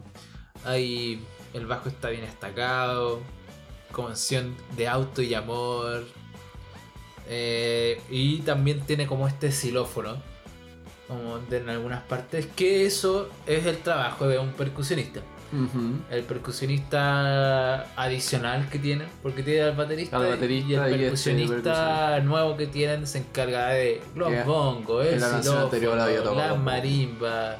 Ahí. 0.64 1.24
El 1.52 1.66
bajo 1.66 1.88
está 1.88 2.10
bien 2.10 2.22
destacado. 2.22 3.20
Canción 3.94 4.56
de 4.76 4.88
auto 4.88 5.22
y 5.22 5.34
amor. 5.34 6.04
Eh, 7.28 8.02
y 8.10 8.38
también 8.38 8.80
tiene 8.80 9.06
como 9.06 9.28
este 9.28 9.52
xilófono. 9.52 10.16
Como 11.06 11.38
en 11.50 11.68
algunas 11.68 12.02
partes. 12.02 12.46
Que 12.46 12.86
eso 12.86 13.28
es 13.46 13.66
el 13.66 13.78
trabajo 13.78 14.26
de 14.26 14.38
un 14.38 14.52
percusionista. 14.52 15.20
El 16.10 16.22
percusionista 16.24 17.82
adicional 17.96 18.68
que 18.68 18.78
tienen. 18.78 19.08
Porque 19.22 19.42
tiene 19.42 19.62
al 19.62 19.76
baterista. 19.76 20.16
Al 20.16 20.28
baterista 20.28 20.72
y 20.72 20.74
el 20.74 21.00
y 21.00 21.04
este 21.04 21.04
percusionista 21.04 22.20
nuevo 22.20 22.56
que 22.56 22.66
tienen 22.66 23.06
se 23.06 23.18
encarga 23.18 23.68
de 23.68 24.02
los 24.14 24.28
Que 24.28 24.42
bongos, 24.42 25.06
el 25.06 25.20
la 25.20 25.28
la 26.34 26.54
marimba. 26.54 27.56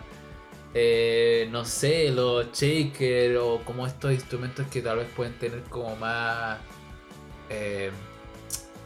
eh, 0.75 1.49
no 1.53 1.65
sé, 1.65 2.11
los 2.11 2.51
shakers 2.53 3.39
o 3.41 3.61
como 3.65 3.87
estos 3.87 4.13
instrumentos 4.13 4.67
que 4.67 4.83
tal 4.83 4.99
vez 4.99 5.09
pueden 5.15 5.35
tener 5.39 5.63
como 5.71 5.95
más 5.97 6.59
eh, 7.49 7.91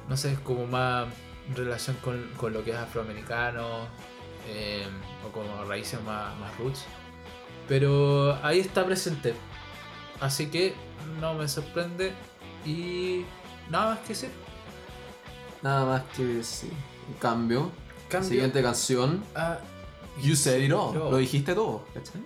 no 0.09 0.17
sé, 0.17 0.37
como 0.45 0.67
más 0.67 1.07
relación 1.55 1.97
con, 2.03 2.29
con 2.37 2.53
lo 2.53 2.65
que 2.65 2.71
es 2.73 2.77
afroamericano 2.77 3.87
eh, 4.49 4.87
o 5.27 5.33
como 5.33 5.65
raíces 5.65 6.03
más, 6.03 6.37
más 6.39 6.57
roots. 6.59 6.85
Pero 7.69 8.39
ahí 8.45 8.61
está 8.61 8.85
presente. 8.85 9.35
Así 10.21 10.47
que 10.49 10.75
no 11.21 11.35
me 11.35 11.47
sorprende 11.49 12.13
y 12.65 13.25
nada 13.71 13.91
más 13.95 13.99
que 14.01 14.09
decir. 14.09 14.31
Nada 15.63 15.85
más 15.85 16.03
que 16.17 16.25
decir. 16.25 16.73
Cambio, 17.21 17.71
Cambio 18.09 18.29
siguiente 18.29 18.63
canción. 18.63 19.23
a- 19.35 19.59
You 20.23 20.35
said 20.35 20.63
it 20.63 20.73
all. 20.73 20.95
Lo 20.95 21.17
dijiste 21.17 21.55
todo, 21.55 21.85
¿cachai? 21.95 22.23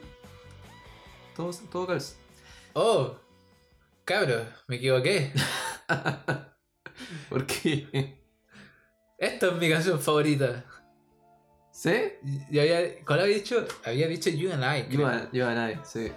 Todo, 1.36 1.50
todo 1.70 1.86
calza. 1.86 2.14
Oh, 2.74 3.16
cabro, 4.04 4.44
me 4.66 4.76
equivoqué. 4.76 5.32
¿Por 7.28 7.44
qué? 7.46 8.18
Esta 9.18 9.46
es 9.48 9.52
mi 9.54 9.68
canción 9.68 10.00
favorita. 10.00 10.64
¿Sí? 11.82 12.12
Y 12.48 12.60
había, 12.60 13.04
¿Cuál 13.04 13.22
había 13.22 13.34
dicho? 13.34 13.66
Había 13.84 14.06
dicho 14.06 14.30
You 14.30 14.52
and 14.52 14.62
I. 14.62 14.86
You 14.88 15.04
and, 15.04 15.32
you 15.32 15.44
and 15.44 15.72
I, 15.72 15.80
sí. 15.82 16.12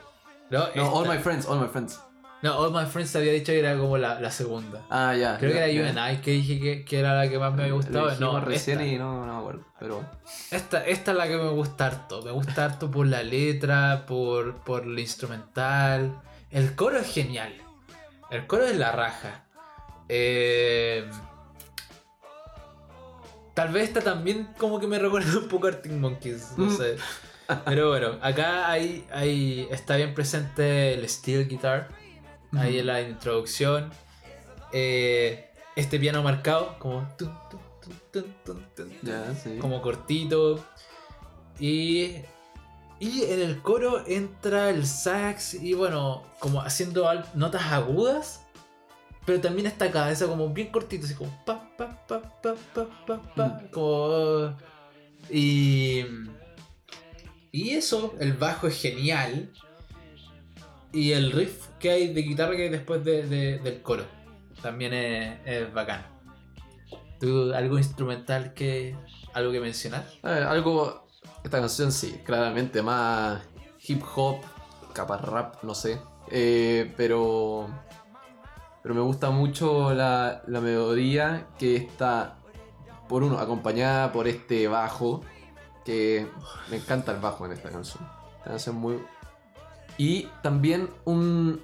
No, 0.51 0.67
No, 0.75 0.93
All 0.93 1.07
My 1.09 1.17
Friends, 1.17 1.47
All 1.47 1.59
My 1.59 1.67
Friends. 1.67 1.99
no, 2.43 2.55
All 2.55 2.71
My 2.71 2.85
Friends 2.85 3.15
había 3.15 3.33
dicho 3.33 3.51
que 3.51 3.57
era 3.61 3.75
como 3.75 3.97
la, 3.97 4.19
la 4.21 4.29
segunda. 4.29 4.85
Ah, 4.91 5.15
ya. 5.15 5.39
Creo 5.39 5.53
que 5.53 5.57
era 5.57 5.67
You 5.67 5.83
and 5.83 5.97
I 5.97 6.21
que 6.21 6.29
dije 6.29 6.59
que, 6.59 6.85
que 6.85 6.99
era 6.99 7.15
la 7.15 7.27
que 7.27 7.39
más 7.39 7.51
me 7.55 7.63
había 7.63 7.73
gustado. 7.73 8.15
No, 8.19 8.39
recién 8.41 8.79
esta, 8.79 8.93
y 8.93 8.99
no, 8.99 9.25
no 9.25 9.33
me 9.33 9.39
acuerdo. 9.39 9.65
Pero 9.79 10.05
esta, 10.51 10.85
esta 10.85 11.11
es 11.11 11.17
la 11.17 11.27
que 11.27 11.37
me 11.37 11.49
gusta 11.49 11.87
harto. 11.87 12.21
Me 12.21 12.29
gusta 12.29 12.65
harto 12.65 12.91
por 12.91 13.07
la 13.07 13.23
letra, 13.23 14.05
por, 14.05 14.57
por 14.63 14.83
el 14.83 14.99
instrumental. 14.99 16.21
El 16.51 16.75
coro 16.75 16.99
es 16.99 17.11
genial. 17.11 17.55
El 18.29 18.45
coro 18.45 18.65
es 18.65 18.77
la 18.77 18.91
raja. 18.91 19.45
Eh, 20.09 21.09
tal 23.55 23.71
vez 23.73 23.87
esta 23.87 24.01
también 24.01 24.47
como 24.59 24.79
que 24.79 24.85
me 24.85 24.99
recuerda 24.99 25.37
un 25.39 25.47
poco 25.47 25.65
a 25.65 25.71
Arctic 25.71 25.91
Monkeys. 25.93 26.49
No 26.57 26.65
Mm. 26.65 26.77
sé. 26.77 26.95
Pero 27.65 27.89
bueno, 27.89 28.17
acá 28.21 28.69
hay, 28.71 29.05
hay, 29.11 29.67
está 29.71 29.95
bien 29.97 30.13
presente 30.13 30.93
el 30.93 31.07
steel 31.09 31.47
guitar. 31.47 31.89
Ahí 32.57 32.79
en 32.79 32.85
la 32.87 33.01
introducción. 33.01 33.91
Eh, 34.71 35.49
este 35.75 35.99
piano 35.99 36.23
marcado, 36.23 36.77
como. 36.79 37.07
tun, 37.17 37.31
tun, 38.11 38.65
tun, 38.75 38.91
sí. 39.43 39.57
Como 39.59 39.81
cortito. 39.81 40.63
Y. 41.59 42.15
Y 42.97 43.23
en 43.25 43.41
el 43.41 43.61
coro 43.61 44.03
entra 44.07 44.69
el 44.69 44.87
sax 44.87 45.53
y 45.55 45.73
bueno, 45.73 46.23
como 46.39 46.61
haciendo 46.61 47.07
notas 47.33 47.63
agudas. 47.73 48.44
Pero 49.25 49.41
también 49.41 49.65
esta 49.67 49.91
cabeza 49.91 50.27
como 50.27 50.49
bien 50.49 50.67
cortito, 50.71 51.05
así 51.05 51.15
como 51.15 51.31
pa 51.45 51.69
pa 51.77 52.05
pa 52.07 52.21
pa 52.41 52.53
pa 52.73 52.85
pa 53.05 53.21
pa. 53.35 53.45
Mm. 53.47 53.67
Como. 53.71 54.55
Y. 55.29 56.03
Y 57.51 57.69
eso, 57.71 58.13
el 58.19 58.33
bajo 58.33 58.67
es 58.67 58.79
genial. 58.81 59.49
Y 60.91 61.11
el 61.13 61.31
riff 61.31 61.67
que 61.79 61.89
hay 61.91 62.13
de 62.13 62.21
guitarra 62.21 62.55
que 62.55 62.63
hay 62.63 62.69
después 62.69 63.03
de- 63.03 63.25
de- 63.27 63.59
del 63.59 63.81
coro. 63.81 64.05
También 64.61 64.93
es, 64.93 65.39
es 65.45 65.73
bacán. 65.73 66.05
¿Tú 67.19 67.53
algo 67.53 67.77
instrumental 67.77 68.53
que. 68.53 68.95
algo 69.33 69.51
que 69.51 69.59
mencionar? 69.59 70.05
Ver, 70.21 70.43
algo. 70.43 71.07
Esta 71.43 71.59
canción 71.59 71.91
sí, 71.91 72.21
claramente 72.25 72.81
más 72.81 73.41
hip 73.87 74.01
hop, 74.15 74.37
capa 74.93 75.17
rap, 75.17 75.63
no 75.63 75.73
sé. 75.75 75.99
Eh, 76.31 76.93
pero. 76.97 77.69
Pero 78.85 78.93
me 78.93 79.01
gusta 79.01 79.31
mucho 79.31 79.95
la, 79.95 80.43
melodía 80.47 81.47
que 81.57 81.75
está, 81.75 82.37
por 83.09 83.23
uno, 83.23 83.39
acompañada 83.39 84.11
por 84.11 84.27
este 84.27 84.67
bajo 84.67 85.21
que 85.83 86.27
me 86.69 86.77
encanta 86.77 87.11
el 87.11 87.19
bajo 87.19 87.47
en 87.47 87.53
esta 87.53 87.71
canción. 87.71 88.07
Esta 88.37 88.51
canción 88.51 88.75
muy... 88.75 88.99
Y 89.97 90.29
también 90.43 90.91
un, 91.03 91.61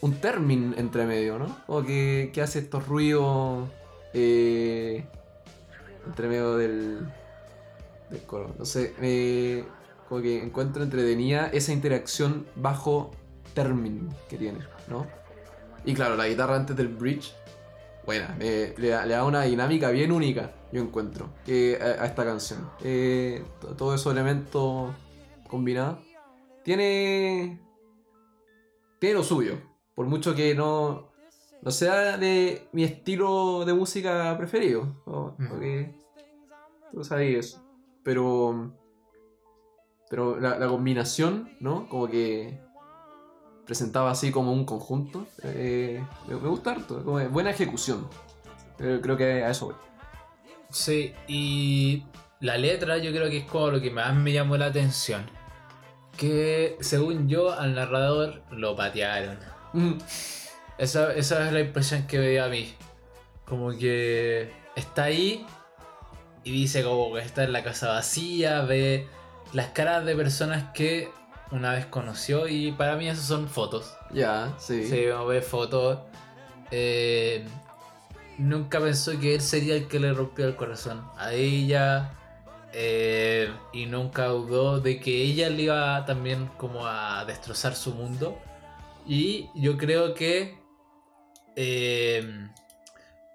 un 0.00 0.14
término 0.14 0.76
entre 0.76 1.06
medio, 1.06 1.38
¿no? 1.38 1.56
O 1.68 1.84
que, 1.84 2.32
que 2.34 2.42
hace 2.42 2.58
estos 2.58 2.88
ruidos 2.88 3.68
eh, 4.12 5.06
entre 6.08 6.26
medio 6.26 6.56
del, 6.56 7.08
del 8.10 8.22
coro. 8.22 8.52
No 8.58 8.64
sé, 8.64 8.96
eh, 9.00 9.64
como 10.08 10.20
que 10.20 10.42
encuentro 10.42 10.82
entretenida 10.82 11.46
esa 11.52 11.72
interacción 11.72 12.48
bajo 12.56 13.12
término 13.54 14.12
que 14.28 14.38
tiene, 14.38 14.58
¿no? 14.88 15.21
Y 15.84 15.94
claro, 15.94 16.16
la 16.16 16.28
guitarra 16.28 16.56
antes 16.56 16.76
del 16.76 16.88
bridge, 16.88 17.34
buena, 18.06 18.36
eh, 18.40 18.74
le, 18.78 18.88
da- 18.88 19.04
le 19.06 19.14
da 19.14 19.24
una 19.24 19.42
dinámica 19.42 19.90
bien 19.90 20.12
única, 20.12 20.52
yo 20.72 20.80
encuentro, 20.82 21.30
que 21.44 21.78
a, 21.80 22.02
a 22.02 22.06
esta 22.06 22.24
canción. 22.24 22.70
Eh, 22.84 23.44
to- 23.60 23.74
todos 23.76 24.00
esos 24.00 24.12
elementos 24.12 24.92
combinados. 25.48 25.98
Tiene. 26.62 27.60
Tiene 29.00 29.14
lo 29.16 29.24
suyo. 29.24 29.58
Por 29.96 30.06
mucho 30.06 30.34
que 30.34 30.54
no. 30.54 31.10
No 31.60 31.70
sea 31.70 32.16
de 32.16 32.68
mi 32.72 32.84
estilo 32.84 33.64
de 33.64 33.74
música 33.74 34.36
preferido. 34.38 35.02
¿no? 35.06 35.34
Mm. 35.38 35.48
Porque 35.48 35.94
tú 36.92 37.02
sabes 37.04 37.36
eso. 37.46 37.64
Pero. 38.04 38.72
Pero 40.08 40.38
la, 40.38 40.58
la 40.58 40.68
combinación, 40.68 41.50
¿no? 41.58 41.88
Como 41.88 42.06
que 42.06 42.60
presentaba 43.66 44.10
así 44.10 44.30
como 44.30 44.52
un 44.52 44.64
conjunto. 44.64 45.26
eh, 45.44 46.02
me, 46.28 46.34
me 46.36 46.48
gusta 46.48 46.72
harto. 46.72 47.04
Como 47.04 47.20
buena 47.28 47.50
ejecución. 47.50 48.08
Eh, 48.78 49.00
creo 49.02 49.16
que 49.16 49.44
a 49.44 49.50
eso 49.50 49.66
voy. 49.66 49.74
Sí, 50.70 51.14
y 51.28 52.04
la 52.40 52.56
letra 52.56 52.98
yo 52.98 53.12
creo 53.12 53.28
que 53.30 53.38
es 53.38 53.44
como 53.44 53.70
lo 53.70 53.80
que 53.80 53.90
más 53.90 54.14
me 54.14 54.32
llamó 54.32 54.56
la 54.56 54.66
atención. 54.66 55.24
Que 56.16 56.76
según 56.80 57.28
yo 57.28 57.52
al 57.52 57.74
narrador 57.74 58.42
lo 58.50 58.76
patearon. 58.76 59.38
Mm, 59.72 59.92
Esa, 60.78 61.12
esa 61.14 61.46
es 61.46 61.52
la 61.52 61.60
impresión 61.60 62.06
que 62.06 62.18
me 62.18 62.28
dio 62.28 62.44
a 62.44 62.48
mí. 62.48 62.74
Como 63.44 63.70
que 63.70 64.52
está 64.76 65.04
ahí 65.04 65.46
y 66.44 66.50
dice 66.52 66.82
como 66.82 67.14
que 67.14 67.20
está 67.20 67.44
en 67.44 67.52
la 67.52 67.62
casa 67.62 67.88
vacía, 67.88 68.62
ve 68.62 69.06
las 69.52 69.68
caras 69.68 70.04
de 70.04 70.16
personas 70.16 70.72
que 70.72 71.10
una 71.52 71.72
vez 71.74 71.86
conoció 71.86 72.48
y 72.48 72.72
para 72.72 72.96
mí 72.96 73.08
esas 73.08 73.26
son 73.26 73.48
fotos. 73.48 73.94
ya, 74.12 74.52
sí. 74.58 74.88
Sí, 74.88 75.06
uno 75.06 75.26
ve 75.26 75.40
fotos. 75.42 75.98
eh, 76.70 77.46
nunca 78.38 78.80
pensó 78.80 79.18
que 79.20 79.34
él 79.36 79.40
sería 79.40 79.76
el 79.76 79.86
que 79.88 80.00
le 80.00 80.12
rompió 80.12 80.46
el 80.46 80.56
corazón 80.56 81.04
a 81.16 81.32
ella. 81.32 82.12
eh, 82.74 83.52
y 83.74 83.84
nunca 83.86 84.26
dudó 84.28 84.80
de 84.80 84.98
que 84.98 85.10
ella 85.22 85.50
le 85.50 85.62
iba 85.64 86.04
también 86.06 86.48
como 86.56 86.86
a 86.86 87.24
destrozar 87.26 87.74
su 87.76 87.92
mundo. 87.94 88.38
Y 89.06 89.50
yo 89.54 89.76
creo 89.76 90.14
que 90.14 90.56
eh, 91.56 92.48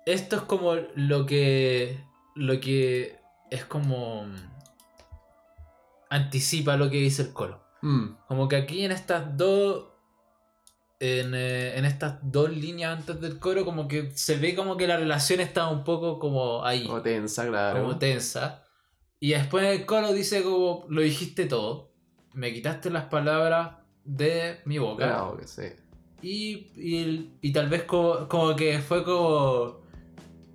esto 0.08 0.38
es 0.38 0.42
como 0.44 0.74
lo 0.96 1.26
que 1.28 2.04
lo 2.36 2.60
que 2.60 3.20
es 3.52 3.64
como 3.66 4.26
anticipa 6.10 6.78
lo 6.78 6.90
que 6.90 6.98
dice 6.98 7.22
el 7.24 7.34
coro. 7.34 7.67
Mm, 7.82 8.06
Como 8.28 8.48
que 8.48 8.56
aquí 8.56 8.84
en 8.86 8.92
estas 8.92 9.36
dos. 9.38 9.86
En, 11.00 11.36
eh, 11.36 11.78
en 11.78 11.86
estas 11.86 12.16
dos 12.24 12.50
líneas 12.50 12.98
antes 12.98 13.22
del 13.22 13.38
coro, 13.38 13.64
como 13.66 13.88
que 13.88 14.10
se 14.16 14.36
ve 14.38 14.56
como 14.56 14.78
que 14.78 14.88
la 14.88 14.98
relación 14.98 15.40
está 15.40 15.68
un 15.68 15.84
poco 15.84 16.18
como 16.18 16.66
ahí, 16.66 16.88
como 16.88 17.04
tensa, 17.04 17.46
claro. 17.48 17.82
como 17.84 18.00
tensa. 18.00 18.64
Y 19.20 19.30
después 19.32 19.64
en 19.66 19.72
el 19.80 19.86
coro 19.86 20.12
dice 20.12 20.42
como 20.42 20.86
lo 20.90 21.02
dijiste 21.02 21.46
todo, 21.46 21.92
me 22.34 22.52
quitaste 22.52 22.90
las 22.90 23.06
palabras 23.06 23.74
de 24.06 24.60
mi 24.66 24.80
boca. 24.80 25.06
Claro 25.06 25.38
que 25.38 25.46
sí. 25.48 25.68
Y, 26.24 26.72
y, 26.76 27.32
y 27.42 27.54
tal 27.54 27.70
vez 27.70 27.84
como, 27.84 28.28
como 28.28 28.56
que 28.56 28.80
fue 28.80 29.04
como. 29.04 29.82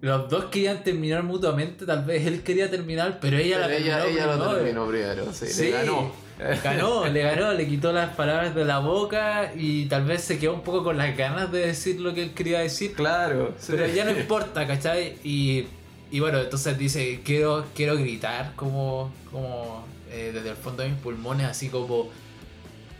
Los 0.01 0.29
dos 0.29 0.47
querían 0.47 0.83
terminar 0.83 1.23
mutuamente, 1.23 1.87
tal 1.87 2.05
vez 2.05 2.27
él 2.27 2.43
quería 2.43 2.69
terminar, 2.69 3.21
pero 3.21 3.37
ella 3.37 3.59
Pero 3.59 3.69
la 3.69 3.77
ella, 3.77 3.99
terminó 4.03 4.21
ella 4.25 4.27
lo 4.27 4.33
primero. 4.43 4.57
terminó 4.57 4.87
primero, 4.89 5.33
sí, 5.33 5.47
Sí. 5.47 5.63
le 5.67 5.71
ganó. 5.71 6.11
Ganó, 6.39 7.07
le 7.07 7.23
ganó, 7.23 7.53
le 7.53 7.67
quitó 7.69 7.93
las 7.93 8.15
palabras 8.17 8.55
de 8.55 8.65
la 8.65 8.79
boca 8.79 9.53
y 9.55 9.87
tal 9.87 10.05
vez 10.05 10.23
se 10.25 10.39
quedó 10.39 10.55
un 10.55 10.63
poco 10.63 10.83
con 10.83 10.97
las 10.97 11.17
ganas 11.17 11.53
de 11.53 11.67
decir 11.67 12.01
lo 12.01 12.15
que 12.15 12.23
él 12.25 12.33
quería 12.33 12.61
decir. 12.61 12.95
Claro, 12.95 13.55
sí. 13.59 13.73
Pero 13.73 13.87
ya 13.87 14.05
no 14.05 14.11
importa, 14.11 14.67
¿cachai? 14.67 15.19
Y, 15.23 15.67
y 16.11 16.21
bueno, 16.21 16.39
entonces 16.41 16.77
dice, 16.79 17.21
quiero, 17.25 17.67
quiero 17.75 17.97
gritar 17.97 18.53
como, 18.57 19.13
como 19.31 19.85
eh, 20.11 20.31
desde 20.35 20.51
el 20.51 20.57
fondo 20.57 20.83
de 20.83 20.91
mis 20.91 20.99
pulmones, 20.99 21.47
así 21.47 21.69
como, 21.69 22.11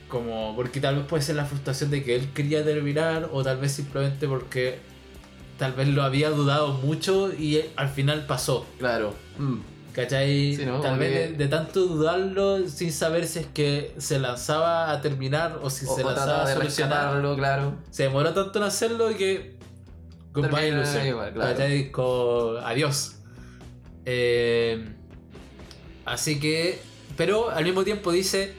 como, 0.09 0.55
porque 0.55 0.81
tal 0.81 0.97
vez 0.97 1.07
puede 1.07 1.23
ser 1.23 1.37
la 1.37 1.45
frustración 1.45 1.91
de 1.91 2.05
que 2.05 2.15
él 2.15 2.29
quería 2.35 2.65
terminar 2.65 3.29
o 3.33 3.43
tal 3.43 3.57
vez 3.57 3.73
simplemente 3.73 4.29
porque 4.29 4.79
tal 5.59 5.73
vez 5.73 5.89
lo 5.89 6.03
había 6.03 6.31
dudado 6.31 6.73
mucho 6.75 7.33
y 7.33 7.61
al 7.77 7.89
final 7.89 8.27
pasó. 8.27 8.67
Claro. 8.79 9.15
Mm, 9.39 9.59
¿Cachai? 9.93 10.57
Sí, 10.57 10.65
¿no? 10.65 10.81
Tal 10.81 10.99
vez 10.99 11.33
de, 11.33 11.37
de 11.37 11.49
tanto 11.49 11.81
dudarlo 11.87 12.67
sin 12.67 12.91
saber 12.93 13.27
si 13.27 13.41
es 13.41 13.47
que 13.47 13.95
se 13.99 14.19
lanzaba 14.19 14.91
a 14.91 15.01
terminar 15.03 15.59
o 15.63 15.69
si 15.69 15.85
O, 15.87 15.95
se 15.95 16.03
o 16.03 16.07
lanzaba 16.07 16.45
a 16.45 16.49
de 16.49 16.55
solucionar. 16.55 16.99
rescatarlo, 16.99 17.37
claro. 17.37 17.75
Se 17.91 18.05
demoró 18.05 18.33
tanto 18.33 18.59
en 18.59 18.65
hacerlo 18.65 19.09
que. 19.17 19.57
Goodbye 20.33 20.69
ilusión. 20.69 21.05
claro. 21.35 21.41
¿Cachai? 21.41 21.93
Adiós. 22.65 23.17
Eh, 24.07 24.95
así 26.05 26.41
que. 26.41 26.81
Pero 27.17 27.51
al 27.51 27.65
mismo 27.65 27.85
tiempo 27.85 28.13
dice. 28.13 28.55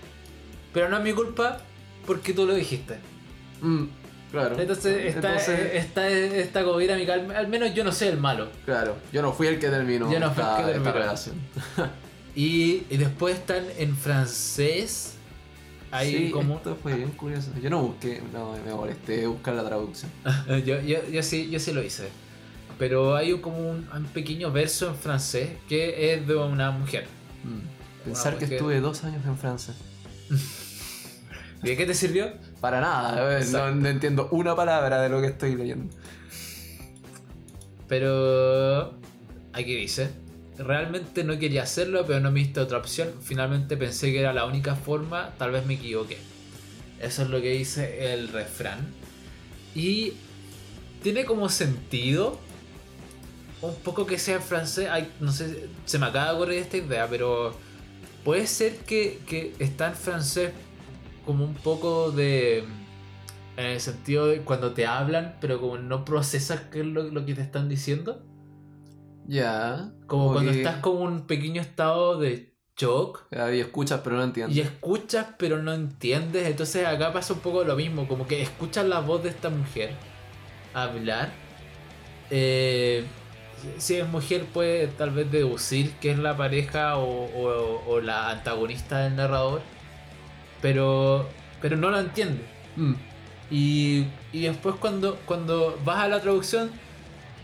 Pero 0.72 0.90
no 0.90 0.98
es 0.98 1.04
mi 1.04 1.14
culpa 1.14 1.60
porque 2.06 2.34
tú 2.34 2.46
lo 2.46 2.54
dijiste. 2.54 2.98
Mm, 3.62 3.86
claro. 4.34 4.60
Entonces 4.60 5.06
está, 5.16 5.30
Entonces, 5.30 5.76
está, 5.76 6.10
está 6.10 6.64
como 6.66 6.82
ir 6.82 6.92
a 6.92 6.98
mi 6.98 7.06
calma. 7.06 7.36
Al 7.38 7.48
menos 7.48 7.74
yo 7.74 7.86
no 7.86 7.94
soy 7.94 8.10
el 8.10 8.18
malo. 8.18 8.50
claro, 8.66 8.98
yo 9.14 9.22
no 9.22 9.32
fui 9.32 9.48
el 9.48 9.60
que 9.60 9.70
terminó 9.70 10.12
Yo 10.12 10.20
no 10.20 10.34
fui 10.34 10.44
el 10.44 10.50
esta, 10.50 10.56
que 10.58 10.62
esta 10.72 10.74
terminó. 10.74 10.92
relación. 10.94 11.36
Y, 12.36 12.84
y 12.90 12.98
después 12.98 13.36
están 13.36 13.64
en 13.78 13.96
francés. 13.96 15.14
Hay 15.92 16.12
sí, 16.12 16.32
como. 16.32 16.56
esto 16.56 16.76
fue 16.82 16.96
bien 16.96 17.12
curioso. 17.12 17.52
Yo 17.62 17.70
no 17.70 17.84
busqué, 17.84 18.24
no 18.34 18.56
me 18.66 18.74
molesté 18.74 19.28
buscar 19.28 19.54
la 19.54 19.64
traducción. 19.64 20.10
yo, 20.66 20.82
yo, 20.82 21.08
yo 21.12 21.22
sí, 21.22 21.52
yo 21.52 21.60
sí 21.60 21.72
lo 21.74 21.84
hice. 21.84 22.10
Pero 22.80 23.16
hay 23.16 23.40
como 23.40 23.60
un, 23.70 23.88
un 23.96 24.06
pequeño 24.06 24.52
verso 24.52 24.88
en 24.90 24.96
francés 24.96 25.52
que 25.70 26.12
es 26.16 26.26
de 26.28 26.36
una 26.36 26.72
mujer. 26.72 27.06
Mm. 27.44 28.04
Pensar 28.06 28.34
que 28.34 28.46
mujer. 28.46 28.54
estuve 28.54 28.80
dos 28.80 29.04
años 29.04 29.24
en 29.28 29.38
Francia. 29.38 29.76
¿De 31.62 31.78
qué 31.78 31.86
te 31.86 31.94
sirvió? 31.94 32.32
Para 32.64 32.80
nada, 32.80 33.42
no 33.74 33.90
entiendo 33.90 34.30
una 34.32 34.56
palabra 34.56 35.02
de 35.02 35.10
lo 35.10 35.20
que 35.20 35.28
estoy 35.28 35.54
leyendo. 35.54 35.94
Pero 37.90 38.94
aquí 39.52 39.76
dice, 39.76 40.12
realmente 40.58 41.26
no 41.26 41.38
quería 41.38 41.64
hacerlo, 41.64 42.06
pero 42.08 42.22
no 42.22 42.32
me 42.32 42.40
diste 42.40 42.62
otra 42.62 42.78
opción. 42.78 43.10
Finalmente 43.22 43.76
pensé 43.76 44.14
que 44.14 44.22
era 44.22 44.32
la 44.32 44.46
única 44.46 44.76
forma, 44.76 45.32
tal 45.38 45.52
vez 45.52 45.66
me 45.66 45.74
equivoqué. 45.74 46.18
Eso 47.02 47.24
es 47.24 47.30
lo 47.30 47.42
que 47.42 47.52
dice 47.52 48.14
el 48.14 48.30
refrán. 48.30 48.80
Y 49.76 50.14
tiene 51.02 51.26
como 51.26 51.50
sentido 51.50 52.40
un 53.62 53.76
poco 53.76 54.06
que 54.06 54.18
sea 54.18 54.38
en 54.38 54.42
francés. 54.42 54.88
Ay, 54.90 55.12
no 55.20 55.34
sé, 55.34 55.68
se 55.84 56.00
me 56.00 56.06
acaba 56.06 56.30
de 56.30 56.36
ocurrir 56.36 56.60
esta 56.60 56.78
idea, 56.78 57.10
pero 57.10 57.58
puede 58.24 58.48
ser 58.48 58.78
que, 58.78 59.20
que 59.28 59.54
está 59.60 59.88
en 59.88 59.96
francés 59.96 60.52
como 61.26 61.46
un 61.46 61.54
poco 61.56 62.12
de... 62.12 62.64
En 63.56 63.66
el 63.66 63.80
sentido 63.80 64.26
de 64.28 64.42
cuando 64.42 64.74
te 64.74 64.88
hablan, 64.88 65.36
pero 65.40 65.62
como 65.62 65.78
no 65.78 66.06
procesas 66.06 66.62
qué 66.72 66.80
es 66.80 66.86
lo, 66.88 67.04
lo 67.04 67.24
que 67.26 67.36
te 67.36 67.42
están 67.42 67.70
diciendo. 67.70 68.24
Ya. 69.28 69.92
Como 70.08 70.34
cuando 70.34 70.52
que- 70.52 70.58
estás 70.58 70.78
como 70.78 71.02
un 71.02 71.28
pequeño 71.28 71.62
estado 71.62 72.18
de 72.20 72.54
shock 72.76 73.28
Y 73.32 73.60
escuchas, 73.60 74.02
pero 74.04 74.16
no 74.18 74.24
entiendes. 74.24 74.58
y 74.58 74.62
escuchas 74.62 75.28
pero 75.38 75.62
no 75.62 75.72
entiendes. 75.74 76.48
Entonces 76.48 76.86
acá 76.88 77.14
pasa 77.14 77.34
un 77.34 77.40
poco 77.42 77.64
lo 77.64 77.76
mismo, 77.76 78.08
como 78.08 78.26
que 78.26 78.42
escuchas 78.42 78.86
la 78.88 79.00
voz 79.02 79.22
de 79.22 79.30
esta 79.30 79.50
mujer 79.52 79.92
hablar. 80.74 81.30
Eh, 82.32 83.06
si 83.78 83.96
es 83.96 84.08
mujer 84.08 84.46
puede 84.46 84.88
tal 84.88 85.12
vez 85.12 85.32
deducir 85.32 85.92
que 86.02 86.12
es 86.12 86.18
la 86.18 86.36
pareja 86.36 86.98
o, 86.98 87.26
o- 87.26 87.84
o 87.88 88.02
la 88.02 88.32
antagonista 88.32 89.00
del 89.04 89.16
narrador, 89.16 89.62
pero, 90.64 91.30
pero 91.62 91.78
no 91.78 91.92
la 91.92 92.00
entiende. 92.00 92.42
Mm, 92.76 92.94
Y, 93.52 94.08
y 94.32 94.42
después 94.48 94.76
cuando, 94.80 95.18
cuando 95.26 95.78
vas 95.86 96.00
a 96.00 96.08
la 96.08 96.20
traducción 96.22 96.72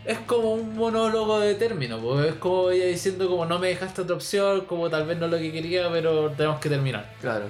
es 0.04 0.18
como 0.20 0.54
un 0.54 0.74
monólogo 0.74 1.38
de 1.38 1.54
término, 1.54 1.98
porque 2.00 2.30
es 2.30 2.34
como 2.36 2.70
ella 2.70 2.86
diciendo 2.86 3.28
como 3.28 3.44
no 3.46 3.58
me 3.60 3.68
dejaste 3.68 4.00
otra 4.02 4.16
opción, 4.16 4.62
como 4.62 4.90
tal 4.90 5.06
vez 5.06 5.18
no 5.18 5.26
es 5.26 5.30
lo 5.32 5.38
que 5.38 5.52
quería, 5.52 5.88
pero 5.92 6.30
tenemos 6.30 6.58
que 6.58 6.68
terminar. 6.68 7.14
claro. 7.20 7.44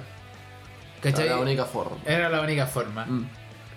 ¿Cachai? 1.01 1.29
La 1.29 1.39
única 1.39 1.65
forma. 1.65 1.97
Era 2.05 2.29
la 2.29 2.41
única 2.41 2.67
forma. 2.67 3.05
Mm, 3.05 3.27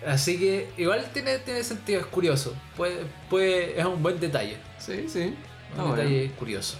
Así 0.05 0.37
que 0.37 0.69
igual 0.77 1.03
tiene, 1.11 1.39
tiene 1.39 1.63
sentido, 1.63 1.99
es 2.01 2.05
curioso. 2.05 2.53
Puede, 2.77 2.97
puede, 3.31 3.79
es 3.79 3.83
un 3.85 4.03
buen 4.03 4.19
detalle. 4.19 4.57
Sí, 4.77 5.09
sí. 5.09 5.21
Un 5.73 5.79
Ah, 5.79 5.83
bueno. 5.85 5.95
detalle 5.95 6.31
curioso. 6.37 6.77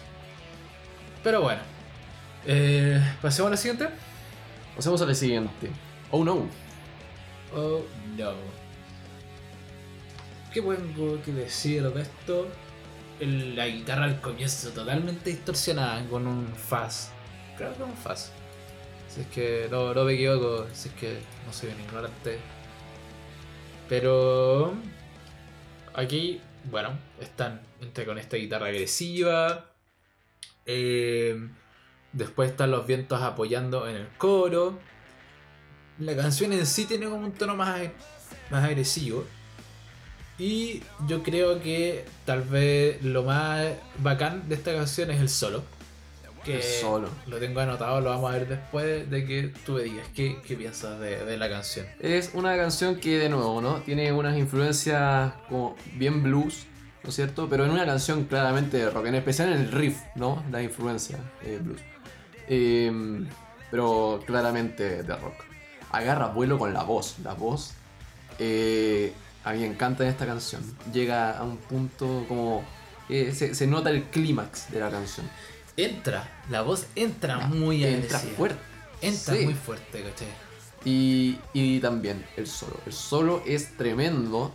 Pero 1.24 1.41
bueno. 1.41 1.61
Eh, 2.45 3.01
Pasemos 3.24 3.47
a 3.47 3.51
la 3.51 3.57
siguiente. 3.57 3.88
Pasemos 4.76 5.01
a 5.01 5.15
siguiente. 5.15 5.69
Oh 6.11 6.23
no. 6.23 6.47
Oh 7.55 7.82
no. 8.17 8.34
¿Qué 10.53 10.61
tengo 10.61 11.21
que 11.21 11.32
decir 11.32 11.84
de 11.84 12.01
esto? 12.01 12.47
La 13.19 13.67
guitarra 13.67 14.05
al 14.05 14.19
comienzo 14.19 14.69
totalmente 14.71 15.30
distorsionada 15.30 16.05
con 16.07 16.28
un 16.28 16.47
fuzz. 16.47 17.09
Creo 17.57 17.73
que 17.76 17.84
un 17.84 17.95
fuzz. 17.95 18.32
Si 19.07 19.21
es 19.21 19.28
que 19.28 19.67
no, 19.71 19.93
no 19.93 20.03
me 20.03 20.13
equivoco, 20.13 20.67
si 20.73 20.89
es 20.89 20.95
que 20.95 21.19
no 21.45 21.53
soy 21.53 21.69
un 21.69 21.80
ignorante. 21.80 22.39
Pero 23.88 24.73
aquí, 25.93 26.41
bueno, 26.69 26.97
están 27.21 27.61
entre 27.82 28.05
con 28.05 28.17
esta 28.17 28.36
guitarra 28.36 28.67
agresiva. 28.67 29.71
eh, 30.65 31.38
después 32.16 32.49
están 32.49 32.72
los 32.72 32.88
vientos 32.88 33.22
apoyando 33.22 33.88
en 33.88 33.97
el 33.97 34.07
coro. 34.18 34.80
La 35.99 36.16
canción 36.16 36.51
en 36.53 36.66
sí 36.66 36.86
tiene 36.86 37.05
como 37.05 37.26
un 37.26 37.32
tono 37.32 37.55
más, 37.55 37.80
más 38.49 38.63
agresivo. 38.63 39.26
Y 40.38 40.82
yo 41.07 41.24
creo 41.24 41.61
que 41.61 42.05
tal 42.26 42.41
vez 42.41 43.01
lo 43.03 43.24
más 43.24 43.66
bacán 43.99 44.49
de 44.49 44.55
esta 44.55 44.74
canción 44.74 45.11
es 45.11 45.22
el 45.22 45.30
solo. 45.30 45.63
Que 46.43 46.57
El 46.57 46.63
solo. 46.63 47.09
lo 47.26 47.38
tengo 47.38 47.59
anotado, 47.59 48.01
lo 48.01 48.11
vamos 48.11 48.32
a 48.32 48.38
ver 48.38 48.47
después 48.47 49.09
de 49.09 49.26
que 49.26 49.51
tú 49.66 49.74
me 49.74 49.82
digas 49.82 50.07
qué, 50.13 50.38
qué 50.45 50.55
piensas 50.55 50.99
de, 50.99 51.26
de 51.26 51.38
la 51.38 51.49
canción. 51.49 51.88
Es 51.99 52.32
una 52.36 52.55
canción 52.55 52.97
que, 52.97 53.18
de 53.18 53.30
nuevo, 53.30 53.61
¿no? 53.61 53.78
Tiene 53.78 54.11
unas 54.11 54.38
influencias 54.38 55.34
como 55.49 55.76
bien 55.95 56.22
blues, 56.22 56.68
¿no 57.03 57.09
es 57.09 57.16
cierto? 57.16 57.49
Pero 57.49 57.66
en 57.66 57.72
una 57.72 57.86
canción 57.86 58.26
claramente 58.26 58.78
de 58.78 58.91
rock, 58.91 59.07
en 59.07 59.16
especial 59.16 59.53
en 59.53 59.61
el 59.61 59.72
riff, 59.72 59.97
¿no? 60.16 60.43
La 60.51 60.61
influencia 60.61 61.18
eh, 61.43 61.59
blues. 61.59 61.82
Eh, 62.48 62.91
pero 63.72 64.22
claramente 64.26 65.04
de 65.04 65.16
rock. 65.16 65.36
Agarra 65.91 66.28
vuelo 66.28 66.58
con 66.58 66.74
la 66.74 66.84
voz. 66.84 67.16
La 67.24 67.34
voz 67.34 67.72
eh, 68.39 69.14
a 69.43 69.54
mí 69.54 69.60
me 69.60 69.68
encanta 69.68 70.04
en 70.04 70.10
esta 70.10 70.26
canción. 70.26 70.62
Llega 70.93 71.38
a 71.38 71.43
un 71.43 71.58
punto 71.58 72.26
como... 72.28 72.64
eh, 73.10 73.32
se, 73.34 73.54
se 73.56 73.68
nota 73.68 73.89
el 73.89 74.04
clímax 74.06 74.72
de 74.72 74.80
la 74.80 74.89
canción. 74.89 75.28
Entra, 75.78 76.30
la 76.50 76.62
voz 76.62 76.88
entra 76.96 77.48
muy 77.48 77.84
Entra 77.84 78.18
agresiva. 78.18 78.38
fuerte. 78.38 78.60
Entra 79.02 79.36
Sí. 79.36 79.43
muy 79.43 79.54
fuerte, 79.54 80.04
¿cachai? 80.04 80.28
Y, 80.86 81.38
y 81.54 81.80
también 81.80 82.26
el 82.38 82.48
solo. 82.48 82.80
El 82.86 82.93
solo 82.93 83.43
es 83.46 83.76
tremendo. 83.78 84.52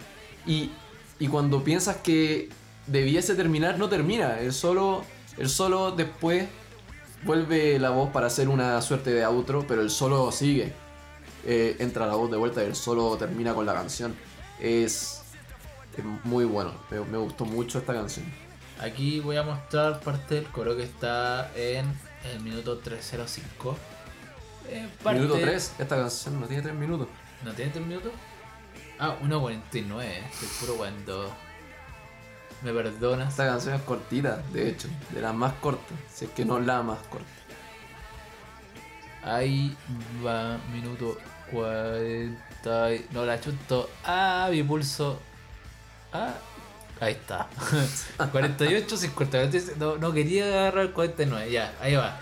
Y, 0.46 0.70
y 1.18 1.28
cuando 1.28 1.62
piensas 1.62 1.96
que 1.98 2.48
debiese 2.86 3.34
terminar, 3.34 3.78
no 3.78 3.88
termina. 3.88 4.38
El 4.40 4.52
solo, 4.52 5.04
el 5.36 5.48
solo 5.48 5.90
después 5.92 6.46
vuelve 7.24 7.78
la 7.78 7.90
voz 7.90 8.10
para 8.10 8.26
hacer 8.26 8.48
una 8.48 8.80
suerte 8.82 9.10
de 9.12 9.24
outro, 9.24 9.64
pero 9.66 9.82
el 9.82 9.90
solo 9.90 10.30
sigue. 10.32 10.72
Eh, 11.46 11.76
entra 11.78 12.06
la 12.06 12.14
voz 12.14 12.30
de 12.30 12.36
vuelta 12.36 12.62
y 12.62 12.66
el 12.66 12.76
solo 12.76 13.16
termina 13.16 13.54
con 13.54 13.64
la 13.66 13.72
canción. 13.74 14.14
Es, 14.58 15.22
es 15.96 16.04
muy 16.24 16.44
bueno. 16.44 16.72
Me, 16.90 17.00
me 17.00 17.18
gustó 17.18 17.44
mucho 17.44 17.78
esta 17.78 17.94
canción. 17.94 18.26
Aquí 18.80 19.20
voy 19.20 19.36
a 19.36 19.42
mostrar 19.42 20.00
parte 20.00 20.36
del 20.36 20.46
coro 20.46 20.76
que 20.76 20.84
está 20.84 21.50
en 21.54 21.86
el 22.32 22.40
minuto 22.40 22.78
305. 22.78 23.76
Eh, 24.68 24.88
parte- 25.02 25.20
Minuto 25.20 25.38
3, 25.40 25.74
esta 25.78 25.96
canción 25.96 26.40
no 26.40 26.46
tiene 26.46 26.62
3 26.62 26.74
minutos. 26.74 27.08
¿No 27.44 27.52
tiene 27.52 27.70
3 27.72 27.86
minutos? 27.86 28.12
Ah, 28.98 29.16
1.49. 29.22 30.04
Estoy 30.30 30.48
puro 30.60 30.74
cuando. 30.76 31.30
¿Me 32.62 32.72
perdonas? 32.72 33.30
Esta 33.30 33.46
canción 33.46 33.74
es 33.74 33.80
cortita, 33.82 34.42
de 34.52 34.68
hecho, 34.70 34.88
de 35.10 35.20
las 35.22 35.34
más 35.34 35.54
cortas, 35.54 35.96
si 36.12 36.26
es 36.26 36.30
que 36.32 36.44
no 36.44 36.58
la 36.60 36.82
más 36.82 36.98
corta. 37.08 37.26
Ahí 39.22 39.76
va, 40.24 40.58
minuto 40.72 41.16
40. 41.50 42.94
y- 42.94 43.06
No 43.12 43.24
la 43.24 43.40
chunto. 43.40 43.88
Ah, 44.04 44.48
mi 44.50 44.62
pulso. 44.62 45.18
Ah, 46.12 46.34
ahí 47.00 47.12
está. 47.12 47.48
48, 48.32 48.96
50. 48.96 49.38
No, 49.78 49.96
no 49.96 50.12
quería 50.12 50.44
agarrar 50.46 50.92
49. 50.92 51.50
Ya, 51.50 51.72
ahí 51.80 51.94
va. 51.94 52.18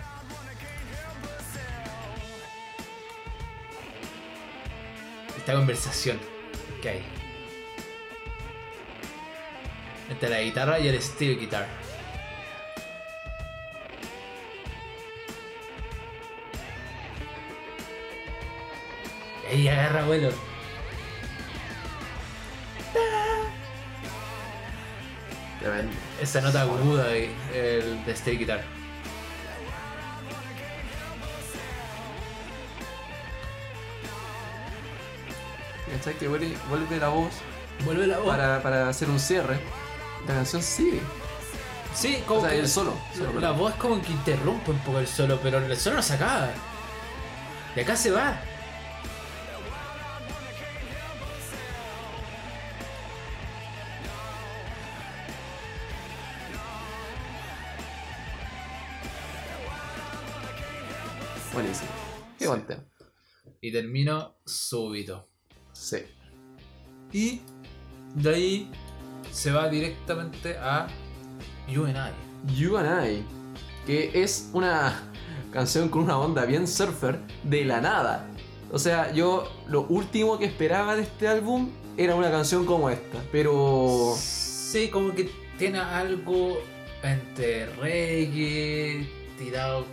Esta 5.36 5.54
conversación 5.54 6.18
que 6.82 6.88
hay. 6.88 7.17
Entre 10.08 10.28
la 10.28 10.40
guitarra 10.40 10.78
y 10.78 10.88
el 10.88 11.00
steel 11.02 11.38
guitar. 11.38 11.66
Y 19.50 19.54
ahí 19.54 19.68
agarra 19.68 20.04
vuelo. 20.04 20.30
Tremendo. 25.60 25.92
Esa 26.20 26.40
nota 26.40 26.62
aguda 26.62 27.08
de, 27.08 27.30
el, 27.54 28.04
de 28.04 28.16
steel 28.16 28.38
guitar. 28.38 28.62
¿Cachai? 35.92 36.14
Que 36.14 36.28
vuelve, 36.28 36.54
vuelve 36.68 36.98
la 36.98 37.08
voz 37.08 37.32
Vuelve 37.84 38.06
la 38.06 38.18
voz. 38.18 38.28
para, 38.28 38.62
para 38.62 38.88
hacer 38.88 39.08
un 39.08 39.18
cierre. 39.18 39.58
La 40.26 40.34
canción 40.34 40.62
sigue. 40.62 41.00
Sí, 41.94 42.22
como 42.26 42.40
O 42.40 42.42
sea, 42.42 42.50
que 42.50 42.58
el 42.60 42.68
solo. 42.68 42.94
la- 42.94 43.16
solo, 43.16 43.32
la 43.40 43.40
perdón. 43.40 43.58
voz 43.58 43.74
como 43.74 44.02
que 44.02 44.12
interrumpe 44.12 44.70
un 44.70 44.78
poco 44.80 44.98
el 44.98 45.06
solo, 45.08 45.38
pero 45.42 45.58
el 45.58 45.76
solo 45.76 45.96
no 45.96 46.02
se 46.02 46.14
acaba. 46.14 46.50
Y 47.74 47.80
acá 47.80 47.96
se 47.96 48.10
va. 48.10 48.40
Buenísimo. 61.52 61.90
Qué 62.38 62.46
buen 62.46 62.66
tema. 62.66 62.84
Y 63.60 63.72
termino 63.72 64.36
súbito. 64.44 65.28
Sí. 65.72 65.98
Y 67.12 67.40
de 68.14 68.34
ahí 68.34 68.70
se 69.30 69.50
va 69.52 69.68
directamente 69.68 70.56
a 70.58 70.88
You 71.68 71.84
and 71.84 71.96
I. 71.96 72.54
You 72.54 72.76
and 72.76 73.06
I. 73.06 73.24
Que 73.86 74.22
es 74.22 74.50
una 74.52 75.02
canción 75.52 75.88
con 75.88 76.02
una 76.02 76.18
onda 76.18 76.44
bien 76.44 76.66
surfer 76.66 77.18
de 77.42 77.64
la 77.64 77.80
nada. 77.80 78.26
O 78.70 78.78
sea, 78.78 79.12
yo 79.12 79.50
lo 79.66 79.82
último 79.82 80.38
que 80.38 80.44
esperaba 80.44 80.96
de 80.96 81.02
este 81.02 81.28
álbum 81.28 81.70
era 81.96 82.14
una 82.14 82.30
canción 82.30 82.64
como 82.64 82.90
esta. 82.90 83.18
Pero. 83.32 84.14
Sí, 84.16 84.88
como 84.88 85.14
que 85.14 85.30
tiene 85.58 85.78
algo 85.78 86.58
entre 87.02 87.66
reggae, 87.76 89.08
tirado, 89.38 89.84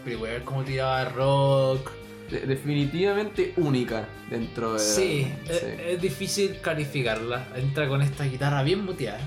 como 0.43 0.63
tiraba 0.63 1.05
rock. 1.05 1.91
De- 2.29 2.41
definitivamente 2.47 3.53
única 3.57 4.07
dentro 4.29 4.73
de. 4.73 4.79
Sí, 4.79 5.31
es, 5.47 5.59
sí. 5.59 5.65
es 5.79 6.01
difícil 6.01 6.59
calificarla. 6.61 7.47
Entra 7.55 7.87
con 7.87 8.01
esta 8.01 8.25
guitarra 8.25 8.63
bien 8.63 8.83
muteada, 8.85 9.19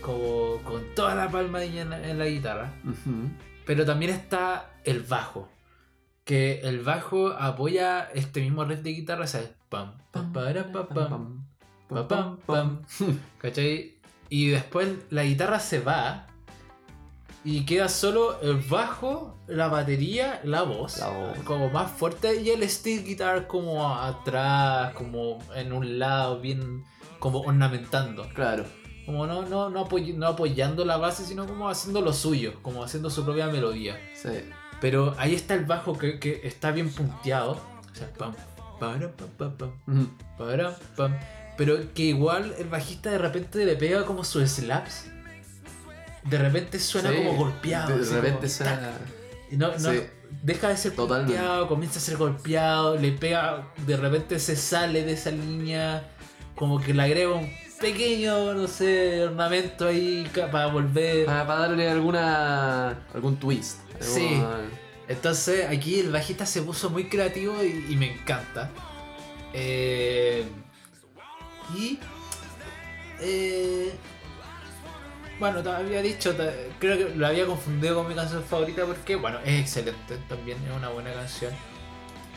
como 0.00 0.58
con 0.64 0.82
toda 0.94 1.14
la 1.14 1.28
palma 1.30 1.62
en, 1.64 1.92
en 1.92 2.18
la 2.18 2.26
guitarra. 2.26 2.72
Pero 3.64 3.84
también 3.84 4.12
está 4.12 4.70
el 4.84 5.02
bajo, 5.02 5.48
que 6.24 6.60
el 6.60 6.80
bajo 6.80 7.28
apoya 7.30 8.08
este 8.14 8.40
mismo 8.40 8.64
riff 8.64 8.80
de 8.80 8.90
guitarra, 8.92 9.24
o 9.24 9.26
sea, 9.26 9.42
pam, 9.68 9.96
pam, 10.12 10.32
para, 10.32 10.70
pa, 10.70 10.88
pam, 10.88 11.44
pa, 11.88 12.06
pam, 12.08 12.36
pam, 12.46 12.82
¿cachai? 13.38 13.96
Y 14.28 14.48
después 14.48 14.88
la 15.10 15.24
guitarra 15.24 15.58
se 15.60 15.80
va 15.80 16.28
y 17.46 17.64
queda 17.64 17.88
solo 17.88 18.40
el 18.42 18.56
bajo, 18.56 19.38
la 19.46 19.68
batería, 19.68 20.40
la 20.44 20.62
voz, 20.62 20.98
La 20.98 21.08
voz. 21.08 21.38
como 21.44 21.70
más 21.70 21.90
fuerte 21.90 22.42
y 22.42 22.50
el 22.50 22.68
steel 22.68 23.04
guitar 23.04 23.46
como 23.46 23.94
atrás, 23.96 24.92
como 24.94 25.38
en 25.54 25.72
un 25.72 25.98
lado, 25.98 26.40
bien 26.40 26.84
como 27.20 27.40
ornamentando. 27.40 28.28
Claro. 28.34 28.64
Como 29.06 29.26
no, 29.26 29.42
no, 29.46 29.70
no, 29.70 29.86
apoy- 29.88 30.14
no 30.14 30.26
apoyando 30.26 30.84
la 30.84 30.96
base, 30.96 31.24
sino 31.24 31.46
como 31.46 31.68
haciendo 31.68 32.00
lo 32.00 32.12
suyo, 32.12 32.54
como 32.62 32.82
haciendo 32.82 33.08
su 33.08 33.24
propia 33.24 33.46
melodía. 33.46 33.96
Sí. 34.20 34.30
Pero 34.80 35.14
ahí 35.16 35.34
está 35.34 35.54
el 35.54 35.64
bajo 35.64 35.96
que, 35.96 36.18
que 36.18 36.40
está 36.42 36.72
bien 36.72 36.90
punteado. 36.92 37.52
O 37.52 37.94
sea, 37.94 38.12
pam, 38.12 38.34
para, 38.80 39.12
pam, 39.12 39.28
pam, 39.38 39.56
pam, 39.56 39.70
Ujú. 39.86 40.08
para, 40.36 40.76
pam. 40.96 41.16
Pero 41.56 41.76
que 41.94 42.02
igual 42.02 42.54
el 42.58 42.68
bajista 42.68 43.10
de 43.10 43.18
repente 43.18 43.64
le 43.64 43.76
pega 43.76 44.04
como 44.04 44.24
sus 44.24 44.42
slaps. 44.50 45.06
De 46.28 46.38
repente 46.38 46.78
suena 46.78 47.10
Sí. 47.10 47.16
como 47.18 47.34
golpeado. 47.34 47.96
De 47.98 48.20
repente 48.20 48.48
suena. 48.48 48.80
tac. 48.80 48.92
Y 49.50 49.56
no, 49.56 49.68
no, 49.72 49.78
Sí. 49.78 50.02
deja 50.42 50.68
de 50.68 50.76
ser 50.76 50.92
Totalmente. 50.92 51.34
golpeado, 51.34 51.68
comienza 51.68 51.98
a 51.98 52.02
ser 52.02 52.16
golpeado, 52.16 52.96
le 52.96 53.12
pega, 53.12 53.68
de 53.86 53.96
repente 53.96 54.38
se 54.40 54.56
sale 54.56 55.04
de 55.04 55.12
esa 55.12 55.30
línea, 55.30 56.08
como 56.56 56.80
que 56.80 56.92
le 56.94 57.02
agrega 57.02 57.32
un 57.34 57.50
pequeño, 57.80 58.54
no 58.54 58.66
sé, 58.66 59.24
ornamento 59.24 59.86
ahí 59.86 60.28
para 60.50 60.66
volver. 60.66 61.26
Para, 61.26 61.46
para 61.46 61.60
darle 61.60 61.88
alguna. 61.90 63.04
algún 63.14 63.36
twist. 63.36 63.78
Sí. 64.00 64.42
Entonces 65.08 65.66
aquí 65.68 66.00
el 66.00 66.10
bajista 66.10 66.44
se 66.46 66.62
puso 66.62 66.90
muy 66.90 67.08
creativo 67.08 67.62
y, 67.62 67.86
y 67.92 67.96
me 67.96 68.12
encanta. 68.14 68.70
Eh, 69.52 70.44
y... 71.76 71.98
eh, 73.20 73.92
bueno, 75.38 75.62
te 75.62 75.70
había 75.70 76.02
dicho, 76.02 76.34
te- 76.34 76.70
creo 76.78 76.96
que 76.98 77.14
lo 77.14 77.26
había 77.26 77.46
confundido 77.46 77.96
con 77.96 78.08
mi 78.08 78.14
canción 78.14 78.42
favorita 78.44 78.84
porque, 78.86 79.16
bueno, 79.16 79.38
es 79.44 79.60
excelente, 79.60 80.16
también 80.28 80.58
es 80.68 80.74
una 80.76 80.88
buena 80.88 81.12
canción. 81.12 81.52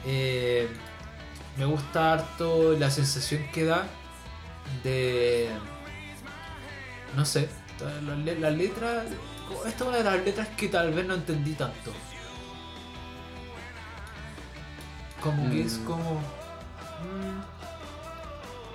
Eh, 0.05 0.67
me 1.57 1.65
gusta 1.65 2.13
harto 2.13 2.73
la 2.77 2.89
sensación 2.89 3.43
que 3.53 3.65
da 3.65 3.85
de... 4.83 5.49
No 7.15 7.25
sé, 7.25 7.49
la, 8.05 8.15
la- 8.15 8.33
la 8.39 8.49
letra... 8.51 9.03
Esta 9.65 9.69
es 9.69 9.81
una 9.81 9.97
de 9.97 10.03
las 10.03 10.23
letras 10.23 10.47
que 10.49 10.67
tal 10.69 10.93
vez 10.93 11.05
no 11.07 11.15
entendí 11.15 11.53
tanto. 11.53 11.91
Como 15.21 15.49
que 15.51 15.61
es 15.63 15.77
Mm. 15.79 15.85
como... 15.85 16.21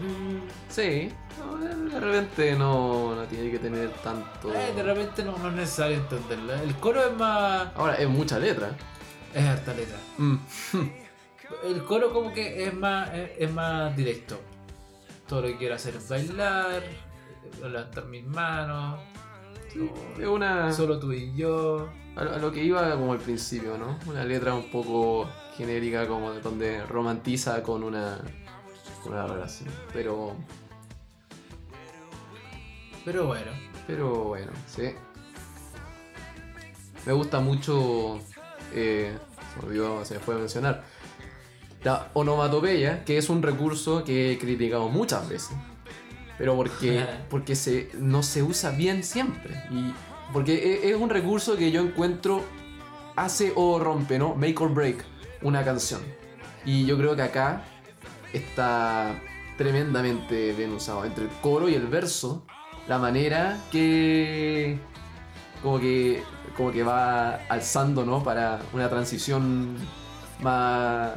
mm, 0.00 0.04
mm, 0.04 0.42
Sí, 0.68 1.10
no, 1.38 1.56
de 1.58 2.00
repente 2.00 2.56
no, 2.56 3.14
no 3.14 3.22
tiene 3.24 3.50
que 3.50 3.58
tener 3.58 3.90
tanto. 4.02 4.52
Eh, 4.54 4.72
de 4.74 4.82
repente 4.82 5.24
no, 5.24 5.36
no 5.38 5.48
es 5.48 5.54
necesario 5.54 5.96
entenderla. 5.96 6.62
El 6.62 6.74
coro 6.76 7.04
es 7.06 7.16
más. 7.16 7.68
Ahora, 7.74 7.94
es 7.94 8.08
mucha 8.08 8.38
letra. 8.38 8.70
Es 9.32 9.44
harta 9.44 9.74
letra. 9.74 9.98
Mm. 10.18 10.36
El 11.64 11.84
coro 11.84 12.12
como 12.12 12.32
que 12.32 12.66
es 12.66 12.74
más, 12.74 13.12
es, 13.14 13.30
es 13.38 13.52
más 13.52 13.96
directo. 13.96 14.40
Todo 15.28 15.42
lo 15.42 15.48
que 15.48 15.56
quiero 15.56 15.74
hacer 15.74 15.96
es 15.96 16.08
bailar, 16.08 16.82
eh, 16.82 17.68
levantar 17.68 18.04
mis 18.06 18.24
manos. 18.24 19.00
Es 20.18 20.26
una. 20.26 20.72
Solo 20.72 20.98
tú 20.98 21.12
y 21.12 21.34
yo. 21.34 21.88
A, 22.16 22.20
a 22.20 22.38
lo 22.38 22.52
que 22.52 22.62
iba 22.62 22.92
como 22.92 23.12
al 23.12 23.18
principio, 23.18 23.76
¿no? 23.76 23.98
Una 24.06 24.24
letra 24.24 24.54
un 24.54 24.70
poco 24.70 25.28
genérica, 25.56 26.06
como 26.06 26.32
de 26.32 26.40
donde 26.40 26.84
romantiza 26.86 27.62
con 27.62 27.82
una, 27.82 28.20
con 29.02 29.14
una 29.14 29.26
relación. 29.26 29.70
Pero, 29.92 30.36
Pero 33.04 33.26
bueno. 33.26 33.50
pero 33.86 34.24
bueno, 34.24 34.52
sí. 34.66 34.90
Me 37.06 37.12
gusta 37.12 37.40
mucho, 37.40 38.18
eh, 38.72 39.16
se 39.52 39.60
me 39.60 39.66
olvidó, 39.68 40.04
se 40.04 40.14
me 40.14 40.20
fue 40.20 40.34
a 40.36 40.38
mencionar, 40.38 40.84
la 41.82 42.08
onomatopeya, 42.14 43.04
que 43.04 43.18
es 43.18 43.28
un 43.28 43.42
recurso 43.42 44.04
que 44.04 44.32
he 44.32 44.38
criticado 44.38 44.88
muchas 44.88 45.28
veces. 45.28 45.54
Pero 46.38 46.56
porque, 46.56 47.06
porque 47.30 47.54
se, 47.56 47.90
no 47.98 48.22
se 48.22 48.42
usa 48.42 48.70
bien 48.70 49.02
siempre. 49.04 49.54
Y 49.70 49.92
porque 50.32 50.54
e- 50.54 50.90
es 50.90 50.96
un 50.96 51.10
recurso 51.10 51.56
que 51.56 51.70
yo 51.70 51.82
encuentro 51.82 52.42
hace 53.16 53.52
o 53.54 53.78
rompe, 53.78 54.18
¿no? 54.18 54.34
Make 54.34 54.56
or 54.60 54.72
break 54.72 55.04
una 55.42 55.62
canción. 55.62 56.00
Y 56.64 56.86
yo 56.86 56.96
creo 56.96 57.14
que 57.14 57.22
acá 57.22 57.64
está 58.32 59.20
tremendamente 59.58 60.52
bien 60.54 60.72
usado. 60.72 61.04
Entre 61.04 61.24
el 61.24 61.30
coro 61.42 61.68
y 61.68 61.74
el 61.74 61.86
verso, 61.86 62.46
la 62.88 62.98
manera 62.98 63.58
que 63.72 64.78
como 65.62 65.78
que 65.80 66.22
como 66.56 66.70
que 66.70 66.82
va 66.82 67.36
alzando, 67.48 68.04
¿no? 68.04 68.22
Para 68.22 68.60
una 68.72 68.88
transición 68.88 69.76
más 70.40 71.12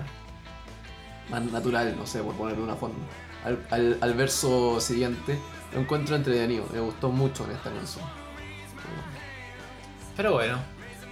más 1.29 1.41
natural, 1.43 1.95
no 1.97 2.05
sé, 2.07 2.21
por 2.23 2.33
ponerlo 2.35 2.61
de 2.65 2.67
una 2.71 2.75
forma. 2.77 2.95
Al, 3.45 3.59
al- 3.69 3.97
al 4.01 4.13
verso 4.13 4.79
siguiente, 4.81 5.37
lo 5.73 5.81
encuentro 5.81 6.15
entretenido, 6.15 6.65
me 6.73 6.79
gustó 6.79 7.09
mucho 7.09 7.43
en 7.45 7.51
esta 7.51 7.69
canción. 7.71 8.05
Pero 10.15 10.33
bueno. 10.33 10.57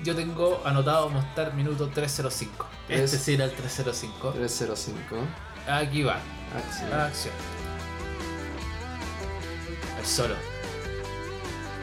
Yo 0.03 0.13
tengo 0.15 0.61
anotado 0.65 1.09
mostrar 1.09 1.53
minuto 1.53 1.87
305. 1.87 2.67
Este 2.89 3.03
Es- 3.15 3.23
sí 3.23 3.33
era 3.35 3.45
el 3.45 3.51
305. 3.53 4.31
305. 4.31 5.15
Aquí 5.69 6.03
va. 6.03 6.17
Acción. 6.55 6.93
Acción. 6.93 7.33
El 10.05 10.11
solo. 10.11 10.35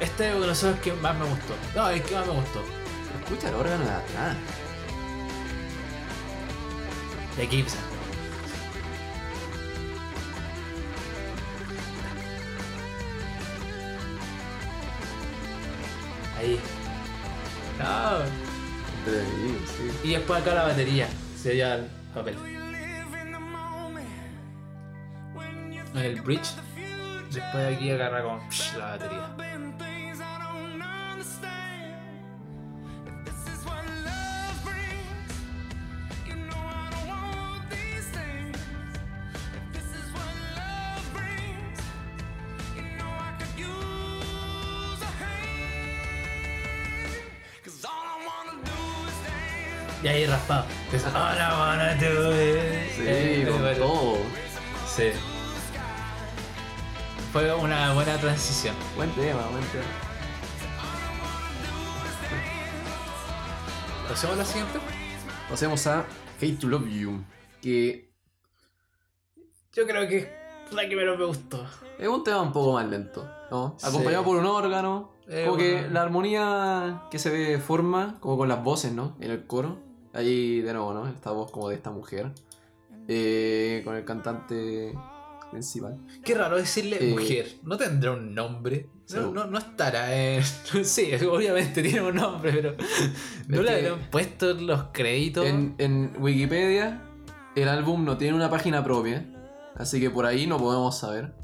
Este 0.00 0.28
es 0.28 0.32
uno 0.32 0.42
de 0.42 0.46
los 0.46 0.58
solos 0.58 0.78
que 0.78 0.92
más 0.92 1.16
me 1.18 1.24
gustó. 1.24 1.54
No, 1.74 1.88
el 1.90 2.00
que 2.02 2.14
más 2.14 2.24
me 2.24 2.32
gustó. 2.32 2.62
Escucha 3.20 3.48
el 3.48 3.54
órgano 3.56 3.84
de 3.84 3.90
atrás. 3.90 4.36
De 7.36 7.46
Gibson. 7.48 7.80
Ahí. 16.38 16.60
No. 17.80 18.18
Sí. 19.04 20.08
Y 20.08 20.12
después 20.12 20.42
acá 20.42 20.54
la 20.54 20.62
batería. 20.62 21.08
Sería 21.36 21.74
el 21.74 21.86
papel. 22.14 22.36
El 25.96 26.20
bridge. 26.22 26.54
Después 27.32 27.76
aquí 27.76 27.90
agarra 27.90 28.22
con 28.22 28.40
psh, 28.50 28.76
la 28.76 28.86
batería. 28.86 29.34
Y 50.02 50.08
ahí 50.08 50.26
raspado. 50.26 50.64
Wanna 50.92 51.94
do 51.94 52.32
is- 52.34 52.96
Sí, 52.96 53.44
con 53.46 53.74
todo. 53.78 54.18
Sí. 54.96 55.12
Fue 57.32 57.52
una 57.54 57.94
buena 57.94 58.18
transición. 58.18 58.74
Buen 58.96 59.10
tema, 59.12 59.40
buen 59.50 59.64
tema. 59.64 59.84
¿Pasemos 64.08 64.36
a 64.36 64.38
la 64.38 64.44
siguiente? 64.44 64.78
Pasemos 65.48 65.86
a 65.86 66.04
Hate 66.38 66.56
to 66.60 66.66
Love 66.68 66.88
You, 66.88 67.22
que 67.62 68.10
Yo 69.72 69.86
creo 69.86 70.06
que 70.08 70.18
es 70.18 70.72
la 70.72 70.86
que 70.88 70.94
menos 70.96 71.18
me 71.18 71.24
gustó. 71.24 71.64
es 71.98 72.08
un 72.08 72.22
tema 72.22 72.42
un 72.42 72.52
poco 72.52 72.74
más 72.74 72.86
lento, 72.86 73.26
¿no? 73.50 73.76
Sí. 73.78 73.86
Acompañado 73.86 74.24
por 74.24 74.36
un 74.36 74.46
órgano, 74.46 75.12
Eh, 75.28 75.44
como 75.46 75.56
que 75.56 75.88
la 75.90 76.02
armonía 76.02 77.04
que 77.10 77.18
se 77.18 77.58
forma, 77.58 78.18
como 78.20 78.36
con 78.36 78.48
las 78.48 78.62
voces, 78.62 78.92
¿no? 78.92 79.16
En 79.20 79.30
el 79.30 79.46
coro, 79.46 79.78
ahí 80.12 80.60
de 80.60 80.72
nuevo, 80.74 80.92
¿no? 80.92 81.06
Esta 81.06 81.30
voz 81.30 81.50
como 81.50 81.68
de 81.70 81.76
esta 81.76 81.90
mujer, 81.90 82.32
eh, 83.08 83.80
con 83.84 83.94
el 83.96 84.04
cantante 84.04 84.94
principal. 85.52 85.96
Qué 86.24 86.34
raro 86.34 86.56
decirle 86.56 86.98
Eh, 87.00 87.10
mujer. 87.12 87.46
¿No 87.62 87.76
tendrá 87.76 88.10
un 88.12 88.34
nombre? 88.34 88.88
No, 88.92 89.00
Seguro. 89.06 89.44
no, 89.44 89.50
no 89.52 89.58
estará 89.58 90.12
en... 90.14 90.42
Sí, 90.84 91.12
obviamente 91.24 91.82
tiene 91.82 92.00
un 92.02 92.16
nombre, 92.16 92.50
pero... 92.52 92.74
¿No 93.46 93.62
le 93.62 93.70
habrán 93.88 94.10
puesto 94.10 94.50
en 94.50 94.66
los 94.66 94.84
créditos? 94.92 95.46
En, 95.46 95.74
en 95.78 96.12
Wikipedia, 96.18 97.02
el 97.54 97.68
álbum 97.68 98.04
no 98.04 98.16
tiene 98.16 98.34
una 98.34 98.50
página 98.50 98.82
propia, 98.82 99.24
así 99.76 100.00
que 100.00 100.10
por 100.10 100.26
ahí 100.26 100.46
no 100.48 100.58
podemos 100.58 100.98
saber. 100.98 101.34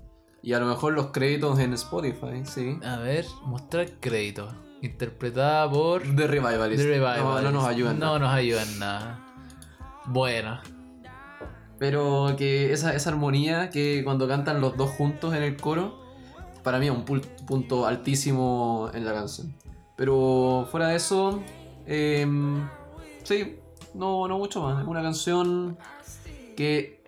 Y 0.42 0.52
a 0.54 0.60
lo 0.60 0.66
mejor 0.66 0.94
los 0.94 1.08
créditos 1.08 1.58
en 1.58 1.74
Spotify, 1.74 2.42
sí. 2.44 2.78
A 2.84 2.96
ver, 2.98 3.26
mostrar 3.44 3.88
crédito. 4.00 4.48
Interpretada 4.80 5.68
por... 5.70 6.02
The 6.02 6.26
Revivalist. 6.28 6.82
The 6.82 6.88
Revival. 6.88 7.18
No, 7.22 7.42
no 7.42 7.50
nos 7.50 7.64
ayudan. 7.66 7.98
No 7.98 8.06
nada. 8.06 8.18
nos 8.20 8.30
ayudan 8.32 8.78
nada. 8.78 9.24
Bueno. 10.06 10.60
Pero 11.78 12.34
que 12.36 12.72
esa, 12.72 12.94
esa 12.94 13.10
armonía 13.10 13.70
que 13.70 14.02
cuando 14.04 14.26
cantan 14.26 14.60
los 14.60 14.76
dos 14.76 14.90
juntos 14.90 15.34
en 15.34 15.42
el 15.42 15.56
coro, 15.56 15.98
para 16.62 16.78
mí 16.78 16.86
es 16.86 16.92
un 16.92 17.04
punto 17.04 17.86
altísimo 17.86 18.90
en 18.92 19.04
la 19.04 19.12
canción. 19.12 19.54
Pero 19.96 20.68
fuera 20.70 20.88
de 20.88 20.96
eso, 20.96 21.42
em, 21.86 22.68
sí, 23.22 23.58
no, 23.94 24.28
no 24.28 24.38
mucho 24.38 24.62
más. 24.62 24.82
Es 24.82 24.86
una 24.86 25.02
canción 25.02 25.78
que, 26.56 27.04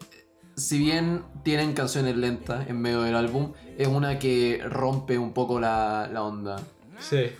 si 0.57 0.79
bien 0.79 1.25
tienen 1.43 1.73
canciones 1.73 2.16
lentas 2.16 2.68
en 2.68 2.81
medio 2.81 3.03
del 3.03 3.16
álbum, 3.16 3.53
es 3.77 3.89
una 3.89 4.18
que 4.18 4.62
rompe 4.64 5.18
un 5.18 5.33
poco 5.33 5.61
la, 5.61 6.09
la 6.12 6.23
onda. 6.23 6.57
Sí. 6.99 7.31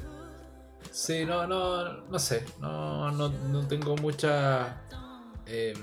Sí, 0.91 1.24
no, 1.24 1.47
no, 1.47 2.03
no 2.03 2.18
sé. 2.18 2.45
No, 2.61 3.11
no, 3.12 3.28
no 3.28 3.66
tengo 3.66 3.97
mucha 3.97 4.83
eh, 5.47 5.74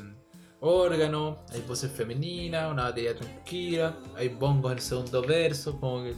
órgano. 0.59 1.39
Hay 1.51 1.61
voces 1.61 1.91
femeninas, 1.91 2.71
una 2.71 2.83
batería 2.83 3.15
tranquila. 3.15 3.95
Hay 4.15 4.29
bongos 4.29 4.71
en 4.71 4.77
el 4.77 4.83
segundo 4.83 5.21
verso. 5.21 5.79
Como 5.79 6.03
que 6.03 6.15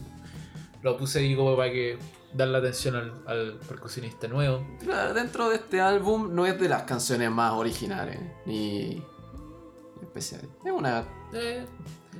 lo 0.82 0.98
puse 0.98 1.20
ahí 1.20 1.36
como 1.36 1.56
para 1.56 1.72
que 1.72 1.98
darle 2.34 2.58
atención 2.60 2.96
al, 2.96 3.24
al 3.26 3.60
percusionista 3.68 4.28
nuevo. 4.28 4.66
Claro, 4.82 5.14
dentro 5.14 5.50
de 5.50 5.56
este 5.56 5.82
álbum 5.82 6.34
no 6.34 6.46
es 6.46 6.60
de 6.60 6.70
las 6.70 6.84
canciones 6.84 7.32
más 7.32 7.54
originales 7.54 8.20
ni 8.46 9.04
especiales. 10.02 10.48
Es 10.64 10.72
una 10.72 11.04
Eh, 11.34 11.66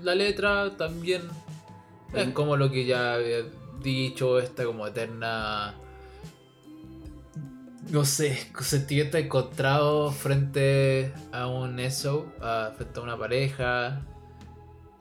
la 0.02 0.16
letra 0.16 0.76
también 0.78 1.24
es 2.14 2.30
como 2.30 2.58
lo 2.58 2.72
que 2.72 2.86
ya 2.86 3.14
había 3.16 3.46
dicho, 3.82 4.40
esta 4.40 4.66
como 4.66 4.88
eterna 4.88 5.76
no 7.90 8.06
sé, 8.06 8.38
sentimiento 8.62 9.18
encontrado 9.18 10.12
frente 10.12 11.12
a 11.32 11.48
un 11.48 11.80
eso, 11.80 12.34
a- 12.42 12.72
frente 12.76 13.00
a 13.00 13.04
una 13.04 13.18
pareja. 13.18 14.02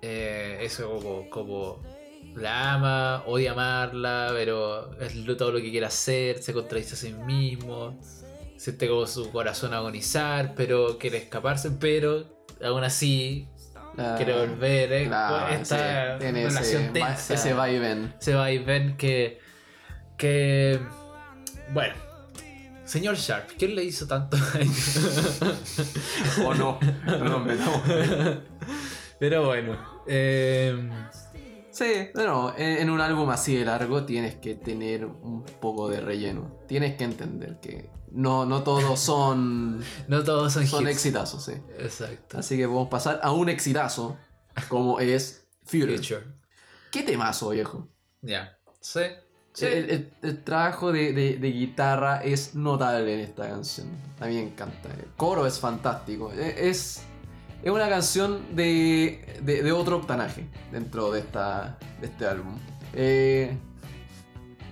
Eh, 0.01 0.59
eso 0.63 0.91
como, 0.95 1.29
como 1.29 1.83
la 2.37 2.75
ama, 2.75 3.23
odia 3.27 3.51
amarla, 3.53 4.29
pero 4.33 4.93
es 5.01 5.15
todo 5.37 5.51
lo 5.53 5.59
que 5.61 5.71
quiere 5.71 5.87
hacer, 5.87 6.41
se 6.41 6.53
contradice 6.53 6.95
a 6.95 6.97
sí 6.97 7.13
mismo, 7.13 7.99
siente 8.57 8.87
como 8.89 9.07
su 9.09 9.31
corazón 9.33 9.75
agonizar, 9.75 10.55
pero 10.55 10.99
quiere 10.99 11.19
escaparse, 11.19 11.73
pero 11.73 12.27
aún 12.65 12.85
así 12.85 13.49
quiere 14.17 14.39
volver. 14.47 14.93
eh, 14.93 15.07
claro, 15.09 15.49
esta 15.49 16.13
sí, 16.15 16.21
tiene 16.21 16.45
relación 16.47 16.83
ese, 16.85 16.93
tensa 16.93 17.35
ese 17.35 17.53
va 17.55 17.69
y 17.69 17.79
ven. 17.81 18.15
se 18.21 18.35
va 18.35 18.53
y 18.53 18.59
ven 18.59 18.97
que. 18.97 19.41
que. 20.17 20.79
Bueno. 21.73 21.95
Señor 22.89 23.17
Sharp, 23.17 23.51
¿quién 23.59 23.75
le 23.75 23.85
hizo 23.85 24.07
tanto 24.07 24.37
daño? 24.37 24.71
O 26.47 26.55
no, 26.55 26.79
no 27.07 27.25
nos 27.25 27.45
metamos. 27.47 27.83
Pero 29.19 29.47
bueno. 29.47 29.77
eh, 30.07 30.91
Sí, 31.71 32.09
no, 32.15 32.53
en, 32.57 32.79
en 32.79 32.91
un 32.91 33.01
álbum 33.01 33.31
así 33.31 33.55
de 33.55 33.65
largo 33.65 34.05
tienes 34.05 34.35
que 34.37 34.55
tener 34.57 35.05
un 35.05 35.45
poco 35.61 35.89
de 35.89 36.01
relleno. 36.01 36.59
Tienes 36.67 36.97
que 36.97 37.05
entender 37.05 37.61
que 37.61 37.91
no, 38.11 38.47
no 38.47 38.63
todos 38.65 38.99
son, 38.99 39.81
no 40.09 40.25
todos 40.25 40.53
son, 40.55 40.67
son 40.67 40.83
hits. 40.85 40.91
exitazos, 40.93 41.45
sí. 41.45 41.53
Exacto. 41.79 42.39
Así 42.39 42.57
que 42.57 42.65
podemos 42.67 42.89
pasar 42.89 43.21
a 43.23 43.31
un 43.33 43.49
exitazo, 43.49 44.17
como 44.69 44.99
es 44.99 45.47
Future. 45.65 45.99
Future. 45.99 46.25
¿Qué 46.91 47.03
temazo, 47.05 47.51
viejo? 47.51 47.87
Ya. 48.23 48.59
Sí. 48.81 49.03
Sí. 49.55 49.67
El, 49.67 49.91
el- 49.91 50.11
el 50.23 50.45
trabajo 50.45 50.93
de, 50.93 51.13
de- 51.13 51.37
de 51.37 51.51
guitarra 51.53 52.23
es 52.23 52.55
notable 52.55 53.15
en 53.15 53.21
esta 53.21 53.49
canción. 53.49 53.89
A 54.21 54.27
mí 54.27 54.35
me 54.37 54.43
encanta. 54.45 54.89
El 54.91 55.07
coro 55.17 55.47
es 55.47 55.59
fantástico. 55.59 56.33
E- 56.33 56.69
Es, 56.69 57.03
es 57.63 57.71
una 57.73 57.89
canción 57.89 58.55
de, 58.55 59.41
de, 59.43 59.73
otro 59.73 59.97
octanaje 59.97 60.47
dentro 60.71 61.11
de, 61.11 61.21
esta, 61.21 61.77
de 62.01 62.07
este 62.07 62.27
álbum. 62.27 62.55
Eh, 62.95 63.57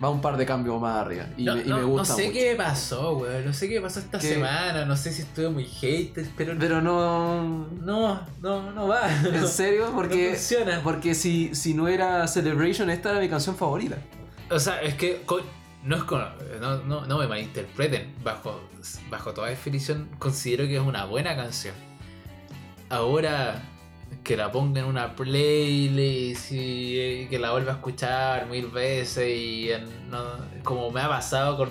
va 0.03 0.11
un 0.11 0.21
par 0.21 0.37
de 0.37 0.47
cambios 0.47 0.81
más 0.81 0.97
arriba. 1.05 1.25
Y, 1.37 1.45
no, 1.45 1.57
me, 1.57 1.63
y 1.63 1.69
no- 1.69 1.77
me 1.77 1.83
no 1.83 1.89
gusta 1.89 2.15
sé 2.15 2.23
mucho. 2.29 2.33
qué 2.35 2.55
pasó, 2.57 3.17
weón. 3.19 3.45
No 3.45 3.53
sé 3.53 3.69
qué 3.69 3.81
pasó 3.81 3.99
esta 3.99 4.19
¿Qué? 4.21 4.35
semana. 4.35 4.85
No 4.85 4.97
sé 4.97 5.13
si 5.13 5.23
estuve 5.23 5.49
muy 5.49 5.65
hater, 5.65 6.27
pero. 6.37 6.55
Pero 6.61 6.81
no. 6.81 7.67
No, 7.83 8.21
no, 8.41 8.71
no 8.73 8.87
va. 8.87 9.11
¿En 9.25 9.49
serio? 9.49 9.91
Porque, 9.95 10.29
No 10.31 10.37
funciona. 10.37 10.81
porque 10.85 11.15
si, 11.17 11.55
si 11.57 11.75
no 11.75 11.89
era 11.89 12.29
Celebration, 12.29 12.89
esta 12.91 13.11
era 13.11 13.19
mi 13.21 13.29
canción 13.29 13.57
favorita. 13.57 13.97
O 14.51 14.59
sea, 14.61 14.81
es 14.83 14.95
que 14.95 15.23
no 15.83 15.97
es 15.97 16.05
con- 16.05 16.25
no, 16.61 16.79
no, 16.79 17.07
no 17.07 17.19
me 17.19 17.27
malinterpreten. 17.27 18.15
Bajo, 18.23 18.61
bajo 19.11 19.33
toda 19.35 19.49
definición, 19.49 20.09
considero 20.19 20.67
que 20.67 20.77
es 20.77 20.83
una 20.83 21.05
buena 21.05 21.35
canción. 21.37 21.75
Ahora 22.89 23.63
que 24.23 24.37
la 24.37 24.53
ponga 24.53 24.81
en 24.81 24.87
una 24.87 25.15
playlist 25.17 26.53
y, 26.53 27.01
y 27.01 27.27
que 27.27 27.39
la 27.39 27.51
vuelva 27.53 27.73
a 27.73 27.75
escuchar 27.77 28.47
mil 28.47 28.67
veces 28.69 29.29
y 29.37 29.71
no- 30.09 30.23
como 30.63 30.91
me 30.91 31.01
ha 31.01 31.09
pasado 31.09 31.57
con 31.57 31.71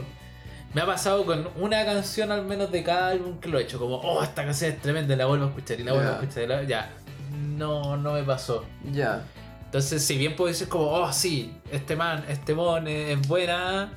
me 0.73 0.82
ha 0.82 0.86
pasado 0.86 1.26
con 1.26 1.47
una 1.55 1.86
canción 1.86 2.32
al 2.34 2.45
menos 2.45 2.69
de 2.71 2.84
cada 2.84 3.09
álbum 3.09 3.39
que 3.39 3.47
lo 3.47 3.57
he 3.59 3.63
hecho 3.63 3.80
como 3.80 3.95
oh 3.95 4.21
esta 4.23 4.43
canción 4.43 4.71
es 4.73 4.82
tremenda 4.82 5.15
la 5.15 5.26
vuelvo 5.26 5.45
a 5.45 5.47
escuchar 5.49 5.80
y 5.80 5.84
la 5.84 5.93
vuelvo 5.93 6.09
a 6.09 6.13
escuchar 6.23 6.43
y 6.43 6.47
la- 6.47 6.63
ya 6.63 6.91
no 7.57 7.95
no 7.95 8.13
me 8.13 8.23
pasó 8.23 8.65
Ya. 8.91 9.23
Entonces, 9.76 10.05
si 10.05 10.17
bien 10.17 10.36
puede 10.38 10.53
ser 10.53 10.69
como, 10.69 10.86
oh, 10.88 11.11
sí, 11.11 11.51
este 11.71 11.95
man, 11.97 12.23
este 12.30 12.55
mon 12.55 12.88
es, 12.88 13.17
es 13.19 13.28
buena. 13.28 13.91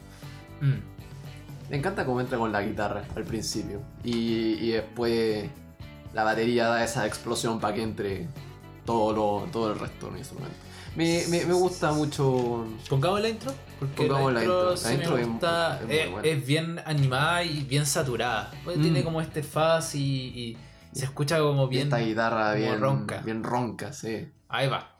mm, 0.60 1.70
Me 1.70 1.76
encanta 1.76 2.04
cómo 2.04 2.20
entra 2.20 2.36
con 2.36 2.50
la 2.50 2.62
guitarra 2.62 3.04
al 3.14 3.22
principio. 3.24 3.80
Y, 4.02 4.54
y 4.54 4.70
después 4.72 5.48
la 6.14 6.24
batería 6.24 6.66
da 6.66 6.82
esa 6.82 7.06
explosión 7.06 7.60
para 7.60 7.74
que 7.74 7.82
entre 7.82 8.26
todo, 8.84 9.12
lo, 9.44 9.46
todo 9.52 9.72
el 9.72 9.78
resto 9.78 10.08
del 10.08 10.18
instrumento. 10.18 10.56
Me, 10.96 11.22
me, 11.28 11.44
me 11.46 11.52
gusta 11.54 11.92
mucho. 11.92 12.66
Pongamos 12.88 13.20
la 13.20 13.28
intro, 13.28 13.52
porque 13.78 13.94
Pongamos 14.08 14.32
la 14.32 14.40
la 14.40 14.44
intro, 14.44 14.60
intro. 14.62 14.70
La 14.70 14.76
sí 14.76 14.94
intro 14.94 15.14
me 15.14 15.20
es- 15.22 15.28
gusta, 15.28 15.80
es 15.88 15.90
es, 16.06 16.10
buena. 16.10 16.28
es 16.28 16.46
bien 16.46 16.80
animada 16.86 17.44
y 17.44 17.60
bien 17.62 17.86
saturada. 17.86 18.50
Pues 18.64 18.78
Mm. 18.78 18.82
Tiene 18.82 19.04
como 19.04 19.20
este 19.20 19.44
fuzz 19.44 19.94
y, 19.94 20.00
y 20.02 20.56
se 20.92 21.04
escucha 21.04 21.38
como 21.38 21.68
bien. 21.68 21.84
esta 21.84 21.98
guitarra 21.98 22.54
bien 22.54 22.80
ronca. 22.80 23.18
Bien 23.20 23.44
ronca, 23.44 23.92
sí. 23.92 24.28
Ahí 24.48 24.66
va. 24.66 24.97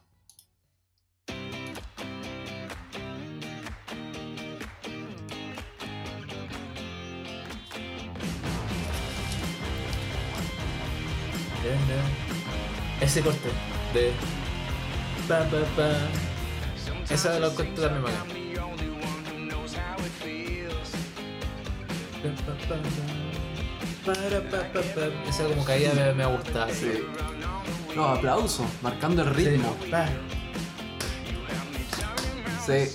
Ese 13.00 13.20
corte 13.22 13.48
de. 13.94 14.12
Pa, 15.28 15.38
pa, 15.40 15.58
pa. 15.76 17.14
Esa 17.14 17.32
de 17.32 17.40
la 17.40 17.48
corte 17.50 17.80
también. 17.80 18.04
Esa 25.28 25.44
como 25.44 25.64
caída 25.64 25.92
me, 25.94 26.12
me 26.14 26.22
ha 26.24 26.26
gustado. 26.28 26.72
Sí. 26.72 27.02
No, 27.94 28.06
aplauso, 28.08 28.64
marcando 28.82 29.22
el 29.22 29.30
ritmo. 29.34 29.76
Sí. 32.66 32.88
Sí. 32.88 32.92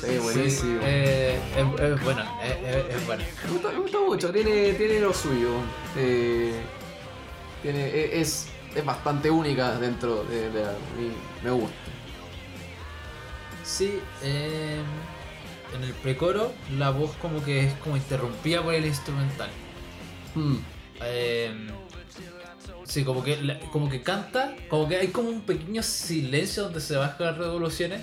Sí, 0.00 0.18
buenísimo. 0.18 0.80
Sí, 0.80 0.84
eh, 0.84 1.38
es, 1.56 1.80
es 1.80 2.04
bueno, 2.04 2.22
es, 2.42 2.74
es- 2.76 2.94
es 2.96 3.06
bueno. 3.06 3.24
Me, 3.44 3.50
gusta, 3.52 3.68
me 3.72 3.78
gusta 3.80 3.98
mucho, 4.00 4.30
tiene, 4.32 4.72
tiene 4.74 5.00
lo 5.00 5.12
suyo. 5.12 5.50
Eh, 5.96 6.54
tiene, 7.62 7.84
e- 7.86 8.20
es, 8.20 8.46
es 8.74 8.84
bastante 8.84 9.30
única 9.30 9.78
dentro 9.78 10.24
de, 10.24 10.50
de 10.50 10.62
mí 10.96 11.10
me 11.42 11.50
gusta. 11.50 11.74
Sí, 13.64 13.98
eh, 14.22 14.80
en 15.76 15.84
el 15.84 15.92
precoro 15.94 16.52
la 16.78 16.90
voz 16.90 17.12
como 17.20 17.44
que 17.44 17.66
es 17.66 17.74
como 17.74 17.96
interrumpida 17.96 18.62
por 18.62 18.74
el 18.74 18.86
instrumental. 18.86 19.50
Mm, 20.34 20.56
Eh, 21.02 21.52
sí, 22.84 23.04
como 23.04 23.22
que, 23.22 23.58
como 23.70 23.88
que 23.88 24.02
canta, 24.02 24.56
como 24.68 24.88
que 24.88 24.96
hay 24.96 25.08
como 25.08 25.28
un 25.28 25.42
pequeño 25.42 25.82
silencio 25.82 26.64
donde 26.64 26.80
se 26.80 26.96
bajan 26.96 27.26
las 27.26 27.38
revoluciones. 27.38 28.00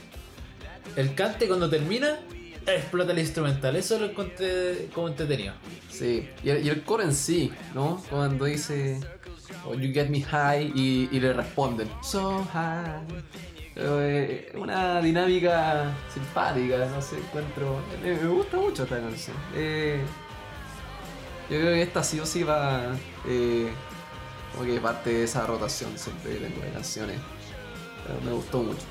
El 0.96 1.14
cante 1.16 1.48
cuando 1.48 1.70
termina, 1.70 2.20
explota 2.68 3.12
el 3.12 3.20
instrumental. 3.20 3.76
Eso 3.76 4.00
lo 4.00 4.06
encontré 4.06 4.88
como 4.94 5.08
entretenido. 5.10 5.54
sí, 5.90 6.30
y 6.44 6.50
el, 6.50 6.66
y 6.66 6.70
el 6.70 6.84
coro 6.84 7.04
en 7.04 7.14
sí, 7.14 7.52
¿no? 7.74 8.02
Cuando 8.10 8.46
dice, 8.46 9.00
oh, 9.66 9.74
you 9.74 9.94
get 9.94 10.10
me 10.10 10.22
high, 10.22 10.72
y, 10.76 11.08
le 11.20 11.34
responden, 11.34 11.90
so 12.02 12.46
high. 12.54 13.02
Eh, 13.76 14.54
una 14.56 15.02
dinámica 15.02 15.94
simpática, 16.14 16.86
no 16.86 17.02
sé, 17.02 17.18
encuentro. 17.18 17.82
Me, 18.02 18.16
gusta 18.16 18.58
mucho 18.58 18.84
esta 18.84 19.00
canción. 19.00 19.36
Eh, 19.54 20.02
yo 21.50 21.60
creo 21.60 21.74
que 21.74 21.82
esta 21.82 22.04
sí 22.04 22.20
o 22.20 22.26
sí 22.26 22.44
va. 22.44 22.96
eh, 23.28 23.70
como 24.54 24.66
que 24.66 24.80
parte 24.80 25.10
de 25.12 25.24
esa 25.26 25.46
rotación 25.46 25.98
siempre 25.98 26.36
tengo 26.36 26.62
de 26.62 26.72
canciones. 26.72 27.20
Pero 28.08 28.22
me 28.22 28.32
gustó 28.32 28.64
mucho. 28.64 28.86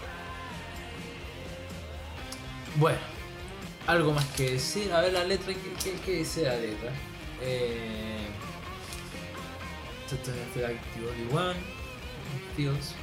Bueno, 2.76 2.98
algo 3.86 4.12
más 4.12 4.26
que 4.36 4.52
decir. 4.52 4.92
A 4.92 5.00
ver 5.00 5.14
la 5.14 5.24
letra, 5.24 5.54
¿qué, 5.54 5.72
qué, 5.82 5.98
qué 6.04 6.12
dice 6.16 6.42
la 6.42 6.56
letra? 6.56 6.90
Eh, 7.40 8.28
Only 10.10 11.32
one, 11.34 11.54
feels. 12.56 12.94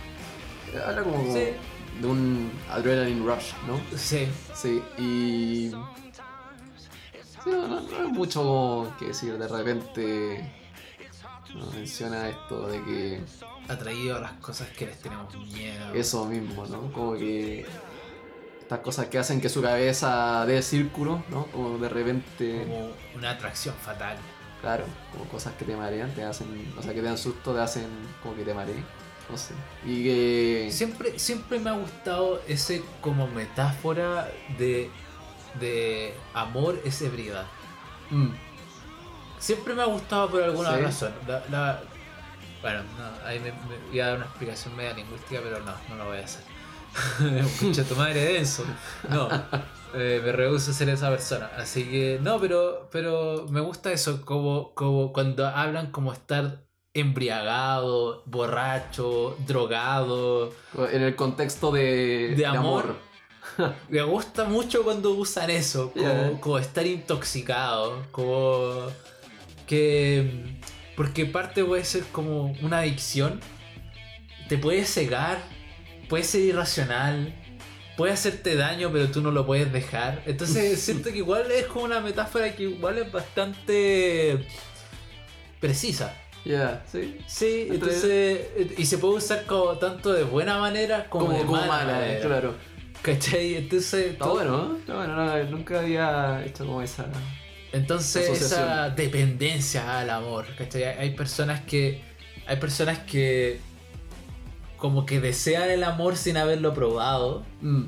Habla 0.86 1.04
como 1.04 1.24
Sí. 1.34 1.54
de 2.00 2.08
un 2.08 2.52
adrenaline 2.70 3.26
rush, 3.26 3.54
¿no? 3.68 3.80
Sí, 3.98 4.28
Sí, 4.54 4.82
y. 4.98 5.72
Sí, 7.44 7.50
no, 7.50 7.68
no- 7.68 7.82
no 7.82 7.98
hay 7.98 8.08
mucho 8.12 8.94
que 9.00 9.06
decir. 9.08 9.38
De 9.38 9.48
repente. 9.48 10.54
menciona 11.76 12.30
esto 12.30 12.68
de 12.68 12.82
que. 12.84 13.22
atraído 13.68 14.16
a 14.18 14.20
las 14.22 14.32
cosas 14.34 14.70
que 14.70 14.86
les 14.86 15.00
tenemos 15.00 15.36
miedo. 15.36 15.94
Eso 15.94 16.26
mismo, 16.26 16.66
¿no? 16.66 16.92
Como 16.94 17.14
que. 17.16 17.66
Estas 18.62 18.80
cosas 18.80 19.08
que 19.08 19.18
hacen 19.20 19.42
que 19.42 19.50
su 19.50 19.62
cabeza 19.62 20.46
dé 20.46 20.62
círculo, 20.62 21.24
¿no? 21.30 21.48
Como 21.48 21.78
de 21.78 21.90
repente. 21.90 22.64
como 22.66 22.92
una 23.16 23.32
atracción 23.32 23.76
fatal. 23.76 24.16
Claro, 24.62 24.86
como 25.12 25.26
cosas 25.26 25.54
que 25.56 25.66
te 25.66 25.76
marean, 25.76 26.14
te 26.14 26.24
hacen. 26.24 26.72
O 26.78 26.82
sea, 26.84 26.94
que 26.94 27.00
te 27.02 27.08
dan 27.08 27.18
susto, 27.18 27.54
te 27.54 27.62
hacen 27.62 27.88
como 28.22 28.36
que 28.36 28.44
te 28.44 28.54
mareen. 28.54 28.86
No 29.30 29.38
sé. 29.38 29.54
Y 29.86 30.04
que. 30.04 30.70
Siempre, 30.72 31.18
siempre 31.18 31.60
me 31.60 31.70
ha 31.72 31.74
gustado 31.74 32.42
ese 32.48 32.84
como 33.02 33.28
metáfora 33.28 34.30
de, 34.60 34.90
de 35.60 36.14
amor 36.34 36.80
es 36.86 37.02
ebriedad. 37.02 37.46
Mm, 38.12 38.30
Siempre 39.40 39.74
me 39.74 39.82
ha 39.82 39.86
gustado 39.86 40.30
por 40.30 40.44
alguna 40.44 40.76
Sí. 40.76 40.82
razón. 40.82 41.14
La- 41.28 41.44
la- 41.50 41.82
bueno, 42.62 42.84
no, 43.00 43.26
ahí 43.28 43.40
me, 43.40 43.52
me 43.52 43.78
voy 43.90 44.00
a 44.00 44.06
dar 44.08 44.18
una 44.18 44.26
explicación 44.26 44.76
media 44.76 44.94
lingüística, 44.94 45.40
pero 45.42 45.60
no, 45.62 45.74
no 45.90 45.96
lo 45.96 46.06
voy 46.10 46.20
a 46.20 46.26
hacer. 46.26 46.44
Escucha 47.40 47.84
tu 47.84 47.96
madre 47.96 48.34
denso. 48.34 48.64
No, 49.10 49.28
eh, 49.94 50.22
me 50.24 50.32
rehuso 50.32 50.72
a 50.72 50.74
ser 50.74 50.90
esa 50.90 51.10
persona. 51.10 51.52
Así 51.58 51.84
que, 51.86 52.20
no, 52.22 52.40
pero, 52.40 52.90
pero 52.92 53.46
me 53.50 53.62
gusta 53.62 53.92
eso, 53.92 54.26
como, 54.26 54.74
como 54.74 55.12
cuando 55.14 55.48
hablan 55.48 55.92
como 55.92 56.14
estar 56.14 56.64
embriagado, 56.94 58.24
borracho, 58.26 59.38
drogado. 59.48 60.54
En 60.92 61.02
el 61.02 61.16
contexto 61.16 61.72
de, 61.72 62.34
De 62.36 62.46
amor. 62.46 62.96
Me 63.90 64.02
gusta 64.04 64.46
mucho 64.46 64.84
cuando 64.84 65.12
usan 65.12 65.50
eso, 65.50 65.92
como, 65.92 66.06
Yeah. 66.06 66.40
como 66.40 66.58
estar 66.58 66.86
intoxicado, 66.86 68.04
como 68.12 68.88
que... 69.68 70.60
Porque 70.96 71.26
parte 71.26 71.64
puede 71.64 71.84
ser 71.84 72.04
como 72.12 72.54
una 72.62 72.80
adicción, 72.80 73.40
te 74.48 74.58
puede 74.58 74.86
cegar, 74.86 75.40
puede 76.10 76.24
ser 76.24 76.42
irracional, 76.42 77.34
puede 77.98 78.14
hacerte 78.14 78.56
daño 78.56 78.90
pero 78.92 79.08
tú 79.10 79.22
no 79.22 79.32
lo 79.32 79.46
puedes 79.46 79.72
dejar. 79.72 80.22
Entonces 80.26 80.80
siento 80.84 81.12
que 81.12 81.18
igual 81.18 81.52
es 81.52 81.66
como 81.66 81.86
una 81.86 82.00
metáfora 82.00 82.56
que 82.56 82.64
igual 82.64 82.98
es 82.98 83.12
bastante 83.12 84.46
precisa. 85.60 86.16
Ya, 86.44 86.84
sí. 86.92 87.18
Sí, 87.28 87.68
Entre- 87.70 87.76
entonces... 87.76 88.40
Y 88.80 88.86
se 88.86 88.98
puede 88.98 89.16
usar 89.16 89.46
como 89.46 89.78
tanto 89.78 90.12
de 90.12 90.24
buena 90.24 90.58
manera 90.58 91.08
como, 91.08 91.28
Como, 91.28 91.38
de 91.38 91.46
como 91.46 91.58
mala, 91.62 91.68
mala, 91.68 91.94
manera. 92.00 92.22
claro. 92.22 92.56
¿Cachai? 93.04 93.56
Entonces... 93.56 94.08
Está 94.14 94.26
todo- 94.26 94.34
bueno, 94.36 94.58
¿no? 94.70 94.78
Está 94.78 94.96
bueno, 94.96 95.16
no, 95.16 95.44
nunca 95.52 95.80
había 95.82 96.44
hecho 96.46 96.66
como 96.66 96.82
esa. 96.82 97.06
Entonces 97.74 98.28
Asociación. 98.28 98.64
esa 98.64 98.90
dependencia 98.90 100.00
al 100.00 100.10
amor, 100.10 100.46
¿cachai? 100.58 100.84
Hay 100.84 101.12
personas 101.12 101.62
que. 101.62 102.02
Hay 102.46 102.58
personas 102.58 103.00
que. 103.00 103.62
Como 104.82 105.06
que 105.06 105.22
desean 105.22 105.70
el 105.70 105.84
amor 105.86 106.18
sin 106.18 106.36
haberlo 106.36 106.74
probado. 106.74 107.46
Mm, 107.62 107.84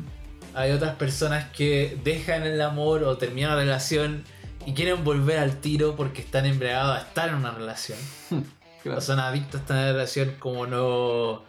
Hay 0.54 0.72
otras 0.72 0.96
personas 0.96 1.50
que 1.50 1.98
dejan 2.04 2.44
el 2.44 2.62
amor 2.62 3.04
o 3.04 3.18
terminan 3.18 3.50
la 3.52 3.56
relación 3.58 4.24
y 4.66 4.74
quieren 4.74 5.04
volver 5.04 5.40
al 5.40 5.60
tiro 5.60 5.96
porque 5.96 6.22
están 6.22 6.46
embriagados 6.46 6.98
a 6.98 7.02
estar 7.02 7.30
en 7.30 7.36
una 7.36 7.52
relación. 7.52 7.98
claro. 8.84 9.00
O 9.00 9.02
son 9.02 9.20
adictos 9.20 9.56
a 9.56 9.64
estar 9.64 9.78
en 9.78 9.84
una 9.84 9.92
relación 9.94 10.36
como 10.40 10.68
no. 10.68 11.44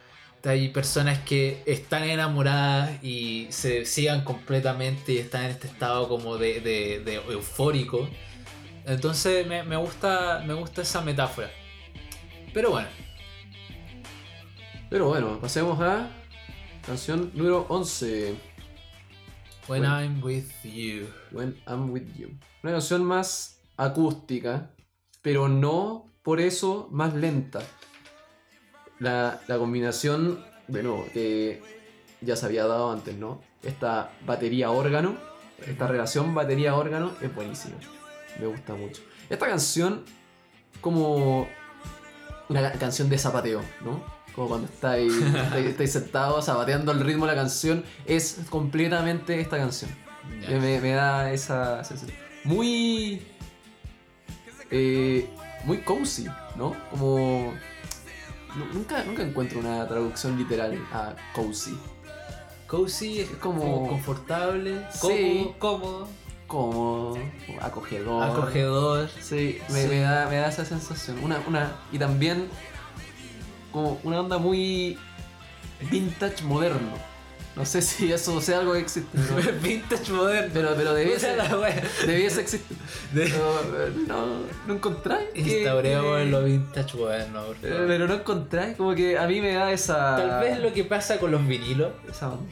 Hay 0.46 0.68
personas 0.70 1.18
que 1.20 1.62
están 1.66 2.04
enamoradas 2.04 3.02
y 3.04 3.46
se 3.50 3.84
sigan 3.86 4.24
completamente 4.24 5.12
y 5.12 5.18
están 5.18 5.44
en 5.44 5.50
este 5.52 5.66
estado 5.68 6.08
como 6.08 6.36
de, 6.38 6.60
de- 6.60 7.00
de 7.04 7.14
eufórico. 7.32 8.08
Entonces 8.86 9.46
me, 9.46 9.62
me 9.62 9.76
gusta, 9.76 10.42
me 10.46 10.52
gusta 10.54 10.82
esa 10.82 11.00
metáfora. 11.02 11.50
Pero 12.52 12.70
bueno, 12.70 12.88
Pero 14.94 15.08
bueno, 15.08 15.40
pasemos 15.40 15.80
a 15.80 16.08
canción 16.86 17.32
número 17.34 17.66
11. 17.68 18.36
When. 19.66 19.82
I'm 19.84 20.22
with 20.22 20.44
you. 20.62 21.08
When 21.32 21.60
I'm 21.66 21.90
with 21.90 22.04
you. 22.16 22.28
Una 22.62 22.74
canción 22.74 23.02
más 23.04 23.58
acústica, 23.76 24.70
pero 25.20 25.48
no 25.48 26.06
por 26.22 26.38
eso 26.40 26.86
más 26.92 27.12
lenta. 27.12 27.60
La, 29.00 29.40
la 29.48 29.58
combinación, 29.58 30.44
bueno, 30.68 31.04
que 31.12 31.60
ya 32.20 32.36
se 32.36 32.46
había 32.46 32.64
dado 32.68 32.92
antes, 32.92 33.16
¿no? 33.16 33.40
Esta 33.64 34.12
batería-órgano, 34.24 35.16
esta 35.66 35.88
relación 35.88 36.36
batería-órgano 36.36 37.10
es 37.20 37.34
buenísima. 37.34 37.74
Me 38.38 38.46
gusta 38.46 38.74
mucho. 38.76 39.02
Esta 39.28 39.48
canción, 39.48 40.04
como 40.80 41.48
una 42.48 42.62
ca- 42.62 42.78
canción 42.78 43.08
de 43.08 43.18
zapateo, 43.18 43.60
¿no? 43.84 44.13
Como 44.34 44.48
cuando 44.48 44.66
estáis, 44.66 45.12
estáis, 45.44 45.66
estáis 45.66 45.92
sentados 45.92 46.44
zapateando 46.46 46.92
el 46.92 47.00
ritmo 47.00 47.26
de 47.26 47.32
la 47.34 47.40
canción, 47.40 47.84
es 48.06 48.38
completamente 48.50 49.40
esta 49.40 49.58
canción. 49.58 49.90
Que 50.46 50.58
me, 50.58 50.80
me 50.80 50.92
da 50.92 51.30
esa 51.32 51.84
sensación. 51.84 52.16
Muy. 52.44 53.22
eh, 54.70 55.28
muy 55.64 55.78
cozy, 55.78 56.26
¿no? 56.56 56.74
Como. 56.90 57.52
nu- 58.56 58.64
Nunca, 58.72 59.02
nunca 59.04 59.22
encuentro 59.22 59.60
una 59.60 59.86
traducción 59.86 60.36
literal 60.38 60.78
a 60.92 61.14
cozy. 61.34 61.76
Cozy 62.66 63.20
es 63.20 63.28
como- 63.40 63.60
como, 63.60 63.88
confortable, 63.88 64.84
Sí. 64.90 65.52
cómodo, 65.58 66.08
cómodo, 66.46 67.18
acogedor. 67.60 68.22
acogedor. 68.24 69.08
Sí, 69.20 69.58
me, 69.70 69.82
Sí. 69.82 69.88
me 69.88 70.00
da, 70.00 70.26
me 70.28 70.36
da 70.36 70.48
esa 70.48 70.64
sensación. 70.64 71.22
Una, 71.22 71.40
una, 71.46 71.76
y 71.92 71.98
también. 71.98 72.48
Como 73.74 74.00
una 74.04 74.20
onda 74.20 74.38
muy. 74.38 74.96
vintage 75.90 76.42
moderno. 76.44 76.94
No 77.56 77.64
sé 77.64 77.82
si 77.82 78.12
eso 78.12 78.40
sea 78.40 78.58
algo 78.60 78.72
que 78.72 78.80
existe. 78.80 79.16
Vintage 79.62 80.10
moderno. 80.10 80.50
Pero, 80.52 80.74
pero 80.76 80.92
debiese, 80.94 81.36
debiese 82.04 82.40
existir. 82.40 82.76
Pero, 83.14 83.60
eh, 83.86 83.92
no, 84.08 84.26
no 84.66 84.74
encontráis. 84.74 85.28
Instauremos 85.34 86.18
que- 86.18 86.24
lo 86.26 86.42
vintage 86.44 86.96
moderno, 86.96 87.44
por 87.44 87.56
Eh, 87.62 87.70
favor. 87.70 87.86
Pero 87.86 88.08
no 88.08 88.14
encontráis, 88.14 88.76
como 88.76 88.94
que 88.96 89.16
a 89.18 89.26
mí 89.28 89.40
me 89.40 89.52
da 89.54 89.70
esa. 89.70 90.16
Tal 90.16 90.40
vez 90.40 90.58
lo 90.58 90.72
que 90.72 90.82
pasa 90.84 91.18
con 91.18 91.30
los 91.30 91.46
vinilos 91.46 91.92
Esa 92.10 92.30
onda. 92.32 92.50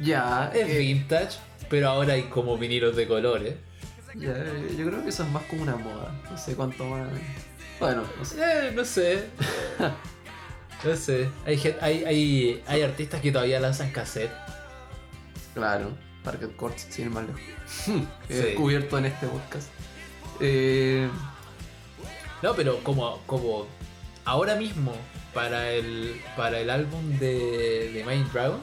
Ya, 0.00 0.50
es 0.54 0.66
que- 0.66 0.78
vintage, 0.78 1.36
pero 1.68 1.90
ahora 1.90 2.14
hay 2.14 2.22
como 2.24 2.56
vinilos 2.56 2.96
de 2.96 3.06
colores. 3.06 3.54
ya, 4.14 4.30
eh, 4.30 4.74
yo 4.78 4.86
creo 4.86 5.02
que 5.02 5.10
eso 5.10 5.22
es 5.24 5.28
más 5.30 5.42
como 5.44 5.62
una 5.64 5.76
moda. 5.76 6.14
No 6.30 6.38
sé 6.38 6.54
cuánto 6.56 6.84
más. 6.86 7.06
Bueno, 7.78 8.04
no 8.18 8.24
sé. 8.24 8.36
Eh, 8.42 8.72
no 8.74 8.84
sé. 8.86 9.24
no 10.84 10.96
sé. 10.96 11.28
Hay, 11.46 11.60
hay, 11.80 12.04
hay, 12.04 12.62
hay 12.66 12.82
artistas 12.82 13.20
que 13.20 13.32
todavía 13.32 13.60
lanzan 13.60 13.90
cassette. 13.90 14.32
Claro, 15.54 15.90
Parket 16.24 16.54
Courts, 16.56 16.86
sin. 16.90 17.12
He 18.28 18.34
Sí. 18.34 18.34
descubierto 18.34 18.98
en 18.98 19.06
este 19.06 19.26
podcast. 19.26 19.68
Eh, 20.40 21.08
No, 22.42 22.54
pero 22.54 22.82
como, 22.82 23.18
como 23.26 23.66
ahora 24.24 24.54
mismo 24.56 24.94
para 25.34 25.70
el, 25.70 26.20
para 26.36 26.58
el 26.60 26.70
álbum 26.70 27.18
de, 27.18 27.90
de 27.92 28.04
Mind 28.04 28.32
Dragons, 28.32 28.62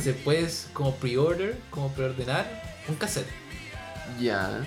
se 0.00 0.12
puedes 0.12 0.68
como 0.72 0.94
pre-order, 0.96 1.56
como 1.70 1.92
preordenar 1.92 2.46
un 2.88 2.94
cassette. 2.96 3.28
ya. 4.20 4.64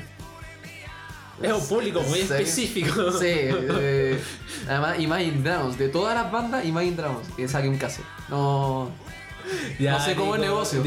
Es 1.41 1.51
un 1.53 1.67
público 1.67 2.01
muy 2.03 2.19
específico. 2.19 3.11
Sí, 3.19 3.25
eh, 3.27 4.19
además 4.67 4.99
Imagine 4.99 5.41
Dragons, 5.43 5.77
de 5.77 5.89
todas 5.89 6.15
las 6.15 6.31
bandas, 6.31 6.65
Imagine 6.65 6.95
Dragons, 6.95 7.27
que 7.35 7.47
saque 7.47 7.67
un 7.69 7.77
cassette. 7.77 8.05
No. 8.29 8.91
Ya, 9.79 9.93
No 9.93 9.99
sé 10.05 10.15
cómo 10.15 10.35
es 10.35 10.41
negocio. 10.41 10.83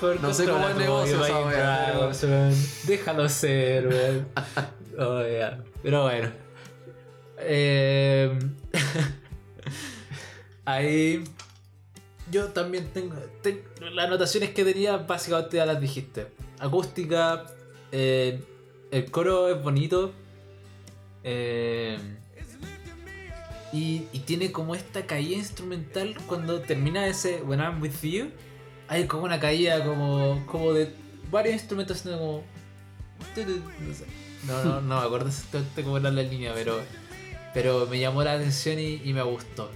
Por 0.00 0.20
No 0.20 0.32
sé 0.32 0.46
cómo 0.46 0.68
es 0.68 0.76
negocio 0.76 1.16
Imagine 1.16 1.52
Dragons, 1.56 2.22
weón. 2.22 2.54
Déjalo 2.86 3.28
ser, 3.28 3.88
weón. 3.88 4.28
Oh. 4.98 5.20
Pero 5.82 6.02
bueno. 6.04 6.30
Eh, 7.38 8.38
Ahí. 10.64 11.22
Yo 12.30 12.46
también 12.48 12.88
tengo. 12.92 13.14
ten- 13.42 13.62
las 13.92 14.06
anotaciones 14.06 14.50
que 14.50 14.64
tenía, 14.64 14.96
básicamente 14.96 15.58
ya 15.58 15.66
las 15.66 15.80
dijiste. 15.80 16.28
Acústica. 16.58 17.44
eh, 17.92 18.42
el 18.90 19.10
coro 19.10 19.48
es 19.48 19.62
bonito. 19.62 20.12
eh, 21.24 21.98
y, 23.72 24.00
tiene 24.26 24.52
como 24.52 24.74
esta 24.74 25.06
caída 25.06 25.36
instrumental 25.36 26.16
cuando 26.26 26.60
termina 26.60 27.06
ese 27.06 27.42
When 27.42 27.60
I'm 27.60 27.80
With 27.80 28.00
You. 28.02 28.30
Hay 28.88 29.06
como 29.06 29.24
una 29.24 29.38
caída 29.38 29.84
como, 29.84 30.44
como 30.46 30.72
de 30.72 30.92
varios 31.30 31.54
instrumentos 31.54 31.98
haciendo 31.98 32.18
como... 32.20 32.42
No, 34.46 34.64
no, 34.64 34.80
no, 34.80 35.00
me 35.00 35.06
acuerdo 35.06 35.28
exactamente 35.28 35.82
cómo 35.82 35.98
era 35.98 36.10
la 36.10 36.22
línea, 36.22 36.52
pero, 36.54 36.80
pero 37.52 37.86
me 37.86 37.98
llamó 37.98 38.22
la 38.22 38.34
atención 38.34 38.78
y, 38.78 39.00
y 39.04 39.12
me 39.12 39.22
gustó. 39.22 39.70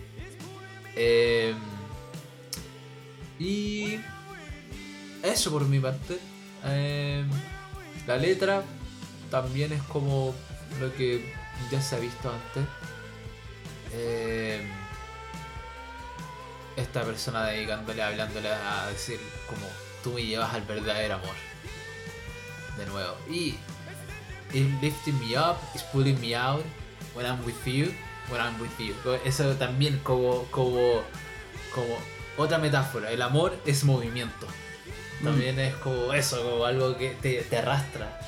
Eh, 0.97 1.55
y 3.39 3.99
eso 5.23 5.51
por 5.51 5.67
mi 5.67 5.81
parte. 5.81 6.19
Eh, 6.65 7.25
la 8.07 8.17
letra 8.17 8.63
también 9.31 9.73
es 9.73 9.83
como 9.85 10.35
lo 10.81 10.95
que 10.95 11.35
ya 11.71 11.81
se 11.81 11.97
ha 11.97 11.99
visto 11.99 12.31
antes. 12.31 12.65
Eh, 13.93 14.61
esta 16.77 17.03
persona 17.03 17.47
dedicándole, 17.47 18.03
hablándole 18.03 18.49
a 18.49 18.87
decir 18.87 19.19
como 19.47 19.67
tú 20.03 20.13
me 20.13 20.25
llevas 20.25 20.55
al 20.55 20.63
verdadero 20.63 21.15
amor. 21.15 21.35
De 22.77 22.87
nuevo. 22.87 23.17
Y 23.29 23.57
It's 24.53 24.83
lifting 24.83 25.19
me 25.21 25.37
up, 25.37 25.59
it's 25.75 25.85
pulling 25.85 26.21
me 26.21 26.35
out. 26.35 26.65
When 27.15 27.25
I'm 27.25 27.45
with 27.45 27.65
you, 27.67 27.95
when 28.29 28.41
I'm 28.41 28.59
with 28.61 28.77
you. 28.79 28.95
Eso 29.25 29.55
también 29.55 30.01
como, 30.03 30.45
como, 30.51 31.03
como 31.73 31.97
otra 32.37 32.59
metáfora. 32.59 33.13
El 33.13 33.23
amor 33.23 33.57
es 33.65 33.85
movimiento. 33.85 34.47
También 35.23 35.59
es 35.61 35.75
como 35.75 36.13
eso, 36.15 36.43
como 36.43 36.65
algo 36.65 36.97
que 36.97 37.11
te, 37.11 37.43
te 37.43 37.59
arrastra. 37.59 38.21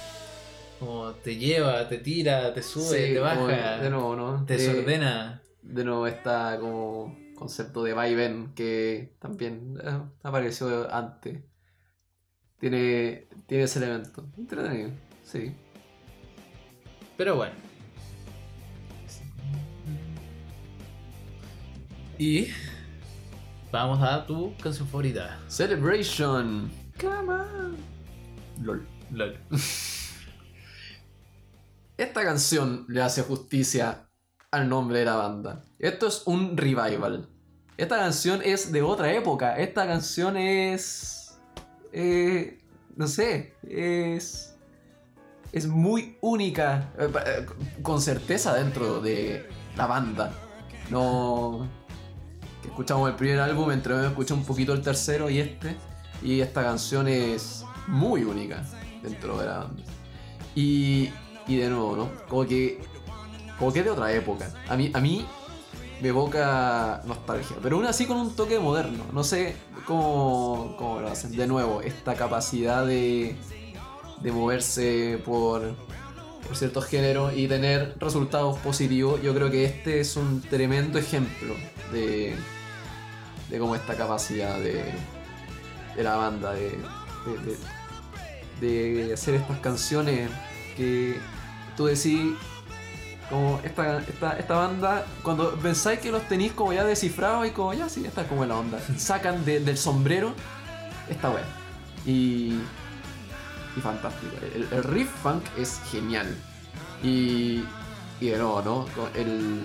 Como 0.82 1.12
te 1.12 1.36
lleva, 1.36 1.88
te 1.88 1.98
tira, 1.98 2.52
te 2.52 2.60
sube, 2.60 3.06
Sí, 3.06 3.14
te 3.14 3.20
baja, 3.20 3.78
De 3.78 3.88
nuevo, 3.88 4.16
¿no? 4.16 4.44
te 4.44 4.56
desordena. 4.56 5.40
De 5.62 5.84
nuevo 5.84 6.08
está 6.08 6.58
como 6.58 7.16
concepto 7.36 7.84
de 7.84 7.92
vaivén 7.92 8.52
que 8.52 9.14
también 9.20 9.78
eh, 9.80 10.00
apareció 10.24 10.92
antes. 10.92 11.38
Tiene, 12.58 13.28
tiene 13.46 13.62
ese 13.62 13.78
elemento. 13.78 14.26
Entretenido, 14.36 14.90
sí. 15.22 15.54
Pero 17.16 17.36
bueno. 17.36 17.54
Y 22.18 22.48
vamos 23.70 24.02
a 24.02 24.26
tu 24.26 24.52
canción 24.56 24.88
favorita. 24.88 25.38
Celebration. 25.46 26.68
Come 27.00 27.32
on. 27.32 27.76
LOL. 28.64 28.84
LOL. 29.12 29.38
Esta 31.96 32.24
canción 32.24 32.86
le 32.88 33.02
hace 33.02 33.22
justicia 33.22 34.08
al 34.50 34.68
nombre 34.68 35.00
de 35.00 35.04
la 35.04 35.16
banda. 35.16 35.64
Esto 35.78 36.06
es 36.08 36.22
un 36.26 36.56
revival. 36.56 37.28
Esta 37.76 37.96
canción 37.96 38.40
es 38.44 38.72
de 38.72 38.82
otra 38.82 39.12
época. 39.12 39.56
Esta 39.58 39.86
canción 39.86 40.36
es. 40.36 41.38
eh, 41.92 42.58
no 42.96 43.06
sé. 43.06 43.54
Es. 43.68 44.54
Es 45.52 45.66
muy 45.66 46.16
única. 46.20 46.92
eh, 46.98 47.10
eh, 47.26 47.46
Con 47.82 48.00
certeza 48.00 48.54
dentro 48.54 49.00
de 49.00 49.48
la 49.76 49.86
banda. 49.86 50.32
No. 50.90 51.68
Que 52.62 52.68
escuchamos 52.68 53.08
el 53.10 53.16
primer 53.16 53.40
álbum, 53.40 53.70
entre 53.70 53.94
medio 53.94 54.08
escuché 54.08 54.34
un 54.34 54.44
poquito 54.44 54.72
el 54.72 54.82
tercero 54.82 55.28
y 55.28 55.40
este. 55.40 55.76
Y 56.22 56.40
esta 56.40 56.62
canción 56.62 57.08
es 57.08 57.64
muy 57.88 58.22
única 58.22 58.62
dentro 59.02 59.38
de 59.38 59.46
la 59.46 59.58
banda. 59.58 59.82
Y, 60.54 61.10
y 61.46 61.56
de 61.56 61.68
nuevo, 61.68 61.96
¿no? 61.96 62.10
Como 62.28 62.46
que, 62.46 62.80
como 63.58 63.72
que 63.72 63.80
es 63.80 63.84
de 63.84 63.90
otra 63.90 64.12
época. 64.12 64.50
A 64.68 64.76
mí, 64.76 64.90
a 64.94 65.00
mí 65.00 65.26
me 66.00 66.08
evoca 66.08 67.00
nostalgia, 67.04 67.56
pero 67.62 67.76
aún 67.76 67.86
así 67.86 68.06
con 68.06 68.16
un 68.16 68.34
toque 68.34 68.58
moderno. 68.58 69.04
No 69.12 69.22
sé 69.24 69.54
cómo, 69.86 70.74
cómo 70.78 71.00
lo 71.00 71.08
hacen. 71.08 71.36
De 71.36 71.46
nuevo, 71.46 71.80
esta 71.82 72.14
capacidad 72.14 72.84
de, 72.86 73.36
de 74.20 74.32
moverse 74.32 75.20
por, 75.24 75.74
por 76.46 76.56
ciertos 76.56 76.86
géneros 76.86 77.34
y 77.36 77.46
tener 77.48 77.94
resultados 78.00 78.58
positivos. 78.58 79.22
Yo 79.22 79.34
creo 79.34 79.50
que 79.50 79.64
este 79.64 80.00
es 80.00 80.16
un 80.16 80.40
tremendo 80.42 80.98
ejemplo 80.98 81.54
de, 81.92 82.34
de 83.48 83.58
cómo 83.58 83.74
esta 83.76 83.94
capacidad 83.96 84.58
de, 84.58 84.84
de 85.96 86.02
la 86.02 86.16
banda, 86.16 86.52
de, 86.52 86.70
de, 86.70 87.56
de- 88.60 89.06
de 89.06 89.12
hacer 89.14 89.34
estas 89.34 89.58
canciones 89.58 90.30
que 90.76 91.18
tú 91.76 91.86
decís, 91.86 92.34
como 93.30 93.60
esta, 93.64 93.98
esta, 94.00 94.38
esta 94.38 94.54
banda, 94.54 95.06
cuando 95.22 95.54
pensáis 95.56 96.00
que 96.00 96.10
los 96.12 96.26
tenéis 96.28 96.52
como 96.52 96.72
ya 96.72 96.84
descifrados 96.84 97.46
y 97.46 97.50
como 97.50 97.72
ya 97.72 97.88
sí, 97.88 98.04
esta 98.04 98.22
es 98.22 98.28
como 98.28 98.44
la 98.44 98.56
onda, 98.56 98.78
sacan 98.98 99.44
de- 99.44 99.60
del 99.60 99.78
sombrero 99.78 100.34
esta 101.08 101.30
wea. 101.30 101.44
Y, 102.04 102.58
y 103.76 103.80
fantástico. 103.82 104.32
El, 104.54 104.68
el 104.70 104.84
riff 104.84 105.08
funk 105.22 105.42
es 105.56 105.80
genial. 105.90 106.26
Y, 107.02 107.64
y 108.20 108.26
de 108.28 108.36
nuevo, 108.38 108.60
¿no? 108.62 108.86
Con 108.94 109.08
El, 109.14 109.62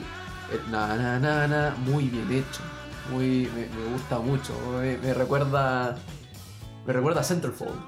el 0.53 0.71
na 0.71 0.95
na 0.95 1.19
na 1.19 1.47
na, 1.47 1.75
muy 1.79 2.05
bien 2.05 2.31
hecho. 2.31 2.61
Muy, 3.11 3.49
me, 3.55 3.61
me 3.67 3.91
gusta 3.93 4.19
mucho. 4.19 4.53
Me, 4.79 4.97
me 4.97 5.13
recuerda. 5.13 5.97
Me 6.85 6.93
recuerda 6.93 7.21
a 7.21 7.23
Centerfold. 7.23 7.79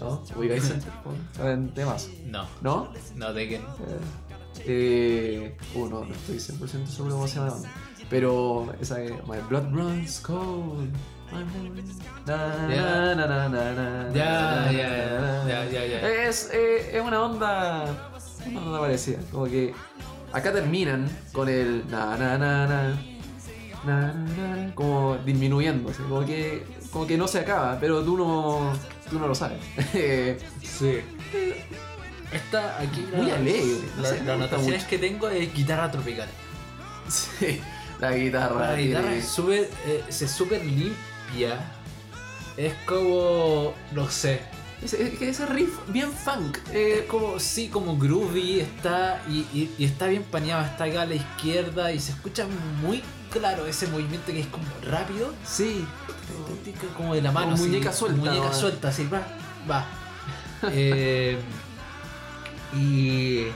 ¿No? 0.00 0.22
¿Ubicáis 0.34 0.66
Centerfold? 0.66 1.18
¿Saben 1.36 1.74
temas? 1.74 2.08
No, 2.26 2.46
¿No? 2.62 2.88
no 3.16 3.32
de 3.34 3.48
que. 3.48 3.56
Eh, 3.56 3.60
eh, 4.66 5.56
uh, 5.74 5.88
no, 5.88 6.04
no 6.04 6.14
estoy 6.14 6.36
100% 6.36 6.86
seguro 6.86 7.14
cómo 7.16 7.28
se 7.28 7.38
llama. 7.38 7.56
Pero 8.08 8.72
esa 8.80 8.96
que. 8.96 9.12
My 9.28 9.38
blood 9.48 9.70
runs 9.72 10.20
cold. 10.20 10.90
Ya. 12.26 13.14
na, 13.14 13.14
na, 13.14 13.48
na, 13.48 13.48
na, 13.48 14.10
Ya, 14.12 14.66
na, 14.66 15.70
ya, 15.70 15.86
ya. 15.86 16.26
Es, 16.26 16.50
eh, 16.52 16.96
es 16.96 17.02
una 17.02 17.22
onda. 17.22 17.84
Una 18.46 18.60
onda 18.62 18.80
parecida. 18.80 19.18
Como 19.30 19.44
que. 19.44 19.74
Acá 20.32 20.52
terminan 20.52 21.08
con 21.32 21.48
el. 21.48 21.84
Na, 21.90 22.16
na, 22.16 22.38
na, 22.38 22.66
na. 22.66 22.98
na, 23.84 24.12
na, 24.12 24.12
na, 24.12 24.74
como 24.74 25.18
disminuyendo, 25.24 25.92
como 26.08 26.24
que 26.24 26.64
como 26.90 27.06
que 27.06 27.16
no 27.16 27.28
se 27.28 27.38
acaba, 27.38 27.78
pero 27.80 28.02
tú 28.02 28.16
no 28.16 28.72
tú 29.10 29.18
no 29.18 29.26
lo 29.28 29.34
sabes. 29.34 29.58
Sí. 30.62 31.00
Esta 32.32 32.78
aquí. 32.80 33.06
Muy 33.14 33.26
la- 33.26 33.34
alegre, 33.36 33.80
no 33.96 34.02
la- 34.02 34.08
sé, 34.08 34.16
gusta 34.18 34.36
notaciones 34.36 34.76
mucho. 34.82 34.88
que 34.88 34.98
tengo 34.98 35.28
es 35.28 35.52
guitarra 35.54 35.90
tropical. 35.90 36.28
sí, 37.08 37.60
la 37.98 38.12
guitarra. 38.12 38.72
La 38.72 38.76
guitarra 38.76 39.14
es 39.14 39.26
súper. 39.26 39.68
eh, 39.86 40.04
se 40.08 40.28
súper 40.28 40.64
limpia. 40.64 41.58
Es 42.56 42.72
como. 42.86 43.74
No 43.92 44.08
sé. 44.10 44.40
ese, 44.82 45.02
es 45.02 45.18
que 45.18 45.28
ese 45.30 45.44
riff 45.46 45.76
bien 45.88 46.12
funk. 46.12 46.58
Es 46.72 47.02
como, 47.02 47.38
sí, 47.40 47.68
como 47.68 47.98
groovy, 47.98 48.60
está 48.60 49.20
y, 49.28 49.40
y- 49.52 49.74
y 49.78 49.84
está 49.84 50.06
bien 50.06 50.22
paneado, 50.22 50.64
está 50.64 50.84
acá 50.84 51.02
a 51.02 51.06
la 51.06 51.14
izquierda 51.16 51.92
y 51.92 51.98
se 51.98 52.12
escucha 52.12 52.46
muy 52.80 53.02
claro 53.30 53.66
ese 53.66 53.86
movimiento 53.86 54.32
que 54.32 54.40
es 54.40 54.46
como 54.46 54.66
rápido, 54.82 55.32
sí. 55.46 55.86
como 56.96 57.14
de 57.14 57.22
la 57.22 57.32
mano. 57.32 57.52
Como 57.52 57.54
así, 57.54 57.68
muñeca 57.68 57.92
suelta, 57.92 58.18
Muñeca 58.18 58.52
suelta, 58.52 58.88
así, 58.88 59.06
va, 59.06 59.22
va. 59.70 59.86
Eh, 60.72 61.38
y, 62.74 63.46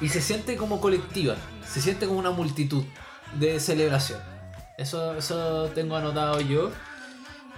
y 0.00 0.08
se 0.08 0.22
siente 0.22 0.56
como 0.56 0.80
colectiva, 0.80 1.36
se 1.68 1.82
siente 1.82 2.06
como 2.06 2.18
una 2.18 2.30
multitud 2.30 2.82
de 3.38 3.60
celebración. 3.60 4.20
Eso, 4.78 5.14
eso 5.16 5.70
tengo 5.74 5.96
anotado 5.96 6.40
yo. 6.40 6.70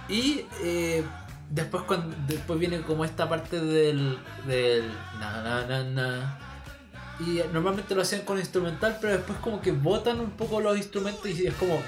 Y 0.09 0.45
eh, 0.61 1.03
después 1.49 1.83
cuando 1.83 2.15
después 2.27 2.59
viene 2.59 2.81
como 2.81 3.05
esta 3.05 3.27
parte 3.27 3.59
del, 3.59 4.19
del 4.45 4.91
na 5.19 5.41
na 5.41 5.65
na 5.65 5.83
na. 5.83 6.39
Y 7.19 7.41
normalmente 7.51 7.95
lo 7.95 8.01
hacían 8.03 8.21
con 8.21 8.37
instrumental, 8.37 8.97
pero 9.01 9.13
después 9.13 9.39
como 9.39 9.59
que 9.61 9.71
botan 9.71 10.19
un 10.19 10.31
poco 10.31 10.59
los 10.61 10.77
instrumentos 10.77 11.27
y 11.27 11.47
es 11.47 11.53
como 11.55 11.81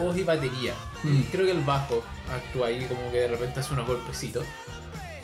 voz 0.00 0.16
y 0.16 0.22
batería. 0.22 0.74
Mm. 1.02 1.22
Creo 1.32 1.46
que 1.46 1.52
el 1.52 1.60
bajo 1.64 2.04
actúa 2.32 2.68
ahí 2.68 2.84
como 2.84 3.10
que 3.10 3.18
de 3.18 3.28
repente 3.28 3.60
hace 3.60 3.72
unos 3.74 3.86
golpecitos. 3.86 4.44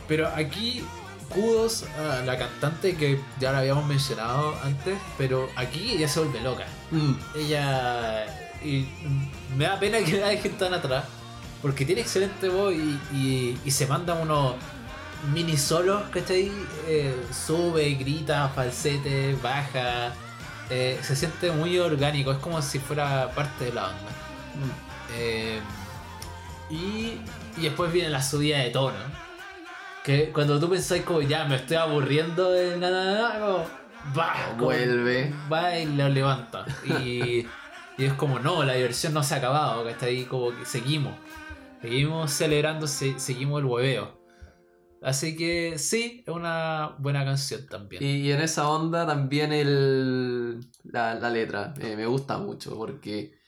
Pero 0.09 0.26
aquí 0.28 0.82
kudos 1.28 1.84
a 1.99 2.22
la 2.24 2.38
cantante 2.38 2.97
que 2.97 3.20
ya 3.40 3.53
la 3.53 3.59
habíamos 3.59 3.86
mencionado 3.86 4.55
antes, 4.64 4.99
pero 5.18 5.49
aquí 5.57 5.92
ella 5.92 6.09
se 6.09 6.20
vuelve 6.20 6.40
loca. 6.40 6.64
Mm, 6.90 7.12
Ella. 7.36 8.26
Y 8.64 8.88
me 9.57 9.64
da 9.64 9.78
pena 9.78 9.99
que 9.99 10.12
la 10.20 10.28
dejen 10.28 10.53
tan 10.59 10.74
atrás. 10.74 11.05
Porque 11.62 11.84
tiene 11.84 12.01
excelente 12.03 12.49
voz 12.49 12.74
y, 12.74 13.01
y- 13.12 13.59
y 13.64 13.70
se 13.70 13.86
manda 13.86 14.14
unos 14.14 14.55
mini 15.32 15.57
solos, 15.57 16.03
¿cachai? 16.11 16.51
Eh, 16.86 17.15
sube, 17.32 17.90
grita, 17.94 18.48
falsete, 18.48 19.36
baja. 19.43 20.12
eh, 20.70 20.98
se 21.03 21.15
siente 21.16 21.51
muy 21.53 21.78
orgánico, 21.78 22.32
es 22.32 22.39
como 22.39 22.61
si 22.62 22.78
fuera 22.78 23.31
parte 23.35 23.66
de 23.66 23.73
la 23.73 23.82
banda. 23.82 24.11
mm. 24.55 24.86
Eh, 25.19 25.61
y, 26.70 27.20
y 27.57 27.62
después 27.62 27.93
viene 27.93 28.11
la 28.11 28.23
subida 28.23 28.59
de 28.59 28.70
tono. 28.70 28.98
Que 30.03 30.31
cuando 30.32 30.59
tú 30.61 30.69
pensáis 30.70 31.03
como 31.03 31.20
ya 31.23 31.44
me 31.44 31.57
estoy 31.57 31.77
aburriendo 31.77 32.51
de 32.53 32.77
nada, 32.77 33.39
como, 33.40 33.65
va, 34.16 34.35
como- 34.51 34.65
Vuelve. 34.66 35.32
va 35.53 35.77
y 35.78 35.86
lo 35.86 36.09
levanta. 36.09 36.65
Y, 36.85 37.47
y 37.98 38.05
es 38.05 38.12
como 38.15 38.39
no, 38.39 38.62
la 38.65 38.74
diversión 38.74 39.15
no 39.15 39.23
se 39.23 39.35
ha 39.35 39.39
acabado, 39.39 39.85
que 39.85 39.90
está 39.90 40.07
ahí 40.07 40.24
como 40.24 40.51
que 40.57 40.65
seguimos. 40.65 41.15
Seguimos 41.82 42.32
celebrando, 42.32 42.86
se- 42.86 43.19
seguimos 43.19 43.61
el 43.61 43.66
hueveo. 43.66 44.15
Así 45.07 45.37
que 45.37 45.78
sí, 45.78 46.24
es 46.27 46.35
una 46.35 46.97
buena 46.99 47.24
canción 47.24 47.65
también. 47.69 48.03
Y, 48.03 48.23
y 48.23 48.33
en 48.33 48.41
esa 48.41 48.69
onda 48.69 49.07
también 49.07 49.53
el, 49.53 50.59
la, 50.83 51.15
la 51.15 51.31
letra 51.31 51.74
eh, 51.81 51.95
me 51.95 52.07
gusta 52.07 52.39
mucho 52.39 52.77
porque 52.77 53.39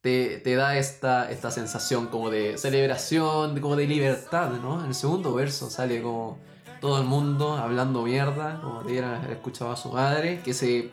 te, 0.00 0.38
te 0.38 0.54
da 0.54 0.78
esta, 0.78 1.30
esta 1.30 1.50
sensación 1.50 2.06
como 2.06 2.30
de 2.30 2.56
celebración, 2.56 3.60
como 3.60 3.76
de 3.76 3.86
libertad, 3.86 4.52
¿no? 4.62 4.80
En 4.80 4.86
el 4.86 4.94
segundo 4.94 5.34
verso 5.34 5.68
sale 5.68 6.00
como 6.00 6.38
todo 6.80 6.98
el 6.98 7.04
mundo 7.06 7.58
hablando 7.58 8.04
mierda, 8.04 8.58
como 8.62 8.80
te 8.80 8.92
hubieran 8.92 9.22
escuchado 9.30 9.70
a 9.70 9.76
su 9.76 9.92
madre, 9.92 10.40
que 10.42 10.54
se 10.54 10.90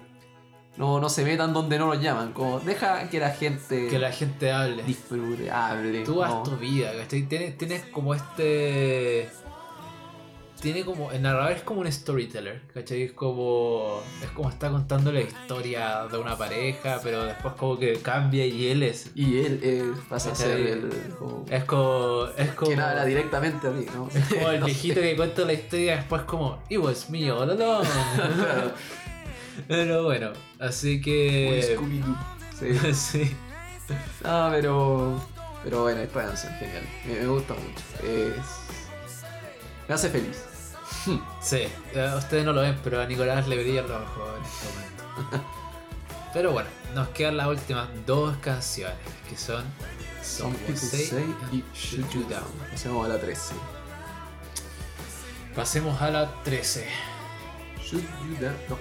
no, 0.75 0.99
no 0.99 1.07
se 1.07 1.23
metan 1.23 1.53
donde 1.53 1.79
no 1.79 1.87
los 1.87 2.01
llaman, 2.01 2.33
como 2.33 2.59
deja 2.59 3.09
que 3.09 3.19
la 3.19 3.31
gente 3.31 3.87
Que 3.87 3.99
la 3.99 4.11
gente 4.11 4.51
hable. 4.51 4.83
disfrute, 4.83 5.49
hable. 5.49 6.03
Tú 6.03 6.21
haz 6.21 6.31
¿no? 6.31 6.43
tu 6.43 6.57
vida, 6.57 6.91
¿cachai? 6.97 7.23
Tienes, 7.23 7.57
tienes 7.57 7.85
como 7.85 8.13
este. 8.13 9.29
Tiene 10.61 10.83
como. 10.83 11.11
El 11.11 11.21
narrador 11.21 11.53
es 11.53 11.61
como 11.63 11.81
un 11.81 11.91
storyteller, 11.91 12.61
¿cachai? 12.73 13.03
Es 13.03 13.11
como. 13.13 14.01
Es 14.21 14.29
como 14.31 14.49
está 14.49 14.69
contando 14.69 15.11
la 15.11 15.21
historia 15.21 16.05
de 16.11 16.17
una 16.17 16.37
pareja, 16.37 16.99
pero 17.01 17.23
después 17.23 17.53
como 17.55 17.79
que 17.79 17.93
cambia 18.01 18.45
y 18.45 18.67
él 18.67 18.83
es. 18.83 19.11
Y 19.15 19.39
él 19.39 19.59
eh, 19.63 19.91
pasa 20.09 20.31
a 20.31 20.35
ser 20.35 20.59
el... 20.59 20.89
como- 21.17 21.45
Es 21.49 21.63
como. 21.63 22.25
Es 22.37 22.49
como. 22.51 22.71
habla 22.81 23.05
directamente 23.05 23.67
a 23.67 23.71
ti, 23.71 23.85
¿no? 23.93 24.09
Es 24.13 24.25
como 24.27 24.49
el 24.49 24.59
No 24.59 24.65
sé. 24.65 24.71
viejito 24.73 25.01
que 25.01 25.15
cuenta 25.15 25.45
la 25.45 25.53
historia 25.53 25.95
después 25.97 26.23
como. 26.23 26.61
It 26.69 26.79
was 26.79 27.09
me 27.09 27.31
all 27.31 27.49
along. 27.49 27.85
Pero 29.67 30.03
bueno, 30.03 30.31
así 30.59 31.01
que. 31.01 31.77
Sí. 32.59 32.93
sí. 32.93 33.35
No, 34.23 34.49
pero. 34.51 35.21
Pero 35.63 35.81
bueno, 35.83 36.01
canción, 36.13 36.53
genial. 36.59 36.83
Me, 37.05 37.15
me 37.15 37.27
gusta 37.27 37.53
mucho. 37.53 37.83
Es. 38.07 38.35
Me 39.87 39.95
hace 39.95 40.09
feliz. 40.09 40.45
Sí, 41.41 41.67
eh, 41.93 42.13
ustedes 42.17 42.45
no 42.45 42.53
lo 42.53 42.61
ven, 42.61 42.77
pero 42.83 43.01
a 43.01 43.05
Nicolás 43.05 43.47
le 43.47 43.57
brilla 43.61 43.81
el 43.81 43.91
ojo 43.91 44.35
en 44.37 44.43
este 44.43 44.67
momento. 44.69 45.49
Pero 46.33 46.51
bueno, 46.51 46.69
nos 46.93 47.07
quedan 47.09 47.37
las 47.37 47.47
últimas 47.47 47.87
dos 48.05 48.37
canciones, 48.37 48.95
que 49.27 49.35
son 49.35 49.63
Some 50.21 50.53
Some 50.53 50.57
people 50.57 50.77
Say 50.77 51.35
y 51.51 51.63
Shoot 51.73 52.07
You 52.11 52.23
Down. 52.29 52.43
Pasemos 52.69 53.05
a 53.05 53.09
la 53.09 53.19
13. 53.19 53.55
Pasemos 55.55 55.99
a 56.01 56.11
la 56.11 56.31
13. 56.43 56.87
Shoot 57.81 58.03
you 58.27 58.35
down. 58.39 58.55
No, 58.69 58.75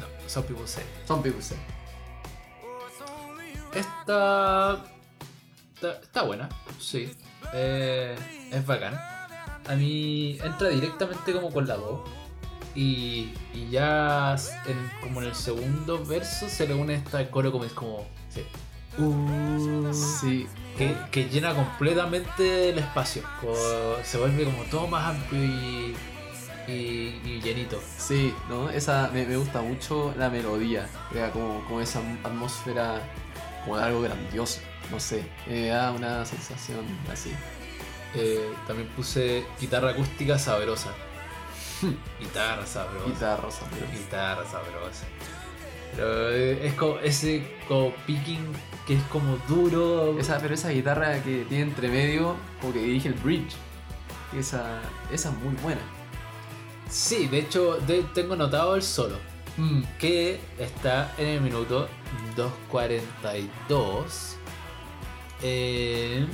No, 0.00 0.28
Some 0.28 0.46
People 0.46 0.66
Say. 0.68 0.84
some 1.08 1.20
people 1.20 1.42
say. 1.42 1.58
Esta. 3.74 4.84
Está, 5.74 5.92
está 6.00 6.22
buena, 6.22 6.48
sí. 6.78 7.12
Eh, 7.52 8.14
es 8.52 8.64
bacán. 8.64 9.13
A 9.68 9.74
mí 9.76 10.38
entra 10.42 10.68
directamente 10.68 11.32
como 11.32 11.50
con 11.52 11.66
la 11.66 11.76
voz. 11.76 12.00
Y, 12.74 13.32
y 13.54 13.68
ya 13.70 14.34
en- 14.66 14.90
como 15.00 15.22
en 15.22 15.28
el 15.28 15.34
segundo 15.34 16.04
verso 16.04 16.48
se 16.48 16.66
le 16.66 16.74
une 16.74 16.94
esta 16.94 17.30
coro 17.30 17.52
como 17.52 17.64
es 17.64 17.72
como. 17.72 18.04
sí. 18.28 18.42
Uh, 18.96 19.92
Sí, 19.92 20.46
que, 20.78 20.94
que 21.10 21.28
llena 21.28 21.52
completamente 21.54 22.70
el 22.70 22.78
espacio. 22.78 23.22
Como 23.40 23.54
se 24.04 24.18
vuelve 24.18 24.44
como 24.44 24.62
todo 24.64 24.86
más 24.86 25.14
amplio 25.16 25.44
y, 25.44 25.94
y, 26.68 26.72
y 27.24 27.40
llenito. 27.42 27.80
sí, 27.98 28.32
¿no? 28.48 28.70
Esa 28.70 29.10
me, 29.12 29.24
me 29.26 29.36
gusta 29.36 29.60
mucho 29.62 30.14
la 30.16 30.30
melodía. 30.30 30.88
Crea 31.10 31.30
como, 31.32 31.64
como 31.64 31.80
esa 31.80 32.00
atmósfera 32.24 33.00
como 33.64 33.76
de 33.78 33.84
algo 33.84 34.02
grandioso. 34.02 34.60
No 34.90 35.00
sé, 35.00 35.24
me 35.48 35.66
da 35.68 35.90
una 35.92 36.24
sensación 36.26 36.84
así. 37.12 37.32
Eh, 38.16 38.48
también 38.66 38.88
puse 38.90 39.44
guitarra 39.60 39.90
acústica 39.90 40.38
sabrosa. 40.38 40.90
guitarra 42.20 42.66
sabrosa. 42.66 43.06
Guitarra, 43.08 43.48
pero 43.70 43.86
Guitarra 43.92 44.44
sabrosa. 44.44 45.04
Pero 45.96 46.30
eh, 46.30 46.66
es 46.66 46.74
como 46.74 46.98
ese 46.98 47.56
como 47.68 47.92
picking 48.06 48.44
que 48.86 48.94
es 48.94 49.02
como 49.04 49.36
duro. 49.48 50.18
Esa, 50.18 50.38
pero 50.38 50.54
esa 50.54 50.70
guitarra 50.70 51.22
que 51.22 51.44
tiene 51.48 51.64
entre 51.64 51.88
medio, 51.88 52.36
como 52.60 52.72
que 52.72 52.80
dirige 52.80 53.08
el 53.08 53.14
bridge. 53.14 53.54
Esa, 54.36 54.80
esa 55.12 55.28
es 55.30 55.36
muy 55.36 55.54
buena. 55.62 55.80
Sí, 56.90 57.26
de 57.28 57.38
hecho 57.38 57.78
de- 57.86 58.02
tengo 58.14 58.36
notado 58.36 58.74
el 58.76 58.82
solo. 58.82 59.16
Mm. 59.56 59.82
Que 59.98 60.40
está 60.58 61.12
en 61.16 61.28
el 61.28 61.40
minuto 61.40 61.88
2.42. 62.36 64.36
Eh, 65.42 66.26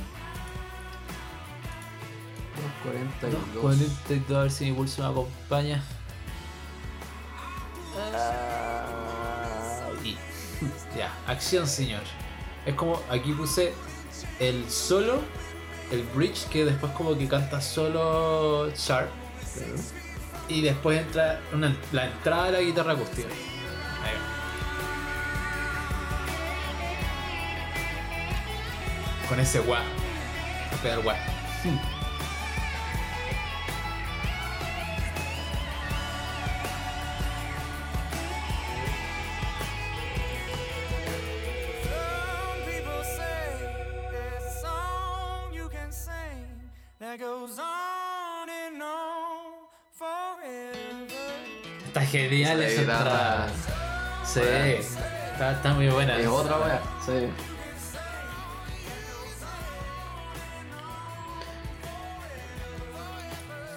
42. 2.83 3.77
2.42, 3.79 4.37
a 4.37 4.43
ver 4.43 4.51
si 4.51 4.65
mi 4.67 4.73
pulso 4.73 5.03
me 5.03 5.09
acompaña. 5.09 5.83
Y 10.05 10.17
ya, 10.97 11.13
acción 11.27 11.67
señor. 11.67 12.03
Es 12.67 12.75
como 12.75 13.01
aquí 13.11 13.33
puse 13.33 13.73
el 14.39 14.69
solo, 14.71 15.21
el 15.91 16.03
bridge 16.15 16.47
que 16.49 16.65
después 16.65 16.93
como 16.93 17.17
que 17.17 17.27
canta 17.29 17.61
solo 17.61 18.71
Sharp 18.75 19.09
y 20.49 20.61
después 20.63 21.01
entra 21.01 21.41
una- 21.53 21.77
la 21.93 22.07
entrada 22.07 22.47
de 22.47 22.53
la 22.53 22.61
guitarra 22.61 22.93
acústica. 22.93 23.29
Ahí 23.29 24.15
va. 29.23 29.29
Con 29.29 29.41
ese 29.41 29.61
guá. 29.61 29.81
A 30.73 30.77
pegar 30.83 31.01
guá. 31.03 31.15
Some 31.63 31.79
genial 52.11 52.63
Esa 52.63 52.81
entrada. 52.81 53.49
Sí, 54.25 54.41
está, 54.41 55.53
está 55.53 55.75
muy 55.75 55.89
buena. 55.89 56.19
Es 56.19 56.27
otra 56.27 56.59
wea. 56.59 56.83
Sí. 57.05 57.29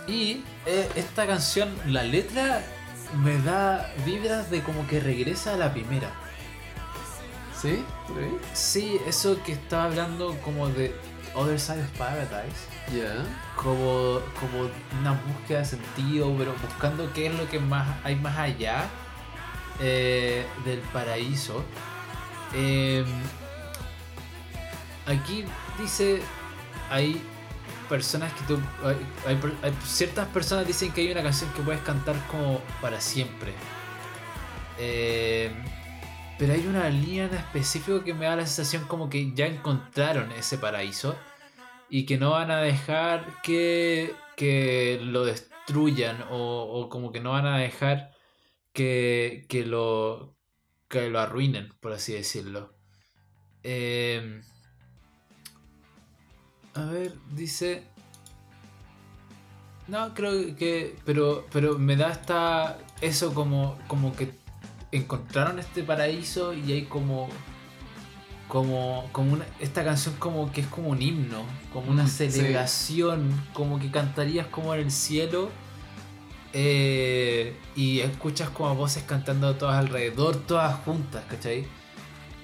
Y 0.08 0.44
eh, 0.66 0.90
esta 0.96 1.26
canción, 1.26 1.74
la 1.88 2.04
letra 2.04 2.64
me 3.24 3.38
da 3.40 3.94
vibras 4.06 4.50
de 4.50 4.62
como 4.62 4.86
que 4.88 5.00
regresa 5.00 5.54
a 5.54 5.58
la 5.58 5.72
primera. 5.72 6.12
¿Sí? 7.60 7.84
Sí, 8.54 9.00
eso 9.08 9.42
que 9.44 9.54
estaba 9.54 9.86
hablando 9.86 10.38
como 10.42 10.68
de 10.68 10.94
Other 11.36 11.60
Side 11.60 11.82
of 11.82 11.90
Paradise. 11.98 12.68
Ya. 12.94 13.26
Como, 13.56 14.20
como 14.40 14.70
una 15.00 15.14
búsqueda 15.14 15.60
de 15.60 15.66
sentido, 15.66 16.34
pero 16.38 16.54
buscando 16.62 17.12
qué 17.14 17.28
es 17.28 17.34
lo 17.36 17.48
que 17.50 17.60
más 17.60 17.88
hay 18.04 18.16
más 18.16 18.38
allá 18.38 18.86
eh, 19.80 20.46
del 20.66 20.80
paraíso. 20.80 21.64
Eh, 22.54 23.04
aquí 25.08 25.46
dice, 25.80 26.22
hay 26.90 27.22
personas 27.90 28.32
que 28.34 28.44
tú... 28.44 28.60
Hay, 28.84 28.96
hay 29.28 29.36
per- 29.36 29.56
hay 29.64 29.74
ciertas 29.86 30.28
personas 30.28 30.68
dicen 30.68 30.92
que 30.92 31.02
hay 31.02 31.12
una 31.12 31.24
canción 31.24 31.52
que 31.54 31.62
puedes 31.62 31.82
cantar 31.82 32.16
como 32.30 32.62
para 32.82 33.02
siempre. 33.02 33.54
Eh, 34.78 35.52
pero 36.38 36.54
hay 36.54 36.66
una 36.66 36.90
línea 36.90 37.26
en 37.26 37.36
específico 37.36 38.04
que 38.04 38.14
me 38.14 38.26
da 38.26 38.36
la 38.36 38.46
sensación 38.46 38.88
como 38.88 39.10
que 39.10 39.34
ya 39.34 39.46
encontraron 39.46 40.32
ese 40.32 40.58
paraíso 40.58 41.16
y 41.90 42.06
que 42.06 42.18
no 42.18 42.32
van 42.32 42.52
a 42.52 42.58
dejar 42.58 43.42
que, 43.44 44.14
que 44.36 45.00
lo 45.02 45.26
destruyan 45.26 46.24
o, 46.32 46.64
o 46.64 46.90
como 46.90 47.12
que 47.12 47.20
no 47.20 47.32
van 47.32 47.46
a 47.46 47.58
dejar 47.58 48.12
que, 48.74 49.46
que, 49.48 49.66
lo, 49.66 50.36
que 50.88 51.10
lo 51.10 51.20
arruinen, 51.20 51.70
por 51.80 51.94
así 51.94 52.14
decirlo. 52.14 52.74
Eh, 53.62 54.42
a 56.74 56.86
ver, 56.86 57.14
dice... 57.32 57.84
No, 59.88 60.14
creo 60.14 60.56
que... 60.56 60.96
Pero, 61.06 61.46
pero 61.52 61.78
me 61.78 61.96
da 61.96 62.08
hasta 62.08 62.80
eso 63.02 63.34
como, 63.34 63.78
como 63.88 64.16
que 64.16 64.32
encontraron 64.98 65.60
este 65.60 65.84
paraíso 65.84 66.54
y 66.54 66.72
hay 66.72 66.84
como 66.84 67.30
como, 68.48 69.10
como 69.12 69.34
una, 69.34 69.46
esta 69.60 69.84
canción 69.84 70.16
como 70.20 70.52
que 70.52 70.62
es 70.62 70.68
como 70.68 70.90
un 70.90 71.02
himno, 71.02 71.44
como 71.72 71.90
una 71.92 72.04
Mm, 72.04 72.08
sí. 72.08 72.30
celebración, 72.30 73.44
como 73.54 73.80
que 73.80 73.90
cantarías 73.90 74.46
como 74.48 74.76
en 74.76 74.82
el 74.82 74.92
cielo 74.92 75.50
eh, 76.54 77.56
y 77.76 78.02
escuchas 78.02 78.50
como 78.50 78.76
voces 78.76 79.04
cantando 79.04 79.56
todas 79.56 79.78
alrededor, 79.78 80.36
todas 80.36 80.76
juntas, 80.86 81.24
¿cachai? 81.28 81.66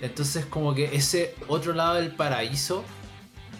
Entonces 0.02 0.46
como 0.46 0.74
que 0.74 0.96
ese 0.96 1.36
otro 1.48 1.74
lado 1.74 1.96
del 1.96 2.12
paraíso, 2.16 2.84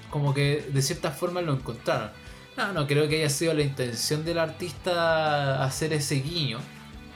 como 0.10 0.34
que 0.34 0.66
de 0.74 0.82
cierta 0.82 1.12
forma 1.12 1.42
lo 1.42 1.54
encontraron. 1.54 2.10
No, 2.58 2.74
no 2.74 2.88
creo 2.88 3.08
que 3.08 3.18
haya 3.18 3.30
sido 3.30 3.54
la 3.54 3.62
intención 3.62 4.26
del 4.26 4.40
artista 4.40 5.64
hacer 5.64 5.94
ese 5.94 6.16
guiño, 6.16 6.58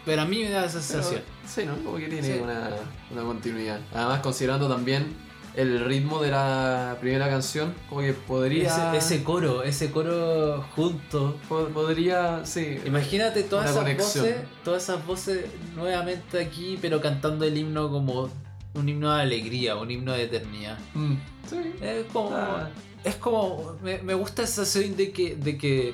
pero 0.05 0.21
a 0.21 0.25
mí 0.25 0.43
me 0.43 0.49
da 0.49 0.61
Pero, 0.67 0.71
sensación. 0.81 1.21
sí, 1.47 1.63
¿no? 1.65 1.75
Como 1.83 1.97
que 1.97 2.07
tiene 2.07 2.23
Sí. 2.35 2.39
una, 2.41 2.69
una 3.11 3.21
continuidad. 3.23 3.79
Además, 3.93 4.19
considerando 4.21 4.67
también 4.67 5.07
el 5.55 5.85
ritmo 5.85 6.19
de 6.21 6.31
la 6.31 6.97
primera 6.99 7.29
canción, 7.29 7.73
como 7.87 8.01
que 8.01 8.13
podría. 8.13 8.67
Ese, 8.97 9.15
ese 9.15 9.23
coro, 9.23 9.61
ese 9.63 9.91
coro 9.91 10.63
junto. 10.75 11.37
po- 11.47 11.67
Podría, 11.67 12.41
sí. 12.45 12.79
Imagínate 12.85 13.43
todas 13.43 13.65
esas 13.69 13.77
conexión. 13.83 14.25
voces, 14.25 14.41
todas 14.63 14.83
esas 14.83 15.05
voces 15.05 15.45
nuevamente 15.75 16.39
aquí, 16.41 16.77
pero 16.81 16.99
cantando 17.01 17.45
el 17.45 17.55
himno 17.57 17.89
como 17.91 18.29
un 18.73 18.89
himno 18.89 19.13
de 19.15 19.21
alegría, 19.21 19.75
un 19.75 19.91
himno 19.91 20.13
de 20.13 20.23
eternidad. 20.23 20.79
Mm, 20.95 21.13
sí. 21.47 21.57
Es 21.81 22.05
como, 22.11 22.31
Ah. 22.35 22.69
es 23.03 23.15
como, 23.17 23.75
me, 23.83 23.99
me 24.01 24.15
gusta 24.15 24.41
esa 24.41 24.65
sensación 24.65 24.97
de 24.97 25.11
que, 25.11 25.35
de 25.35 25.55
que 25.59 25.93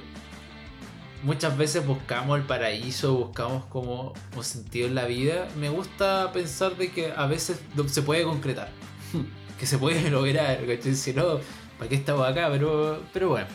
muchas 1.23 1.57
veces 1.57 1.85
buscamos 1.85 2.39
el 2.39 2.45
paraíso, 2.45 3.13
buscamos 3.15 3.65
como 3.65 4.13
un 4.35 4.43
sentido 4.43 4.87
en 4.87 4.95
la 4.95 5.05
vida. 5.05 5.47
Me 5.57 5.69
gusta 5.69 6.31
pensar 6.31 6.75
de 6.77 6.91
que 6.91 7.11
a 7.15 7.25
veces 7.25 7.59
se 7.87 8.01
puede 8.01 8.23
concretar, 8.23 8.69
que 9.59 9.65
se 9.65 9.77
puede 9.77 10.09
lograr, 10.11 10.65
¿cachai? 10.65 10.95
Si 10.95 11.13
no, 11.13 11.39
¿para 11.77 11.89
qué 11.89 11.95
estamos 11.95 12.27
acá? 12.27 12.49
Pero, 12.51 13.03
pero 13.13 13.29
bueno. 13.29 13.47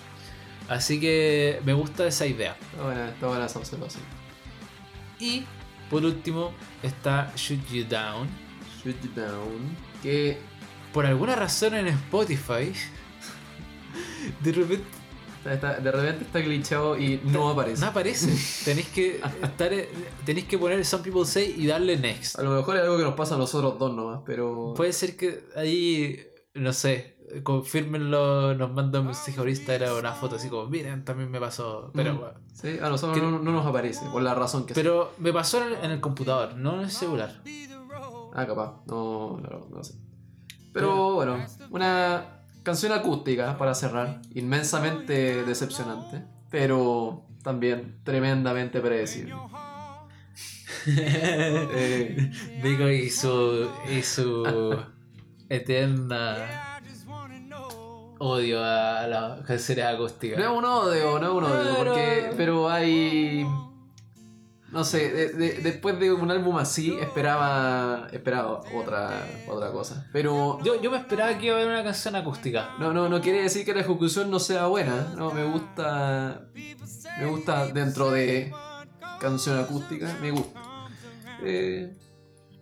Así 0.69 0.99
que 0.99 1.61
me 1.65 1.75
gusta 1.75 2.07
esa 2.07 2.27
idea. 2.27 2.57
Está 2.73 2.85
buena, 2.85 3.09
está 3.11 3.27
buena 3.27 3.47
esa 3.47 3.59
observación. 3.59 4.03
Y 5.21 5.45
por 5.91 6.05
último 6.05 6.53
está 6.83 7.31
Shoot 7.37 7.67
You 7.69 7.85
Down. 7.85 8.29
Shoot 8.83 8.97
You 9.03 9.11
Down. 9.15 9.77
Que 10.03 10.39
por 10.93 11.05
alguna 11.05 11.37
razón 11.37 11.75
en 11.75 11.89
Spotify, 11.89 12.73
de 14.41 14.53
repente 14.53 15.04
Está- 15.45 15.75
de 15.79 15.91
repente 15.93 16.25
está 16.25 16.41
glitchado 16.41 16.97
y 16.99 17.21
no 17.25 17.51
aparece. 17.51 17.81
no 17.83 17.89
aparece. 17.89 18.29
tenéis 18.65 18.89
que 18.89 19.21
estar, 19.43 19.71
tenéis 20.25 20.47
que 20.47 20.59
poner 20.59 20.85
Some 20.85 21.03
People 21.05 21.25
Say 21.27 21.55
y 21.59 21.67
darle 21.67 21.97
Next. 21.99 22.39
A 22.39 22.43
lo 22.43 22.51
mejor 22.51 22.77
es 22.77 22.83
algo 22.83 22.97
que 22.97 23.05
nos 23.05 23.15
pasa 23.15 23.35
a 23.35 23.39
nosotros 23.39 23.79
dos 23.79 23.95
nomás, 23.95 24.21
pero. 24.25 24.73
Puede 24.77 24.93
ser 24.93 25.17
que 25.17 25.45
ahí, 25.57 26.19
no 26.55 26.73
sé, 26.73 27.15
confirmenlo, 27.43 28.55
nos 28.55 28.73
mandan 28.73 29.03
un 29.03 29.07
mensaje 29.09 29.33
por 29.37 29.49
Instagram 29.49 29.99
una 29.99 30.13
foto 30.13 30.37
así 30.37 30.49
como, 30.49 30.67
miren, 30.69 31.05
también 31.05 31.31
me 31.31 31.41
pasó. 31.41 31.91
Pero, 31.95 32.15
Mm. 32.15 32.19
bueno. 32.19 32.35
Sí, 32.55 32.79
a 32.81 32.89
nosotros 32.89 33.19
que- 33.19 33.23
no, 33.25 33.39
no 33.39 33.53
nos 33.53 33.67
aparece, 33.67 34.07
por 34.13 34.23
la 34.23 34.35
razón 34.35 34.65
que 34.65 34.75
sea. 34.75 34.83
pero 34.83 35.13
me 35.19 35.33
pasó 35.33 35.61
en 35.63 35.73
el, 35.75 35.85
en 35.85 35.91
el 35.91 36.01
computador, 36.01 36.57
no 36.57 36.75
en 36.77 36.81
el 36.83 36.91
celular. 36.91 37.43
Ah, 38.33 38.47
capaz, 38.47 38.81
no, 38.87 39.39
no, 39.43 39.67
no 39.71 39.85
sé. 39.85 39.95
Pero 40.73 41.15
bueno, 41.15 41.45
una 41.71 42.41
canción 42.65 42.93
acústica 42.93 43.57
para 43.57 43.75
cerrar, 43.75 44.21
inmensamente 44.35 45.45
decepcionante, 45.45 46.25
pero 46.51 47.23
también 47.45 48.01
tremendamente 48.03 48.81
predecible. 48.81 49.37
Eh, 50.87 52.31
Digo, 52.63 52.91
y 52.91 53.09
su, 53.09 53.71
y 53.91 54.03
su 54.03 54.77
eterna 55.49 56.81
odio 58.19 58.63
a 58.63 59.07
las 59.07 59.47
canciones 59.47 59.85
acústicas. 59.87 60.39
no 60.39 60.45
es 60.45 60.59
un 60.59 60.65
odio, 60.65 61.19
no 61.19 61.27
es 61.27 61.33
un 61.33 61.45
odio, 61.45 61.77
porque, 61.77 62.31
pero 62.37 62.69
hay... 62.69 63.47
No 64.75 64.83
sé, 64.85 65.09
de- 65.11 65.29
de- 65.33 65.53
después 65.61 65.99
de 66.01 66.13
un 66.13 66.31
álbum 66.31 66.57
así 66.59 66.93
esperaba 67.01 68.09
esperaba 68.13 68.61
otra, 68.75 69.25
otra 69.47 69.71
cosa. 69.71 70.09
Pero 70.13 70.59
Yo, 70.65 70.81
yo 70.83 70.91
me 70.91 70.99
esperaba 70.99 71.39
que 71.39 71.47
iba 71.47 71.55
a 71.57 71.59
haber 71.61 71.71
una 71.73 71.85
canción 71.85 72.17
acústica. 72.17 72.75
No, 72.81 72.93
no, 72.93 73.09
no 73.09 73.21
quiere 73.21 73.43
decir 73.43 73.65
que 73.65 73.73
la 73.73 73.81
ejecución 73.83 74.31
no 74.31 74.39
sea 74.41 74.67
buena. 74.67 75.15
No, 75.17 75.31
me 75.31 75.45
gusta. 75.45 76.49
Me 77.21 77.27
gusta 77.27 77.67
dentro 77.69 78.11
de 78.11 78.53
canción 79.21 79.59
acústica. 79.61 80.13
Me 80.21 80.31
gusta. 80.33 80.61
Eh, 81.43 81.97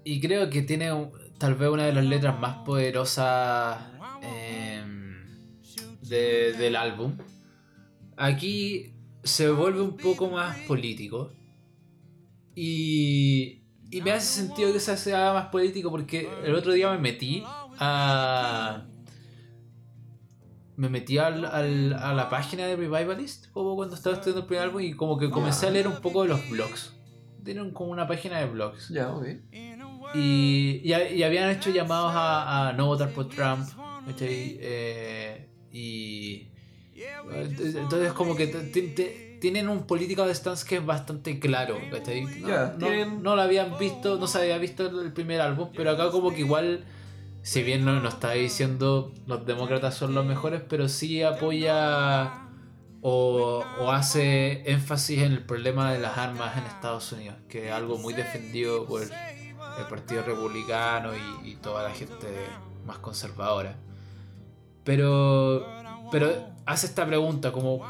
Y 0.04 0.20
creo 0.20 0.50
que 0.50 0.62
tiene 0.62 0.90
tal 1.38 1.54
vez 1.54 1.70
una 1.70 1.84
de 1.86 1.92
las 1.92 2.04
letras 2.04 2.38
más 2.38 2.56
poderosas 2.66 3.78
em, 4.20 5.16
de- 6.02 6.52
del 6.58 6.76
álbum. 6.76 7.16
Aquí 8.16 8.94
se 9.22 9.48
vuelve 9.50 9.80
un 9.80 9.96
poco 9.96 10.28
más 10.28 10.56
político. 10.68 11.32
Y, 12.54 13.62
y 13.90 14.02
me 14.02 14.12
hace 14.12 14.26
sentido 14.42 14.72
que 14.72 14.80
se 14.80 14.96
se 14.96 15.14
haga 15.14 15.32
más 15.34 15.46
político 15.46 15.90
porque 15.90 16.28
el 16.44 16.54
otro 16.54 16.72
día 16.72 16.90
me 16.92 16.98
metí 16.98 17.42
a... 17.78 18.86
Me 20.76 20.88
metí 20.88 21.18
al- 21.18 21.44
al- 21.44 21.92
a 21.92 22.14
la 22.14 22.28
página 22.30 22.66
de 22.66 22.76
Revivalist, 22.76 23.50
como 23.52 23.76
cuando 23.76 23.94
estaba 23.94 24.16
estudiando 24.16 24.40
el 24.40 24.46
primer 24.46 24.64
álbum, 24.64 24.80
y 24.80 24.94
como 24.94 25.18
que 25.18 25.30
comencé 25.30 25.66
a 25.66 25.70
leer 25.70 25.86
un 25.86 26.00
poco 26.00 26.22
de 26.22 26.28
los 26.30 26.48
blogs. 26.50 26.94
Tienen 27.44 27.72
como 27.72 27.90
una 27.90 28.06
página 28.06 28.38
de 28.38 28.46
blogs. 28.46 28.88
ya, 28.88 29.10
ok. 29.14 29.26
Y, 30.14 30.80
y, 30.82 30.92
y 30.92 31.22
habían 31.22 31.50
hecho 31.50 31.70
llamados 31.70 32.12
a, 32.14 32.68
a 32.68 32.72
no 32.72 32.86
votar 32.86 33.10
por 33.10 33.28
Trump. 33.28 33.68
¿cachai? 34.06 34.56
Eh, 34.60 35.48
y. 35.72 36.48
Entonces, 37.34 38.12
como 38.14 38.34
que 38.34 38.46
te- 38.48 38.60
tienen 39.42 39.68
un 39.68 39.86
político 39.88 40.24
de 40.24 40.32
stance 40.34 40.64
que 40.66 40.76
es 40.76 40.86
bastante 40.86 41.38
claro. 41.40 41.76
¿cachai? 41.90 42.22
No, 42.24 42.48
no- 42.78 42.86
tienen- 42.86 43.22
no 43.24 43.34
lo 43.36 43.42
habían 43.42 43.76
visto, 43.76 44.16
no 44.16 44.26
se 44.28 44.38
había 44.38 44.56
visto 44.58 44.86
el 44.86 44.98
el 45.06 45.12
primer 45.12 45.40
álbum, 45.40 45.68
pero 45.76 45.90
acá, 45.90 46.10
como 46.10 46.30
que 46.30 46.40
igual. 46.40 46.84
Si 47.44 47.64
bien 47.64 47.84
no, 47.84 47.98
no 48.00 48.08
está 48.08 48.30
diciendo 48.30 49.12
los 49.26 49.44
demócratas 49.44 49.96
son 49.96 50.14
los 50.14 50.24
mejores, 50.24 50.62
pero 50.68 50.88
sí 50.88 51.24
apoya 51.24 52.46
o, 53.00 53.64
o 53.80 53.90
hace 53.90 54.62
énfasis 54.70 55.18
en 55.22 55.32
el 55.32 55.44
problema 55.44 55.92
de 55.92 55.98
las 55.98 56.16
armas 56.18 56.56
en 56.56 56.62
Estados 56.62 57.10
Unidos, 57.10 57.34
que 57.48 57.66
es 57.66 57.72
algo 57.72 57.98
muy 57.98 58.14
defendido 58.14 58.86
por 58.86 59.02
el 59.02 59.86
Partido 59.90 60.22
Republicano 60.22 61.10
y, 61.42 61.50
y 61.50 61.56
toda 61.56 61.82
la 61.82 61.90
gente 61.90 62.28
más 62.86 62.98
conservadora. 62.98 63.74
Pero, 64.84 65.66
pero 66.12 66.30
hace 66.66 66.86
esta 66.86 67.04
pregunta 67.06 67.50
como, 67.50 67.84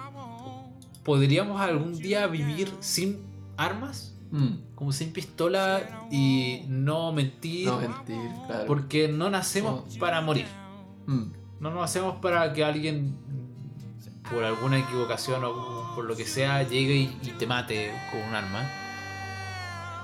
¿podríamos 1.05 1.61
algún 1.61 1.97
día 1.99 2.27
vivir 2.27 2.73
sin 2.81 3.21
armas? 3.57 4.15
Mm, 4.31 4.75
Como 4.75 4.93
sin 4.93 5.13
pistola 5.13 6.07
y 6.11 6.63
no 6.69 7.13
mentir, 7.13 7.67
no 7.69 7.79
mentir, 7.79 8.31
claro. 8.47 8.65
porque 8.67 9.09
no 9.09 9.29
nacemos 9.31 9.97
para 9.99 10.21
morir. 10.23 10.47
Mm, 11.07 11.25
No 11.61 11.71
nos 11.71 11.85
hacemos 11.85 12.17
para 12.17 12.53
que 12.55 12.65
alguien, 12.65 13.15
por 14.31 14.43
alguna 14.43 14.79
equivocación 14.79 15.45
o 15.45 15.93
por 15.95 16.05
lo 16.07 16.17
que 16.17 16.25
sea, 16.25 16.63
llegue 16.63 16.97
y, 16.97 17.19
y 17.23 17.31
te 17.39 17.47
mate 17.47 17.93
con 18.11 18.21
un 18.23 18.35
arma. 18.35 18.69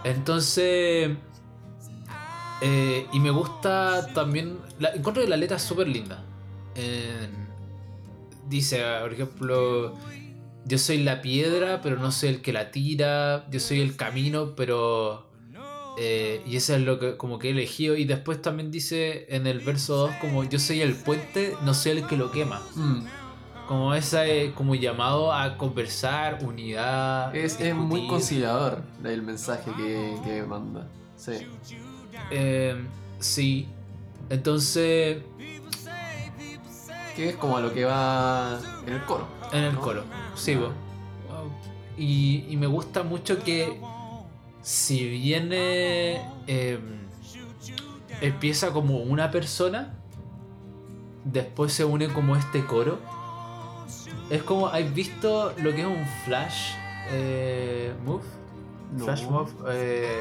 Entonces. 0.04 1.10
eh, 2.60 3.06
y 3.12 3.20
me 3.20 3.30
gusta 3.30 4.12
también. 4.14 4.58
La, 4.78 4.90
encuentro 4.90 5.22
que 5.24 5.28
la 5.28 5.36
letra 5.36 5.56
es 5.56 5.62
súper 5.62 5.88
linda. 5.88 6.22
Dice, 8.48 8.82
por 9.00 9.12
ejemplo. 9.12 9.94
Yo 10.68 10.76
soy 10.78 10.98
la 11.02 11.22
piedra, 11.22 11.80
pero 11.82 11.96
no 11.96 12.12
soy 12.12 12.28
el 12.30 12.42
que 12.42 12.52
la 12.52 12.70
tira. 12.70 13.46
Yo 13.50 13.58
soy 13.60 13.80
el 13.80 13.96
camino, 13.96 14.54
pero. 14.54 15.26
eh, 15.98 16.42
y 16.46 16.56
eso 16.56 16.74
es 16.76 16.82
lo 16.82 16.98
que 16.98 17.16
como 17.16 17.38
que 17.38 17.48
he 17.48 17.50
elegido. 17.52 17.96
Y 17.96 18.04
después 18.04 18.40
también 18.42 18.70
dice 18.70 19.26
en 19.34 19.46
el 19.46 19.60
verso 19.60 19.96
2 19.96 20.10
como 20.20 20.44
yo 20.44 20.58
soy 20.58 20.80
el 20.82 20.94
puente, 20.94 21.54
no 21.64 21.74
soy 21.74 21.92
el 21.98 22.06
que 22.06 22.16
lo 22.16 22.30
quema. 22.30 22.60
mm. 22.76 23.06
Como 23.66 23.92
ese 23.94 24.52
como 24.54 24.74
llamado 24.74 25.30
a 25.32 25.56
conversar, 25.58 26.38
unidad. 26.42 27.34
Es, 27.36 27.60
es 27.60 27.74
muy 27.74 28.06
conciliador 28.06 28.82
el 29.04 29.22
mensaje 29.22 29.70
que, 29.76 30.14
que 30.24 30.42
manda. 30.42 30.86
Sí. 31.16 31.32
Eh, 32.30 32.76
sí. 33.18 33.68
Entonces, 34.30 35.18
Que 37.16 37.30
es 37.30 37.36
como 37.36 37.56
a 37.56 37.60
lo 37.60 37.72
que 37.74 37.84
va 37.84 38.58
en 38.86 38.92
el 38.94 39.04
coro. 39.04 39.26
En 39.52 39.64
el 39.64 39.74
¿no? 39.74 39.80
coro. 39.80 40.04
Sí. 40.34 40.58
Y, 41.96 42.44
y 42.48 42.56
me 42.56 42.66
gusta 42.66 43.02
mucho 43.02 43.42
que 43.42 43.80
si 44.62 45.08
viene... 45.08 46.20
eh, 46.46 46.78
empieza 48.20 48.72
como 48.72 48.98
una 48.98 49.30
persona, 49.30 49.94
después 51.24 51.72
se 51.72 51.84
une 51.84 52.08
como 52.08 52.36
este 52.36 52.64
coro. 52.64 52.98
Es 54.30 54.42
como, 54.42 54.66
¿has 54.68 54.92
visto 54.92 55.52
lo 55.58 55.74
que 55.74 55.82
es 55.82 55.86
un 55.86 56.04
flash 56.24 56.72
eh, 57.10 57.94
move? 58.04 58.24
No. 58.92 59.04
Flash 59.04 59.24
mob. 59.24 59.48
eh, 59.70 60.20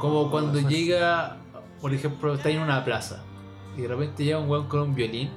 como 0.00 0.30
cuando 0.30 0.60
llega, 0.60 1.36
por 1.80 1.92
ejemplo, 1.92 2.34
está 2.34 2.48
en 2.50 2.60
una 2.60 2.84
plaza 2.84 3.22
y 3.76 3.82
de 3.82 3.88
repente 3.88 4.24
llega 4.24 4.38
un 4.38 4.48
weón 4.48 4.68
con 4.68 4.80
un 4.80 4.94
violín 4.94 5.30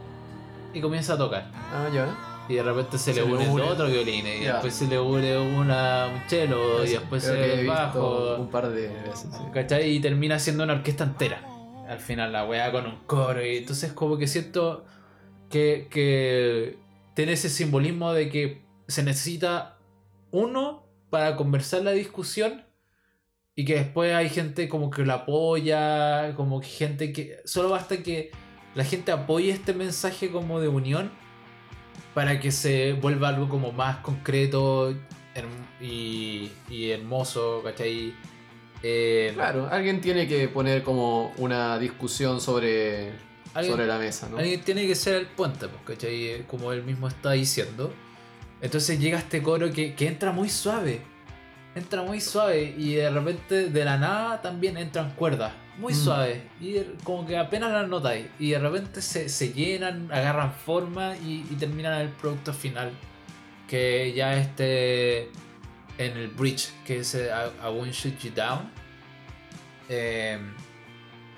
y 0.73 0.81
comienza 0.81 1.13
a 1.13 1.17
tocar. 1.17 1.51
Ah, 1.73 1.87
ya. 1.93 2.15
Y 2.49 2.55
de 2.55 2.63
repente 2.63 2.97
se, 2.97 3.13
Se 3.13 3.21
le 3.21 3.27
le 3.27 3.33
une. 3.47 3.61
dos 3.61 3.71
otros 3.73 3.91
violines 3.91 4.41
y 4.41 4.45
después 4.45 4.73
se 4.73 4.87
le 4.87 4.99
une 4.99 5.37
una, 5.37 6.07
un 6.07 6.27
cello 6.27 6.83
y 6.83 6.89
después 6.89 7.23
se 7.23 7.53
el 7.53 7.59
visto 7.61 7.71
bajo. 7.73 8.35
Un 8.37 8.49
par 8.49 8.69
de 8.69 8.87
veces. 8.87 9.29
sí. 9.31 9.43
¿Cachai? 9.53 9.91
Y 9.91 9.99
termina 9.99 10.39
siendo 10.39 10.63
una 10.63 10.73
orquesta 10.73 11.03
entera. 11.03 11.45
Al 11.87 11.99
final 11.99 12.31
la 12.33 12.45
weá 12.45 12.71
con 12.71 12.87
un 12.87 12.97
coro. 13.05 13.45
Y 13.45 13.57
entonces 13.57 13.93
como 13.93 14.17
que 14.17 14.25
siento 14.27 14.83
que, 15.51 15.87
que 15.91 16.77
tiene 17.13 17.33
ese 17.33 17.49
simbolismo 17.49 18.13
de 18.13 18.29
que 18.29 18.63
se 18.87 19.03
necesita 19.03 19.77
uno 20.31 20.87
para 21.11 21.35
conversar 21.35 21.83
la 21.83 21.91
discusión. 21.91 22.65
Y 23.55 23.65
que 23.65 23.75
después 23.75 24.15
hay 24.15 24.29
gente 24.29 24.67
como 24.69 24.89
que 24.89 25.03
lo 25.03 25.13
apoya. 25.13 26.33
Como 26.35 26.61
que 26.61 26.67
gente 26.67 27.13
que... 27.13 27.37
Solo 27.45 27.69
basta 27.69 28.01
que 28.01 28.31
la 28.73 28.83
gente 28.85 29.11
apoye 29.11 29.51
este 29.51 29.73
mensaje 29.73 30.31
como 30.31 30.59
de 30.59 30.67
unión. 30.67 31.11
Para 32.13 32.39
que 32.39 32.51
se 32.51 32.93
vuelva 32.93 33.29
algo 33.29 33.47
como 33.49 33.71
más 33.71 33.97
concreto 33.97 34.93
y, 35.81 36.51
y 36.69 36.89
hermoso, 36.91 37.61
¿cachai? 37.63 38.13
Eh, 38.83 39.31
Claro, 39.35 39.67
alguien 39.71 40.01
tiene 40.01 40.27
que 40.27 40.47
poner 40.47 40.83
como 40.83 41.33
una 41.37 41.77
discusión 41.79 42.41
sobre, 42.41 43.11
Alguien- 43.53 43.73
sobre 43.73 43.87
la 43.87 43.97
mesa, 43.97 44.27
¿no? 44.29 44.37
Alguien 44.37 44.61
tiene 44.61 44.87
que 44.87 44.95
ser 44.95 45.15
el 45.15 45.27
puente, 45.27 45.67
pues, 45.67 45.81
¿cachai? 45.97 46.25
Eh, 46.27 46.43
Como 46.47 46.71
él 46.73 46.83
mismo 46.83 47.07
está 47.07 47.31
diciendo. 47.31 47.93
Entonces 48.61 48.99
llega 48.99 49.17
este 49.19 49.41
coro 49.41 49.71
que, 49.71 49.95
que 49.95 50.07
entra 50.07 50.31
muy 50.31 50.49
suave. 50.49 51.01
Entra 51.75 52.01
muy 52.01 52.19
suave 52.19 52.73
y 52.77 52.95
de 52.95 53.09
repente 53.09 53.69
de 53.69 53.85
la 53.85 53.97
nada 53.97 54.41
también 54.41 54.75
entran 54.77 55.11
cuerdas. 55.11 55.53
Muy 55.79 55.93
Mm. 55.93 55.95
suaves. 55.95 56.41
Y 56.61 56.75
como 57.03 57.25
que 57.25 57.37
apenas 57.37 57.71
las 57.71 57.87
notáis. 57.87 58.27
Y 58.37 58.51
de 58.51 58.59
repente 58.59 59.01
se, 59.01 59.29
se 59.29 59.53
llenan, 59.53 60.11
agarran 60.11 60.53
forma 60.53 61.15
y, 61.17 61.45
y 61.49 61.55
terminan 61.57 61.99
el 62.01 62.09
producto 62.09 62.53
final. 62.53 62.91
Que 63.67 64.13
ya 64.13 64.35
este 64.35 65.29
en 65.97 66.17
el 66.17 66.27
bridge, 66.27 66.69
que 66.85 66.99
es 66.99 67.15
eh, 67.15 67.29
I, 67.29 67.67
I 67.67 67.71
Won't 67.71 67.91
Shoot 67.93 68.17
You 68.19 68.31
Down. 68.35 68.69
Eh, 69.89 70.37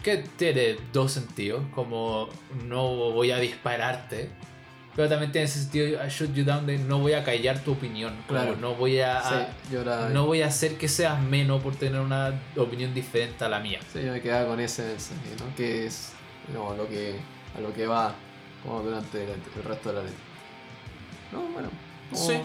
que 0.03 0.17
tiene 0.37 0.77
dos 0.91 1.11
sentidos, 1.11 1.63
como 1.73 2.27
no 2.65 3.11
voy 3.11 3.29
a 3.31 3.37
dispararte, 3.37 4.29
pero 4.95 5.07
también 5.09 5.31
tiene 5.31 5.45
ese 5.45 5.59
sentido 5.59 6.03
I 6.05 6.09
shoot 6.09 6.33
you 6.33 6.43
down 6.43 6.65
de 6.65 6.77
no 6.77 6.99
voy 6.99 7.13
a 7.13 7.23
callar 7.23 7.59
tu 7.59 7.71
opinión, 7.73 8.13
Claro. 8.27 8.55
no 8.57 8.75
voy 8.75 8.99
a, 8.99 9.21
Sí, 9.69 9.75
no 10.13 10.25
voy 10.25 10.41
a 10.41 10.47
hacer 10.47 10.77
que 10.77 10.87
seas 10.87 11.21
menos 11.21 11.61
por 11.63 11.75
tener 11.75 11.99
una 12.01 12.33
opinión 12.57 12.93
diferente 12.93 13.43
a 13.45 13.49
la 13.49 13.59
mía. 13.59 13.79
Sí, 13.93 13.99
yo 14.05 14.11
me 14.11 14.21
quedaba 14.21 14.47
con 14.47 14.59
ese 14.59 14.83
mensaje, 14.83 15.21
¿no? 15.39 15.55
Que 15.55 15.85
es 15.85 16.11
no, 16.53 16.75
lo 16.75 16.87
que, 16.89 17.15
a 17.57 17.61
lo 17.61 17.73
que 17.73 17.85
va 17.87 18.13
como 18.63 18.81
durante 18.81 19.23
el, 19.23 19.29
el 19.31 19.63
resto 19.63 19.89
de 19.89 19.95
la 19.95 20.01
letra. 20.03 20.19
No, 21.31 21.41
bueno. 21.53 21.69
como- 22.11 22.21
Sí. 22.27 22.35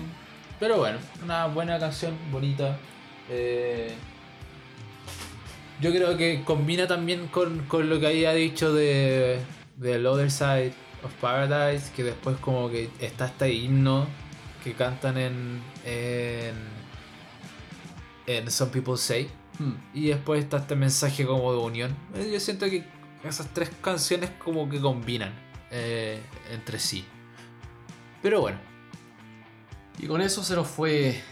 Pero 0.60 0.78
bueno, 0.78 0.98
una 1.22 1.46
buena 1.46 1.78
canción, 1.78 2.16
bonita. 2.30 2.78
eh, 3.28 3.92
yo 5.80 5.90
creo 5.90 6.16
que 6.16 6.42
combina 6.44 6.86
también 6.86 7.26
con, 7.28 7.66
con 7.66 7.90
lo 7.90 8.00
que 8.00 8.06
había 8.06 8.32
dicho 8.32 8.72
de 8.72 9.40
del 9.76 10.06
Other 10.06 10.30
Side 10.30 10.72
of 11.06 11.14
Paradise, 11.14 11.90
que 11.94 12.02
después 12.04 12.36
como 12.38 12.68
que 12.70 12.90
está 13.00 13.26
este 13.26 13.52
himno 13.52 14.06
que 14.62 14.74
cantan 14.74 15.16
en, 15.16 15.62
en, 15.84 16.54
en 18.26 18.50
Some 18.50 18.70
People 18.72 18.96
Say. 18.96 19.30
Hmm. 19.58 19.72
Y 19.94 20.08
después 20.08 20.42
está 20.44 20.58
este 20.58 20.76
mensaje 20.76 21.24
como 21.24 21.52
de 21.52 21.58
unión. 21.58 21.96
Eh, 22.14 22.30
Yo 22.32 22.40
siento 22.40 22.66
que 22.66 22.84
esas 23.24 23.48
tres 23.54 23.70
canciones 23.80 24.30
como 24.38 24.68
que 24.68 24.80
combinan 24.80 25.32
eh, 25.70 26.20
entre 26.52 26.78
sí. 26.78 27.04
Pero 28.22 28.40
bueno, 28.40 28.58
Y 29.98 30.06
con 30.06 30.20
eso 30.20 30.42
se 30.42 30.54
nos 30.54 30.66
fue 30.66 31.22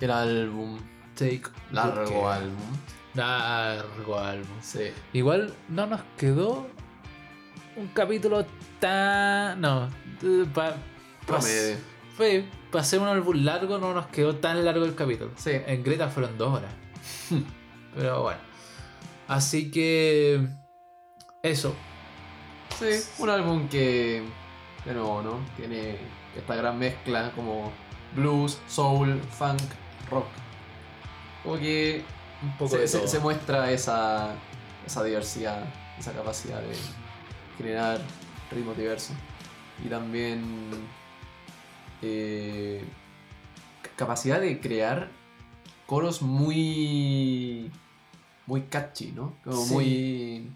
el 0.00 0.10
álbum. 0.10 0.78
Take 1.14 1.42
Largo 1.72 2.28
álbum. 2.30 2.76
Largo 3.14 4.18
álbum. 4.18 4.56
Sí. 4.62 4.90
Igual 5.12 5.54
no 5.68 5.86
nos 5.86 6.02
quedó 6.16 6.68
un 7.76 7.88
capítulo 7.88 8.44
tan. 8.80 9.60
No. 9.60 9.88
Pa, 10.54 10.74
fue, 12.16 12.44
para 12.70 12.84
ser 12.84 13.00
un 13.00 13.08
álbum 13.08 13.36
largo 13.44 13.78
no 13.78 13.92
nos 13.92 14.06
quedó 14.06 14.36
tan 14.36 14.64
largo 14.64 14.84
el 14.84 14.94
capítulo. 14.94 15.32
Sí. 15.36 15.50
En 15.66 15.82
Greta 15.82 16.08
fueron 16.08 16.38
dos 16.38 16.54
horas. 16.58 16.70
Pero 17.94 18.22
bueno. 18.22 18.40
Así 19.28 19.70
que. 19.70 20.46
Eso. 21.42 21.74
Sí, 22.78 22.86
un 23.18 23.30
álbum 23.30 23.68
que, 23.68 24.22
de 24.84 24.92
nuevo, 24.94 25.22
¿no? 25.22 25.38
Tiene 25.56 25.96
esta 26.36 26.54
gran 26.56 26.78
mezcla 26.78 27.32
como 27.34 27.72
blues, 28.14 28.58
soul, 28.68 29.20
funk, 29.30 29.60
rock. 30.10 30.26
Como 31.42 31.58
que 31.58 32.04
Un 32.42 32.56
poco 32.58 32.70
se, 32.72 32.78
de 32.78 32.88
se- 32.88 32.98
todo. 32.98 33.08
se 33.08 33.18
muestra 33.20 33.70
esa, 33.70 34.34
esa 34.84 35.04
diversidad, 35.04 35.64
esa 35.98 36.12
capacidad 36.12 36.60
de 36.60 36.74
generar 37.58 38.00
ritmos 38.50 38.76
diversos. 38.76 39.16
Y 39.84 39.88
también 39.88 40.42
eh, 42.02 42.82
ca- 43.82 43.90
capacidad 43.96 44.40
de 44.40 44.60
crear 44.60 45.08
coros 45.86 46.22
muy 46.22 47.70
muy 48.46 48.62
catchy, 48.62 49.12
¿no? 49.12 49.36
Como 49.44 49.56
Sí. 49.64 49.74
muy 49.74 50.50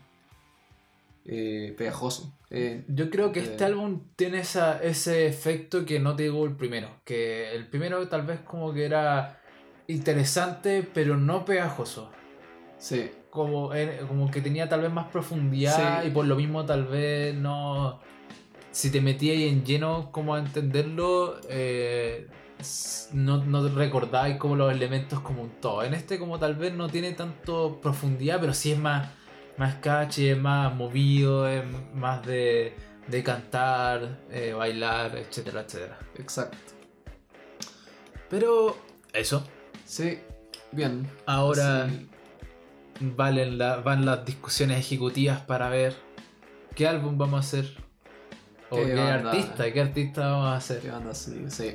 eh, 1.27 1.75
pegajoso. 1.77 2.33
Eh, 2.51 2.85
Yo 2.89 3.11
creo 3.11 3.31
que 3.33 3.41
este 3.41 3.65
álbum 3.65 4.01
tiene 4.17 4.41
esa, 4.41 4.83
ese 4.83 5.27
efecto 5.27 5.85
que 5.85 6.01
no 6.01 6.17
tuvo 6.17 6.47
el 6.47 6.57
primero. 6.57 6.89
Que 7.05 7.53
el 7.55 7.67
primero 7.69 8.09
tal 8.09 8.23
vez 8.23 8.41
como 8.41 8.73
que 8.73 8.85
era 8.85 9.41
interesante, 9.87 10.83
pero 10.95 11.17
no 11.17 11.45
pegajoso. 11.45 12.11
sí, 12.79 13.11
Como, 13.31 13.73
eh, 13.75 14.01
como 14.09 14.31
que 14.31 14.41
tenía 14.41 14.69
tal 14.69 14.83
vez 14.83 14.93
más 14.93 15.07
profundidad 15.09 16.03
Sí. 16.03 16.09
y 16.09 16.11
por 16.11 16.27
lo 16.27 16.37
mismo 16.37 16.65
tal 16.65 16.85
vez 16.87 17.35
no... 17.35 18.01
Si 18.73 18.91
te 18.91 19.01
metías 19.01 19.37
ahí 19.37 19.49
en 19.49 19.65
lleno 19.65 20.11
como 20.13 20.35
a 20.35 20.39
entenderlo, 20.39 21.37
eh, 21.49 22.29
no, 23.13 23.39
no 23.45 23.69
recordáis 23.69 24.37
como 24.37 24.55
los 24.57 24.73
elementos 24.73 25.21
como 25.21 25.43
un 25.43 25.51
todo. 25.61 25.83
En 25.83 25.95
este 25.95 26.19
como 26.19 26.39
tal 26.39 26.55
vez 26.55 26.73
no 26.75 26.89
tiene 26.89 27.13
tanto 27.13 27.81
profundidad, 27.83 28.39
pero 28.41 28.53
sí 28.55 28.73
es 28.73 28.79
más, 28.79 29.09
más 29.57 29.77
catchy, 29.77 30.29
es 30.29 30.39
más 30.39 30.73
movido, 30.75 31.49
es 31.49 31.65
más 31.95 32.25
de, 32.25 32.75
de 33.09 33.23
cantar, 33.25 34.19
eh, 34.31 34.53
bailar, 34.57 35.17
etcétera, 35.17 35.63
etcétera. 35.63 35.99
exacto. 36.17 36.57
Pero 38.29 38.77
eso, 39.13 39.45
Sí, 39.85 40.19
bien. 40.73 41.09
ahora 41.27 41.89
Sí. 41.89 42.07
Valen 43.01 43.59
la- 43.59 43.77
van 43.77 44.05
las 44.07 44.25
discusiones 44.25 44.79
ejecutivas 44.79 45.41
para 45.41 45.69
ver 45.71 45.95
qué 46.75 46.87
álbum 46.87 47.17
vamos 47.19 47.37
a 47.37 47.41
hacer. 47.41 47.75
O 48.71 48.77
¿Qué 48.77 48.87
qué, 48.87 48.95
banda? 48.95 49.31
artista, 49.31 49.73
qué 49.73 49.81
artista 49.81 50.29
vamos 50.31 50.47
a 50.49 50.51
¿Qué 50.53 50.57
hacer. 50.79 50.93
banda? 50.93 51.15
Sí. 51.15 51.75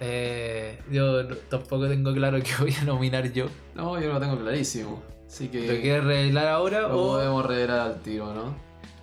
Eh, 0.00 0.78
yo 0.90 1.22
no- 1.22 1.36
tampoco 1.36 1.88
tengo 1.88 2.12
claro 2.12 2.38
qué 2.42 2.50
voy 2.58 2.74
a 2.80 2.84
nominar 2.84 3.32
yo. 3.32 3.46
No, 3.74 3.98
yo 4.00 4.12
lo 4.12 4.20
tengo 4.20 4.38
clarísimo. 4.38 5.02
Así 5.26 5.48
que 5.48 5.66
¿Lo 5.66 5.80
quieres 5.80 6.04
revelar 6.04 6.46
ahora 6.48 6.80
lo 6.82 6.96
o...? 7.02 7.06
podemos 7.16 7.44
revelar 7.46 7.80
al 7.80 8.00
tiro, 8.02 8.32
¿no? 8.34 8.54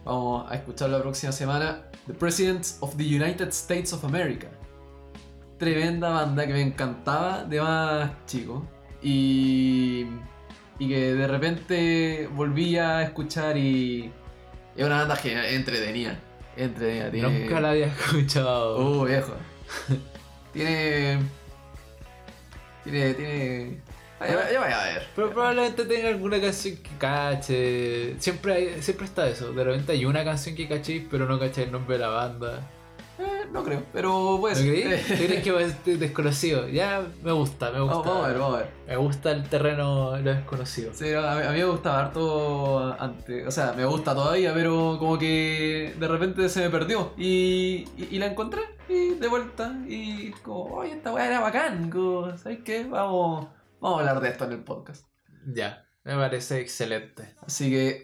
Vamos 0.05 0.49
a 0.51 0.55
escuchar 0.55 0.89
la 0.89 1.01
próxima 1.01 1.31
semana 1.31 1.83
The 2.07 2.13
President 2.13 2.65
of 2.81 2.95
the 2.97 3.03
United 3.03 3.47
States 3.49 3.91
of 3.93 4.03
America. 4.05 4.47
Tremenda 5.57 6.09
banda 6.09 6.45
que 6.45 6.53
me 6.53 6.61
encantaba 6.61 7.43
de 7.45 7.61
más 7.61 8.11
chico. 8.25 8.65
Y, 9.01 10.05
y 10.79 10.89
que 10.89 11.13
de 11.13 11.27
repente 11.27 12.27
volví 12.33 12.77
a 12.77 13.03
escuchar 13.03 13.57
y 13.57 14.11
es 14.75 14.85
una 14.85 14.99
banda 14.99 15.17
que. 15.17 15.55
Entretenida. 15.55 16.19
Tiene... 16.55 17.39
Nunca 17.41 17.59
la 17.59 17.71
había 17.71 17.87
escuchado. 17.87 18.77
Uh, 18.79 19.05
viejo. 19.05 19.33
tiene. 20.53 21.19
Tiene. 22.83 23.13
Tiene. 23.13 23.77
Ya, 24.19 24.51
ya 24.51 24.59
vaya 24.61 24.81
a 24.81 24.85
ver. 24.93 25.07
Pero 25.15 25.31
probablemente 25.31 25.83
tenga 25.85 26.07
alguna 26.09 26.39
canción 26.39 26.77
que 26.77 26.89
cache. 26.97 28.15
Siempre, 28.19 28.53
hay- 28.53 28.81
siempre 28.81 29.05
está 29.05 29.27
eso. 29.27 29.51
De 29.51 29.63
repente 29.63 29.91
hay 29.91 30.05
una 30.05 30.23
canción 30.23 30.55
que 30.55 30.67
cachéis, 30.67 31.03
pero 31.11 31.27
no 31.27 31.37
cachéis 31.39 31.67
el 31.67 31.71
nombre 31.73 31.95
de 31.97 32.01
la 32.03 32.07
banda. 32.09 32.69
Eh, 33.19 33.45
no 33.51 33.63
creo, 33.63 33.83
pero 33.93 34.33
¿Lo 34.33 34.39
pues. 34.39 34.59
creí? 34.59 34.83
¿Tú 34.83 35.13
crees 35.25 35.43
que 35.43 35.51
va 35.51 35.59
a 35.61 35.69
ser 35.69 35.99
desconocido? 35.99 36.67
Ya 36.67 37.05
me 37.21 37.31
gusta, 37.31 37.71
me 37.71 37.79
gusta. 37.79 37.97
Vamos, 37.97 38.07
vamos 38.07 38.25
a 38.25 38.27
ver, 38.29 38.39
vamos 38.39 38.55
a 38.55 38.57
ver. 38.59 38.69
Me 38.87 38.95
gusta 38.97 39.31
el 39.31 39.43
terreno 39.49 40.17
lo 40.17 40.33
desconocido. 40.33 40.91
Sí, 40.93 41.13
a, 41.13 41.35
mí, 41.35 41.43
a 41.45 41.51
mí 41.51 41.59
me 41.59 41.65
gustaba 41.65 41.99
harto 41.99 42.95
antes. 42.99 43.47
O 43.47 43.51
sea, 43.51 43.73
me 43.73 43.85
gusta 43.85 44.15
todavía, 44.15 44.53
pero 44.53 44.97
como 44.97 45.19
que 45.19 45.93
de 45.97 46.07
repente 46.07 46.49
se 46.49 46.61
me 46.61 46.69
perdió. 46.69 47.13
Y, 47.17 47.85
y, 47.97 48.07
y 48.11 48.19
la 48.19 48.25
encontré 48.27 48.61
y 48.89 49.09
de 49.15 49.27
vuelta. 49.27 49.75
Y 49.87 50.31
como, 50.43 50.63
oye, 50.75 50.93
esta 50.93 51.13
weá 51.13 51.27
era 51.27 51.39
bacán. 51.39 51.91
como, 51.91 52.35
¿Sabes 52.37 52.59
qué? 52.65 52.83
Vamos, 52.85 53.47
vamos 53.79 53.97
a 53.97 53.99
hablar 53.99 54.21
de 54.23 54.29
esto 54.29 54.45
en 54.45 54.53
el 54.53 54.63
podcast. 54.63 55.05
Ya, 55.53 55.85
me 56.03 56.15
parece 56.15 56.59
excelente. 56.61 57.35
Así 57.45 57.69
que 57.69 58.03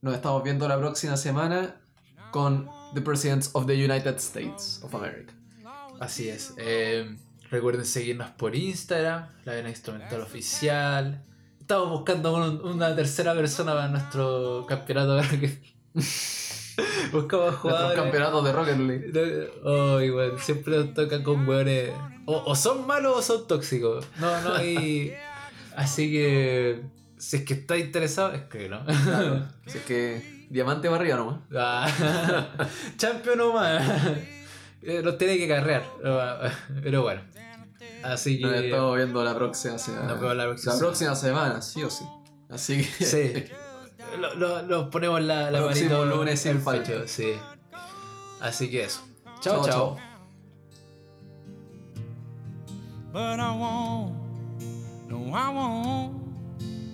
nos 0.00 0.14
estamos 0.14 0.42
viendo 0.44 0.68
la 0.68 0.78
próxima 0.78 1.16
semana 1.16 1.80
con 2.30 2.68
The 2.94 3.00
Presidents 3.00 3.50
of 3.54 3.66
the 3.66 3.74
United 3.74 4.16
States 4.18 4.80
of 4.82 4.94
America. 4.94 5.32
Así 6.00 6.28
es. 6.28 6.54
Eh, 6.58 7.16
recuerden 7.50 7.84
seguirnos 7.84 8.30
por 8.32 8.54
Instagram, 8.54 9.28
la 9.44 9.52
vena 9.54 9.68
instrumental 9.68 10.20
oficial. 10.20 11.22
Estamos 11.60 11.88
buscando 11.90 12.34
un- 12.34 12.60
una 12.64 12.94
tercera 12.94 13.34
persona 13.34 13.72
para 13.74 13.88
nuestro 13.88 14.66
campeonato. 14.68 15.16
Buscamos 17.12 17.12
Nuestros 17.12 17.54
jugadores. 17.56 18.00
campeonatos 18.00 18.44
de 18.44 18.52
Rocket 18.52 18.78
League. 18.78 19.50
Oh, 19.64 20.00
igual, 20.00 20.40
siempre 20.40 20.76
nos 20.76 20.92
tocan 20.94 21.22
con 21.22 21.46
hueones. 21.48 21.92
O, 22.26 22.36
o 22.46 22.56
son 22.56 22.86
malos 22.86 23.16
o 23.16 23.22
son 23.22 23.46
tóxicos. 23.46 24.04
No, 24.18 24.40
no 24.42 24.54
hay. 24.54 25.14
Así 25.76 26.10
que. 26.10 26.82
Si 27.16 27.36
es 27.36 27.44
que 27.44 27.54
está 27.54 27.76
interesado, 27.78 28.32
es 28.34 28.42
que 28.42 28.68
no. 28.68 28.80
Así 29.66 29.78
que 29.86 30.33
diamante 30.50 30.88
para 30.88 31.00
arriba 31.00 31.16
nomás. 31.16 31.40
Ah, 31.56 32.46
Champion 32.96 33.40
o 33.40 33.52
más. 33.52 33.82
Eh, 34.82 35.00
Los 35.02 35.16
tiene 35.18 35.36
que 35.38 35.48
carrear. 35.48 35.82
Pero 36.82 37.02
bueno. 37.02 37.22
Así 38.02 38.38
Nos 38.38 38.52
que. 38.52 38.66
estamos 38.66 38.96
viendo 38.96 39.24
la 39.24 39.34
próxima 39.34 39.78
semana. 39.78 40.06
Nos 40.08 40.20
vemos 40.20 40.36
la 40.36 40.44
próxima 40.44 40.72
La 40.74 40.78
próxima 40.78 41.14
semana, 41.14 41.62
sí 41.62 41.82
o 41.82 41.90
sí. 41.90 42.04
Así 42.50 42.82
que. 42.98 43.04
Sí. 43.04 43.44
Lo, 44.20 44.34
lo- 44.34 44.62
lo 44.62 44.90
ponemos 44.90 45.22
la, 45.22 45.50
la 45.50 45.58
Próximo 45.60 45.90
manito 45.98 46.04
lunes 46.16 46.38
sin 46.40 46.62
Sí. 47.06 47.32
Así 48.40 48.70
que 48.70 48.84
eso. 48.84 49.00
Chao, 49.40 49.54
Chao, 49.56 49.64
chao. 49.64 49.96
chao. 49.96 49.98
But 53.12 53.40
I 53.40 53.50
won't, 53.56 54.12
no, 55.08 55.32
I 55.34 55.48
won't 55.50 56.14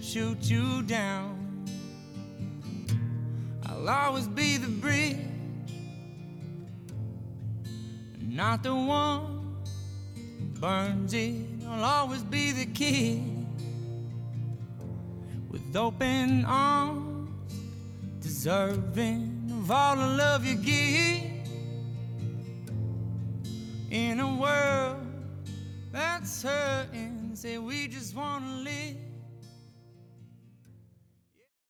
shoot 0.02 0.38
you 0.48 0.82
down. 0.82 1.29
I'll 3.80 3.88
always 3.88 4.28
be 4.28 4.58
the 4.58 4.68
bridge, 4.68 5.16
not 8.20 8.62
the 8.62 8.74
one 8.74 9.56
who 10.14 10.60
burns 10.60 11.14
it. 11.14 11.46
I'll 11.66 11.84
always 11.84 12.22
be 12.22 12.52
the 12.52 12.66
kid 12.66 13.22
with 15.48 15.74
open 15.74 16.44
arms 16.44 17.30
deserving 18.20 19.50
of 19.50 19.70
all 19.70 19.96
the 19.96 20.06
love 20.06 20.44
you 20.44 20.56
give. 20.56 21.30
In 23.90 24.20
a 24.20 24.36
world 24.36 25.06
that's 25.90 26.42
hurting, 26.42 27.30
say 27.32 27.56
we 27.56 27.88
just 27.88 28.14
wanna 28.14 28.58
live. 28.58 29.09